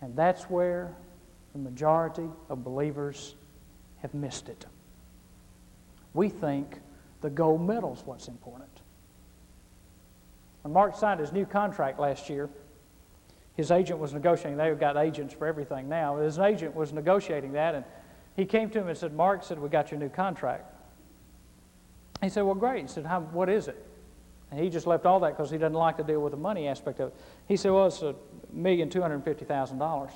And 0.00 0.16
that's 0.16 0.44
where 0.44 0.94
the 1.52 1.58
majority 1.58 2.28
of 2.48 2.64
believers 2.64 3.34
have 3.98 4.12
missed 4.14 4.48
it. 4.48 4.66
We 6.12 6.28
think 6.28 6.80
the 7.20 7.30
gold 7.30 7.66
medal 7.66 7.94
is 7.94 8.02
what's 8.04 8.28
important. 8.28 8.75
When 10.66 10.72
Mark 10.72 10.96
signed 10.96 11.20
his 11.20 11.30
new 11.30 11.46
contract 11.46 12.00
last 12.00 12.28
year, 12.28 12.50
his 13.54 13.70
agent 13.70 14.00
was 14.00 14.12
negotiating. 14.12 14.58
They've 14.58 14.76
got 14.76 14.96
agents 14.96 15.32
for 15.32 15.46
everything 15.46 15.88
now. 15.88 16.16
His 16.16 16.40
agent 16.40 16.74
was 16.74 16.92
negotiating 16.92 17.52
that, 17.52 17.76
and 17.76 17.84
he 18.34 18.44
came 18.44 18.68
to 18.70 18.80
him 18.80 18.88
and 18.88 18.98
said, 18.98 19.14
Mark 19.14 19.44
said, 19.44 19.60
We 19.60 19.68
got 19.68 19.92
your 19.92 20.00
new 20.00 20.08
contract. 20.08 20.74
He 22.20 22.28
said, 22.28 22.42
Well, 22.42 22.56
great. 22.56 22.82
He 22.82 22.88
said, 22.88 23.04
What 23.32 23.48
is 23.48 23.68
it? 23.68 23.80
And 24.50 24.58
he 24.58 24.68
just 24.68 24.88
left 24.88 25.06
all 25.06 25.20
that 25.20 25.36
because 25.36 25.52
he 25.52 25.56
doesn't 25.56 25.72
like 25.72 25.98
to 25.98 26.02
deal 26.02 26.20
with 26.20 26.32
the 26.32 26.36
money 26.36 26.66
aspect 26.66 26.98
of 26.98 27.10
it. 27.10 27.14
He 27.46 27.56
said, 27.56 27.70
Well, 27.70 27.86
it's 27.86 28.02
a 28.02 28.16
million 28.52 28.90
two 28.90 29.02
hundred 29.02 29.22
fifty 29.22 29.44
thousand 29.44 29.78
dollars. 29.78 30.10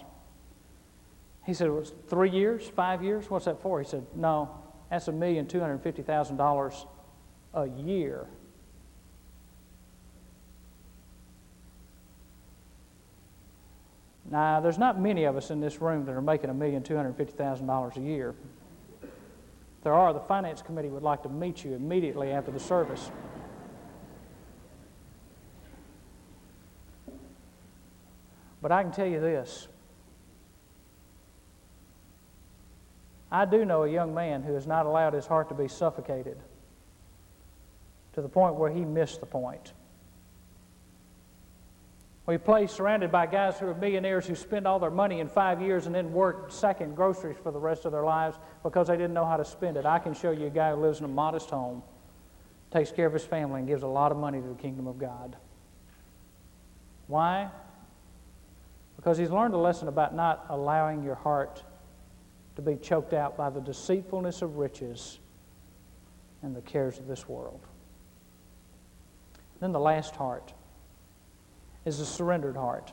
He 1.47 1.55
said, 1.55 1.69
It 1.69 1.71
"Was 1.71 1.93
well, 1.93 2.01
three 2.09 2.31
years, 2.31 2.67
five 2.67 3.05
years? 3.05 3.31
What's 3.31 3.45
that 3.45 3.63
for?" 3.63 3.81
He 3.81 3.87
said, 3.87 4.05
"No, 4.17 4.51
that's 4.91 5.07
a 5.07 5.13
million 5.13 5.47
two 5.47 5.61
hundred 5.61 5.81
fifty 5.81 6.03
thousand 6.03 6.39
dollars 6.39 6.87
a 7.55 7.69
year." 7.69 8.27
Now, 14.31 14.61
there's 14.61 14.79
not 14.79 15.01
many 15.01 15.25
of 15.25 15.37
us 15.37 15.51
in 15.51 15.61
this 15.61 15.81
room 15.81 16.05
that 16.05 16.13
are 16.13 16.23
making 16.23 16.51
a 16.51 16.55
million 16.55 16.83
two 16.83 16.97
hundred 16.97 17.17
fifty 17.17 17.37
thousand 17.37 17.67
dollars 17.67 17.97
a 17.97 18.01
year. 18.01 18.35
There 19.83 19.93
are, 19.93 20.13
the 20.13 20.21
finance 20.21 20.63
committee 20.63 20.89
would 20.89 21.03
like 21.03 21.23
to 21.25 21.29
meet 21.29 21.65
you 21.65 21.73
immediately 21.73 22.31
after 22.31 22.53
the 22.53 22.61
service. 22.61 23.11
But 28.63 28.71
I 28.71 28.83
can 28.83 28.93
tell 28.93 29.07
you 29.07 29.21
this. 29.21 29.69
I 33.33 33.47
do 33.47 33.65
know 33.65 33.85
a 33.85 33.89
young 33.89 34.15
man 34.15 34.43
who 34.43 34.55
has 34.55 34.67
not 34.67 34.87
allowed 34.87 35.15
his 35.15 35.27
heart 35.27 35.49
to 35.49 35.55
be 35.55 35.67
suffocated 35.67 36.39
to 38.13 38.21
the 38.21 38.29
point 38.29 38.57
where 38.57 38.71
he 38.71 38.85
missed 38.85 39.21
the 39.21 39.27
point. 39.27 39.73
We 42.27 42.39
play 42.39 42.67
surrounded 42.67 43.11
by 43.11 43.27
guys 43.27 43.59
who 43.59 43.67
are 43.67 43.75
millionaires 43.75 44.27
who 44.27 44.35
spend 44.35 44.67
all 44.67 44.79
their 44.79 44.91
money 44.91 45.21
in 45.21 45.29
five 45.29 45.61
years 45.61 45.87
and 45.87 45.95
then 45.95 46.13
work 46.13 46.53
sacking 46.53 46.95
groceries 46.95 47.37
for 47.43 47.51
the 47.51 47.59
rest 47.59 47.87
of 47.87 47.93
their 47.93 48.05
lives 48.05 48.39
because 48.63 48.89
they 48.89 48.97
didn't 48.97 49.15
know 49.15 49.25
how 49.25 49.37
to 49.37 49.45
spend 49.45 49.77
it. 49.77 49.87
I 49.87 49.99
can 49.99 50.15
show 50.15 50.31
you 50.31 50.47
a 50.47 50.51
guy 50.51 50.71
who 50.71 50.77
lives 50.77 50.99
in 50.99 51.07
a 51.07 51.09
modest 51.09 51.51
home, 51.51 51.83
takes 52.71 52.93
care 52.93 53.07
of 53.07 53.13
his 53.13 53.25
family, 53.25 53.61
and 53.61 53.69
gives 53.69 53.83
a 53.83 53.89
lot 53.89 54.13
of 54.13 54.19
money 54.19 54.41
to 54.41 54.47
the 54.47 54.55
kingdom 54.55 54.87
of 54.87 54.99
God. 54.99 55.37
Why? 57.09 57.49
Because 58.97 59.19
he's 59.19 59.31
learned 59.31 59.55
a 59.55 59.59
lesson 59.59 59.89
about 59.89 60.15
not 60.15 60.47
allowing 60.51 61.03
your 61.03 61.17
heart 61.17 61.65
to 62.57 62.63
be 62.63 62.77
choked 62.77 63.15
out 63.15 63.37
by 63.37 63.51
the 63.51 63.61
deceitfulness 63.61 64.43
of 64.43 64.59
riches 64.59 65.19
and 66.43 66.55
the 66.55 66.61
cares 66.61 66.99
of 66.99 67.07
this 67.07 67.29
world. 67.29 67.61
Then 69.59 69.73
the 69.73 69.81
last 69.81 70.15
heart 70.15 70.53
is 71.85 72.01
a 72.01 72.07
surrendered 72.07 72.57
heart. 72.57 72.93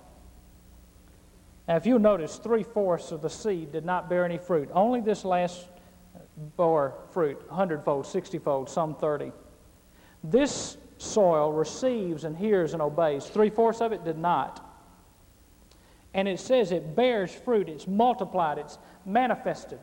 Now, 1.67 1.75
if 1.75 1.85
you'll 1.85 1.99
notice, 1.99 2.37
three 2.37 2.63
fourths 2.63 3.11
of 3.11 3.21
the 3.21 3.29
seed 3.29 3.71
did 3.71 3.83
not 3.83 4.09
bear 4.09 4.23
any 4.23 4.37
fruit. 4.37 4.69
Only 4.73 5.01
this 5.01 5.25
last 5.25 5.67
bore 6.55 6.95
fruit, 7.11 7.41
hundredfold, 7.49 8.05
sixtyfold, 8.05 8.69
some 8.69 8.95
thirty. 8.95 9.31
This 10.23 10.77
soil 10.97 11.51
receives 11.51 12.23
and 12.23 12.37
hears 12.37 12.73
and 12.73 12.81
obeys. 12.81 13.25
Three 13.25 13.49
fourths 13.49 13.81
of 13.81 13.91
it 13.91 14.03
did 14.05 14.17
not. 14.17 14.63
And 16.13 16.27
it 16.27 16.39
says 16.39 16.71
it 16.71 16.95
bears 16.95 17.33
fruit, 17.33 17.69
it's 17.69 17.87
multiplied, 17.87 18.57
it's 18.57 18.77
manifested. 19.05 19.79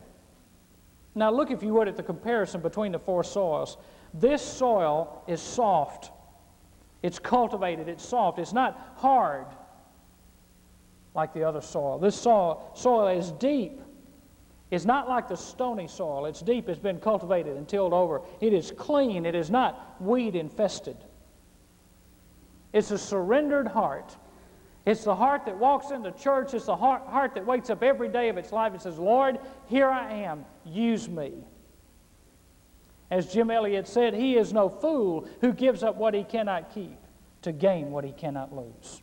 Now, 1.13 1.31
look, 1.31 1.51
if 1.51 1.63
you 1.63 1.73
would, 1.75 1.87
at 1.87 1.95
the 1.95 2.03
comparison 2.03 2.59
between 2.59 2.91
the 2.91 2.99
four 2.99 3.23
soils. 3.23 3.77
This 4.13 4.41
soil 4.41 5.23
is 5.27 5.41
soft, 5.41 6.11
it's 7.05 7.19
cultivated, 7.19 7.87
it's 7.87 8.03
soft, 8.03 8.39
it's 8.39 8.51
not 8.51 8.95
hard 8.95 9.45
like 11.13 11.33
the 11.35 11.43
other 11.43 11.61
soil. 11.61 11.99
This 11.99 12.19
soil, 12.19 12.71
soil 12.73 13.07
is 13.09 13.31
deep. 13.33 13.79
It's 14.71 14.85
not 14.85 15.07
like 15.07 15.27
the 15.27 15.37
stony 15.37 15.87
soil. 15.87 16.25
It's 16.25 16.41
deep, 16.41 16.67
it's 16.67 16.79
been 16.79 16.99
cultivated 16.99 17.57
and 17.57 17.67
tilled 17.67 17.93
over. 17.93 18.23
It 18.41 18.53
is 18.53 18.73
clean, 18.75 19.27
it 19.27 19.35
is 19.35 19.51
not 19.51 20.01
weed 20.01 20.35
infested. 20.35 20.97
It's 22.73 22.89
a 22.89 22.97
surrendered 22.97 23.67
heart. 23.67 24.17
It's 24.87 25.03
the 25.03 25.15
heart 25.15 25.45
that 25.45 25.59
walks 25.59 25.91
into 25.91 26.11
church. 26.11 26.55
It's 26.55 26.65
the 26.65 26.75
heart, 26.75 27.03
heart 27.05 27.35
that 27.35 27.45
wakes 27.45 27.69
up 27.69 27.83
every 27.83 28.09
day 28.09 28.29
of 28.29 28.37
its 28.37 28.51
life 28.51 28.73
and 28.73 28.81
says, 28.81 28.97
Lord, 28.97 29.37
here 29.67 29.89
I 29.89 30.11
am. 30.11 30.43
Use 30.65 31.07
me. 31.07 31.33
As 33.11 33.31
Jim 33.31 33.51
Elliot 33.51 33.87
said, 33.87 34.13
he 34.13 34.35
is 34.35 34.51
no 34.51 34.67
fool 34.67 35.27
who 35.41 35.53
gives 35.53 35.83
up 35.83 35.95
what 35.95 36.13
he 36.13 36.23
cannot 36.23 36.73
keep 36.73 36.97
to 37.43 37.51
gain 37.51 37.91
what 37.91 38.03
he 38.03 38.11
cannot 38.11 38.55
lose. 38.55 39.01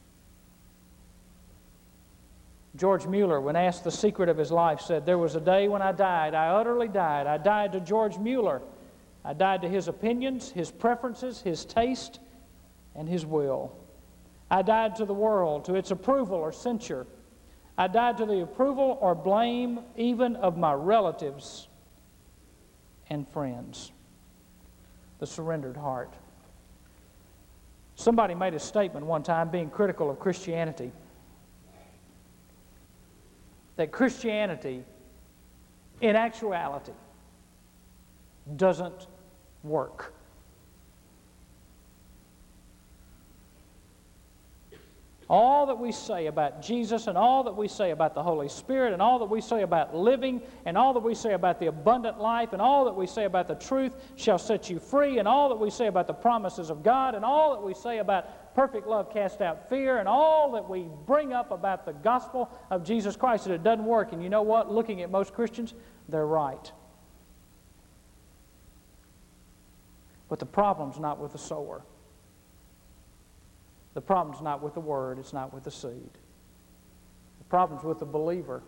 George 2.74 3.06
Mueller, 3.06 3.40
when 3.40 3.54
asked 3.54 3.84
the 3.84 3.90
secret 3.90 4.28
of 4.28 4.38
his 4.38 4.50
life, 4.50 4.80
said, 4.80 5.04
There 5.04 5.18
was 5.18 5.36
a 5.36 5.40
day 5.40 5.68
when 5.68 5.82
I 5.82 5.92
died. 5.92 6.34
I 6.34 6.48
utterly 6.48 6.88
died. 6.88 7.26
I 7.26 7.36
died 7.36 7.72
to 7.72 7.80
George 7.80 8.18
Mueller. 8.18 8.62
I 9.24 9.34
died 9.34 9.62
to 9.62 9.68
his 9.68 9.88
opinions, 9.88 10.50
his 10.50 10.70
preferences, 10.70 11.40
his 11.40 11.64
taste, 11.64 12.18
and 12.96 13.08
his 13.08 13.24
will. 13.24 13.76
I 14.50 14.62
died 14.62 14.96
to 14.96 15.04
the 15.04 15.14
world, 15.14 15.66
to 15.66 15.74
its 15.74 15.90
approval 15.90 16.36
or 16.36 16.50
censure. 16.50 17.06
I 17.78 17.86
died 17.86 18.16
to 18.18 18.26
the 18.26 18.42
approval 18.42 18.98
or 19.00 19.14
blame 19.14 19.80
even 19.96 20.34
of 20.36 20.56
my 20.56 20.72
relatives 20.72 21.68
and 23.12 23.28
friends. 23.28 23.92
The 25.18 25.26
surrendered 25.26 25.76
heart. 25.76 26.14
Somebody 27.94 28.34
made 28.34 28.54
a 28.54 28.58
statement 28.58 29.04
one 29.04 29.22
time 29.22 29.50
being 29.50 29.68
critical 29.68 30.10
of 30.10 30.18
Christianity 30.18 30.90
that 33.76 33.92
Christianity, 33.92 34.82
in 36.00 36.16
actuality, 36.16 36.92
doesn't 38.56 39.06
work. 39.62 40.14
All 45.32 45.64
that 45.64 45.78
we 45.78 45.90
say 45.90 46.26
about 46.26 46.60
Jesus 46.60 47.06
and 47.06 47.16
all 47.16 47.44
that 47.44 47.56
we 47.56 47.66
say 47.66 47.92
about 47.92 48.14
the 48.14 48.22
Holy 48.22 48.50
Spirit 48.50 48.92
and 48.92 49.00
all 49.00 49.18
that 49.18 49.30
we 49.30 49.40
say 49.40 49.62
about 49.62 49.96
living 49.96 50.42
and 50.66 50.76
all 50.76 50.92
that 50.92 51.02
we 51.02 51.14
say 51.14 51.32
about 51.32 51.58
the 51.58 51.68
abundant 51.68 52.20
life 52.20 52.52
and 52.52 52.60
all 52.60 52.84
that 52.84 52.94
we 52.94 53.06
say 53.06 53.24
about 53.24 53.48
the 53.48 53.54
truth 53.54 53.96
shall 54.14 54.36
set 54.36 54.68
you 54.68 54.78
free 54.78 55.18
and 55.18 55.26
all 55.26 55.48
that 55.48 55.58
we 55.58 55.70
say 55.70 55.86
about 55.86 56.06
the 56.06 56.12
promises 56.12 56.68
of 56.68 56.82
God 56.82 57.14
and 57.14 57.24
all 57.24 57.54
that 57.54 57.62
we 57.62 57.72
say 57.72 57.96
about 57.96 58.54
perfect 58.54 58.86
love 58.86 59.10
cast 59.10 59.40
out 59.40 59.70
fear 59.70 59.96
and 59.96 60.06
all 60.06 60.52
that 60.52 60.68
we 60.68 60.86
bring 61.06 61.32
up 61.32 61.50
about 61.50 61.86
the 61.86 61.94
gospel 61.94 62.50
of 62.70 62.84
Jesus 62.84 63.16
Christ 63.16 63.44
that 63.44 63.54
it 63.54 63.62
doesn't 63.62 63.86
work. 63.86 64.12
And 64.12 64.22
you 64.22 64.28
know 64.28 64.42
what? 64.42 64.70
Looking 64.70 65.00
at 65.00 65.10
most 65.10 65.32
Christians, 65.32 65.72
they're 66.10 66.26
right. 66.26 66.70
But 70.28 70.40
the 70.40 70.46
problem's 70.46 70.98
not 70.98 71.18
with 71.18 71.32
the 71.32 71.38
sower. 71.38 71.82
The 73.94 74.00
problem's 74.00 74.42
not 74.42 74.62
with 74.62 74.74
the 74.74 74.80
word, 74.80 75.18
it's 75.18 75.32
not 75.32 75.52
with 75.52 75.64
the 75.64 75.70
seed. 75.70 76.10
The 77.38 77.44
problem's 77.48 77.84
with 77.84 77.98
the 77.98 78.06
believer 78.06 78.62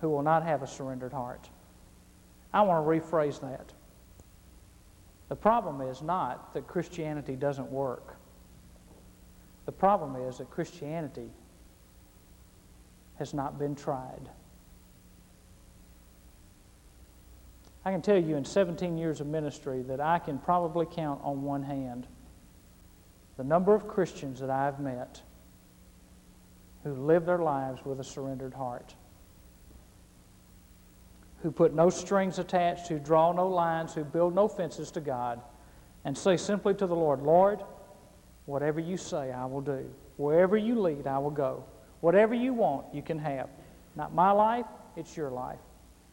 who 0.00 0.10
will 0.10 0.22
not 0.22 0.44
have 0.44 0.62
a 0.62 0.66
surrendered 0.66 1.12
heart. 1.12 1.48
I 2.52 2.62
want 2.62 2.84
to 2.84 2.88
rephrase 2.88 3.40
that. 3.40 3.72
The 5.28 5.36
problem 5.36 5.80
is 5.80 6.02
not 6.02 6.54
that 6.54 6.68
Christianity 6.68 7.34
doesn't 7.34 7.70
work. 7.70 8.16
The 9.66 9.72
problem 9.72 10.16
is 10.28 10.38
that 10.38 10.50
Christianity 10.50 11.30
has 13.18 13.32
not 13.32 13.58
been 13.58 13.74
tried. 13.74 14.28
I 17.84 17.90
can 17.90 18.02
tell 18.02 18.18
you 18.18 18.36
in 18.36 18.44
17 18.44 18.96
years 18.96 19.20
of 19.20 19.26
ministry 19.26 19.82
that 19.82 20.00
I 20.00 20.18
can 20.18 20.38
probably 20.38 20.86
count 20.86 21.20
on 21.22 21.42
one 21.42 21.62
hand 21.62 22.06
the 23.36 23.44
number 23.44 23.74
of 23.74 23.88
Christians 23.88 24.40
that 24.40 24.50
I've 24.50 24.80
met 24.80 25.22
who 26.84 26.92
live 26.92 27.24
their 27.24 27.38
lives 27.38 27.84
with 27.84 27.98
a 27.98 28.04
surrendered 28.04 28.54
heart, 28.54 28.94
who 31.42 31.50
put 31.50 31.74
no 31.74 31.90
strings 31.90 32.38
attached, 32.38 32.88
who 32.88 32.98
draw 32.98 33.32
no 33.32 33.48
lines, 33.48 33.94
who 33.94 34.04
build 34.04 34.34
no 34.34 34.46
fences 34.48 34.90
to 34.92 35.00
God, 35.00 35.40
and 36.04 36.16
say 36.16 36.36
simply 36.36 36.74
to 36.74 36.86
the 36.86 36.94
Lord, 36.94 37.22
Lord, 37.22 37.62
whatever 38.46 38.80
you 38.80 38.96
say, 38.96 39.32
I 39.32 39.46
will 39.46 39.62
do. 39.62 39.90
Wherever 40.16 40.56
you 40.56 40.78
lead, 40.78 41.06
I 41.06 41.18
will 41.18 41.30
go. 41.30 41.64
Whatever 42.00 42.34
you 42.34 42.52
want, 42.52 42.94
you 42.94 43.02
can 43.02 43.18
have. 43.18 43.48
Not 43.96 44.14
my 44.14 44.30
life, 44.30 44.66
it's 44.96 45.16
your 45.16 45.30
life. 45.30 45.58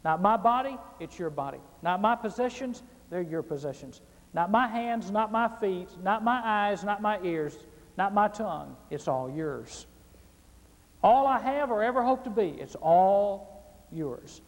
Not 0.03 0.21
my 0.21 0.37
body, 0.37 0.77
it's 0.99 1.19
your 1.19 1.29
body. 1.29 1.59
Not 1.81 2.01
my 2.01 2.15
possessions, 2.15 2.81
they're 3.09 3.21
your 3.21 3.43
possessions. 3.43 4.01
Not 4.33 4.49
my 4.49 4.67
hands, 4.67 5.11
not 5.11 5.31
my 5.31 5.49
feet, 5.59 5.89
not 6.01 6.23
my 6.23 6.41
eyes, 6.43 6.83
not 6.83 7.01
my 7.01 7.19
ears, 7.21 7.57
not 7.97 8.13
my 8.13 8.27
tongue. 8.27 8.77
It's 8.89 9.07
all 9.07 9.29
yours. 9.29 9.85
All 11.03 11.27
I 11.27 11.39
have 11.39 11.71
or 11.71 11.83
ever 11.83 12.03
hope 12.03 12.23
to 12.23 12.29
be, 12.29 12.49
it's 12.59 12.75
all 12.75 13.63
yours. 13.91 14.41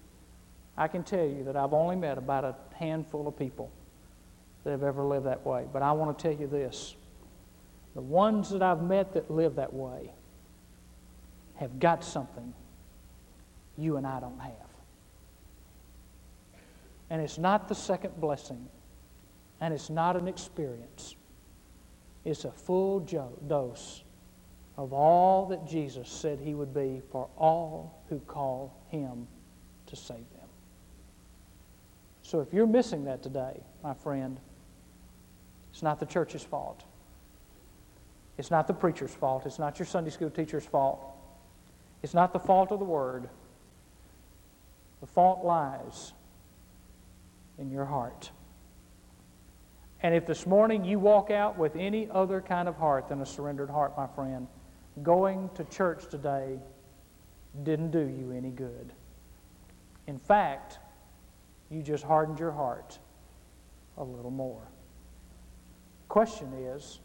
I 0.78 0.88
can 0.88 1.04
tell 1.04 1.26
you 1.26 1.44
that 1.44 1.56
I've 1.56 1.74
only 1.74 1.96
met 1.96 2.18
about 2.18 2.44
a 2.44 2.56
handful 2.76 3.28
of 3.28 3.38
people 3.38 3.72
that 4.64 4.72
have 4.72 4.84
ever 4.84 5.04
lived 5.04 5.26
that 5.26 5.46
way. 5.46 5.66
But 5.72 5.82
I 5.82 5.92
want 5.92 6.18
to 6.18 6.22
tell 6.22 6.40
you 6.40 6.48
this 6.48 6.96
the 7.96 8.02
ones 8.02 8.50
that 8.50 8.62
I've 8.62 8.82
met 8.82 9.14
that 9.14 9.30
live 9.30 9.56
that 9.56 9.74
way 9.74 10.12
have 11.56 11.80
got 11.80 12.04
something 12.04 12.54
you 13.78 13.98
and 13.98 14.08
I 14.08 14.20
don't 14.20 14.40
have. 14.40 14.54
And 17.10 17.22
it's 17.22 17.38
not 17.38 17.68
the 17.68 17.76
second 17.76 18.20
blessing 18.20 18.68
and 19.64 19.74
it's 19.74 19.90
not 19.90 20.18
an 20.18 20.28
experience, 20.28 21.16
it's 22.26 22.44
a 22.44 22.52
full 22.52 23.00
dose 23.48 24.04
of 24.76 24.92
all 24.92 25.46
that 25.46 25.66
Jesus 25.66 26.10
said 26.10 26.38
he 26.38 26.54
would 26.54 26.74
be 26.74 27.02
for 27.14 27.30
all 27.38 28.04
who 28.10 28.20
call 28.20 28.76
him 28.90 29.26
to 29.86 29.96
save 29.96 30.18
them. 30.18 30.50
So 32.24 32.42
if 32.42 32.52
you're 32.52 32.68
missing 32.68 33.06
that 33.06 33.24
today, 33.24 33.64
my 33.82 33.94
friend, 33.94 34.38
it's 35.72 35.82
not 35.82 35.98
the 35.98 36.08
church's 36.08 36.44
fault. 36.44 36.84
It's 38.38 38.52
not 38.52 38.68
the 38.68 38.74
preacher's 38.74 39.14
fault. 39.14 39.46
It's 39.46 39.60
not 39.60 39.80
your 39.80 39.86
Sunday 39.86 40.10
school 40.10 40.30
teacher's 40.30 40.66
fault. 40.66 41.00
It's 42.02 42.14
not 42.14 42.34
the 42.34 42.40
fault 42.40 42.74
of 42.74 42.80
the 42.80 42.86
Word. 42.86 43.30
The 45.00 45.08
fault 45.08 45.46
lies 45.46 46.12
in 47.58 47.72
your 47.72 47.86
heart. 47.86 48.30
And 50.04 50.14
if 50.14 50.26
this 50.26 50.46
morning 50.46 50.84
you 50.84 51.00
walk 51.00 51.32
out 51.32 51.58
with 51.58 51.78
any 51.78 52.10
other 52.12 52.42
kind 52.42 52.68
of 52.68 52.76
heart 52.76 53.08
than 53.08 53.22
a 53.22 53.26
surrendered 53.26 53.70
heart, 53.70 53.94
my 53.96 54.06
friend, 54.08 54.48
going 55.02 55.50
to 55.56 55.64
church 55.64 56.08
today 56.10 56.60
didn't 57.64 57.92
do 57.92 58.02
you 58.02 58.32
any 58.32 58.50
good. 58.50 58.92
In 60.08 60.20
fact, 60.20 60.80
you 61.70 61.82
just 61.82 62.04
hardened 62.04 62.38
your 62.38 62.52
heart 62.52 63.00
a 63.98 64.04
little 64.04 64.32
more. 64.32 64.68
Question 66.10 66.52
is 66.54 67.00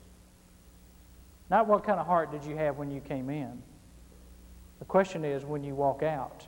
not 1.51 1.69
what 1.69 1.85
kind 1.85 2.01
of 2.01 2.07
heart 2.07 2.33
did 2.33 2.45
you 2.45 2.57
have 2.57 2.77
when 2.77 2.91
you 2.91 3.01
came 3.01 3.31
in. 3.31 3.63
The 4.81 4.85
question 4.85 5.25
is 5.25 5.45
when 5.45 5.63
you 5.63 5.75
walk 5.75 6.03
out, 6.03 6.47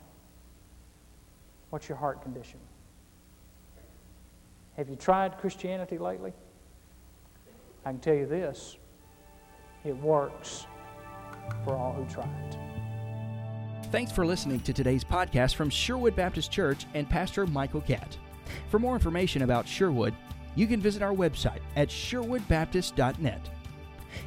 what's 1.69 1.87
your 1.87 1.97
heart 1.97 2.21
condition? 2.21 2.59
Have 4.77 4.89
you 4.89 4.95
tried 4.95 5.37
Christianity 5.37 5.97
lately? 5.97 6.33
I 7.85 7.89
can 7.89 7.99
tell 7.99 8.15
you 8.15 8.25
this 8.25 8.77
it 9.83 9.95
works 9.97 10.65
for 11.63 11.75
all 11.75 11.93
who 11.93 12.05
try 12.05 12.29
it. 12.49 12.57
Thanks 13.91 14.11
for 14.11 14.25
listening 14.25 14.61
to 14.61 14.73
today's 14.73 15.03
podcast 15.03 15.55
from 15.55 15.69
Sherwood 15.69 16.15
Baptist 16.15 16.51
Church 16.51 16.85
and 16.93 17.09
Pastor 17.09 17.45
Michael 17.45 17.81
Catt. 17.81 18.17
For 18.69 18.79
more 18.79 18.93
information 18.93 19.41
about 19.41 19.67
Sherwood, 19.67 20.13
you 20.55 20.67
can 20.67 20.79
visit 20.79 21.01
our 21.01 21.13
website 21.13 21.59
at 21.75 21.89
sherwoodbaptist.net. 21.89 23.49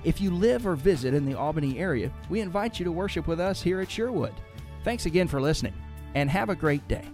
If 0.02 0.20
you 0.20 0.30
live 0.30 0.66
or 0.66 0.76
visit 0.76 1.14
in 1.14 1.24
the 1.24 1.38
Albany 1.38 1.78
area, 1.78 2.10
we 2.28 2.40
invite 2.40 2.78
you 2.78 2.84
to 2.84 2.92
worship 2.92 3.26
with 3.26 3.40
us 3.40 3.62
here 3.62 3.80
at 3.80 3.90
Sherwood. 3.90 4.34
Thanks 4.82 5.06
again 5.06 5.28
for 5.28 5.40
listening, 5.40 5.74
and 6.14 6.28
have 6.28 6.50
a 6.50 6.54
great 6.54 6.86
day. 6.88 7.04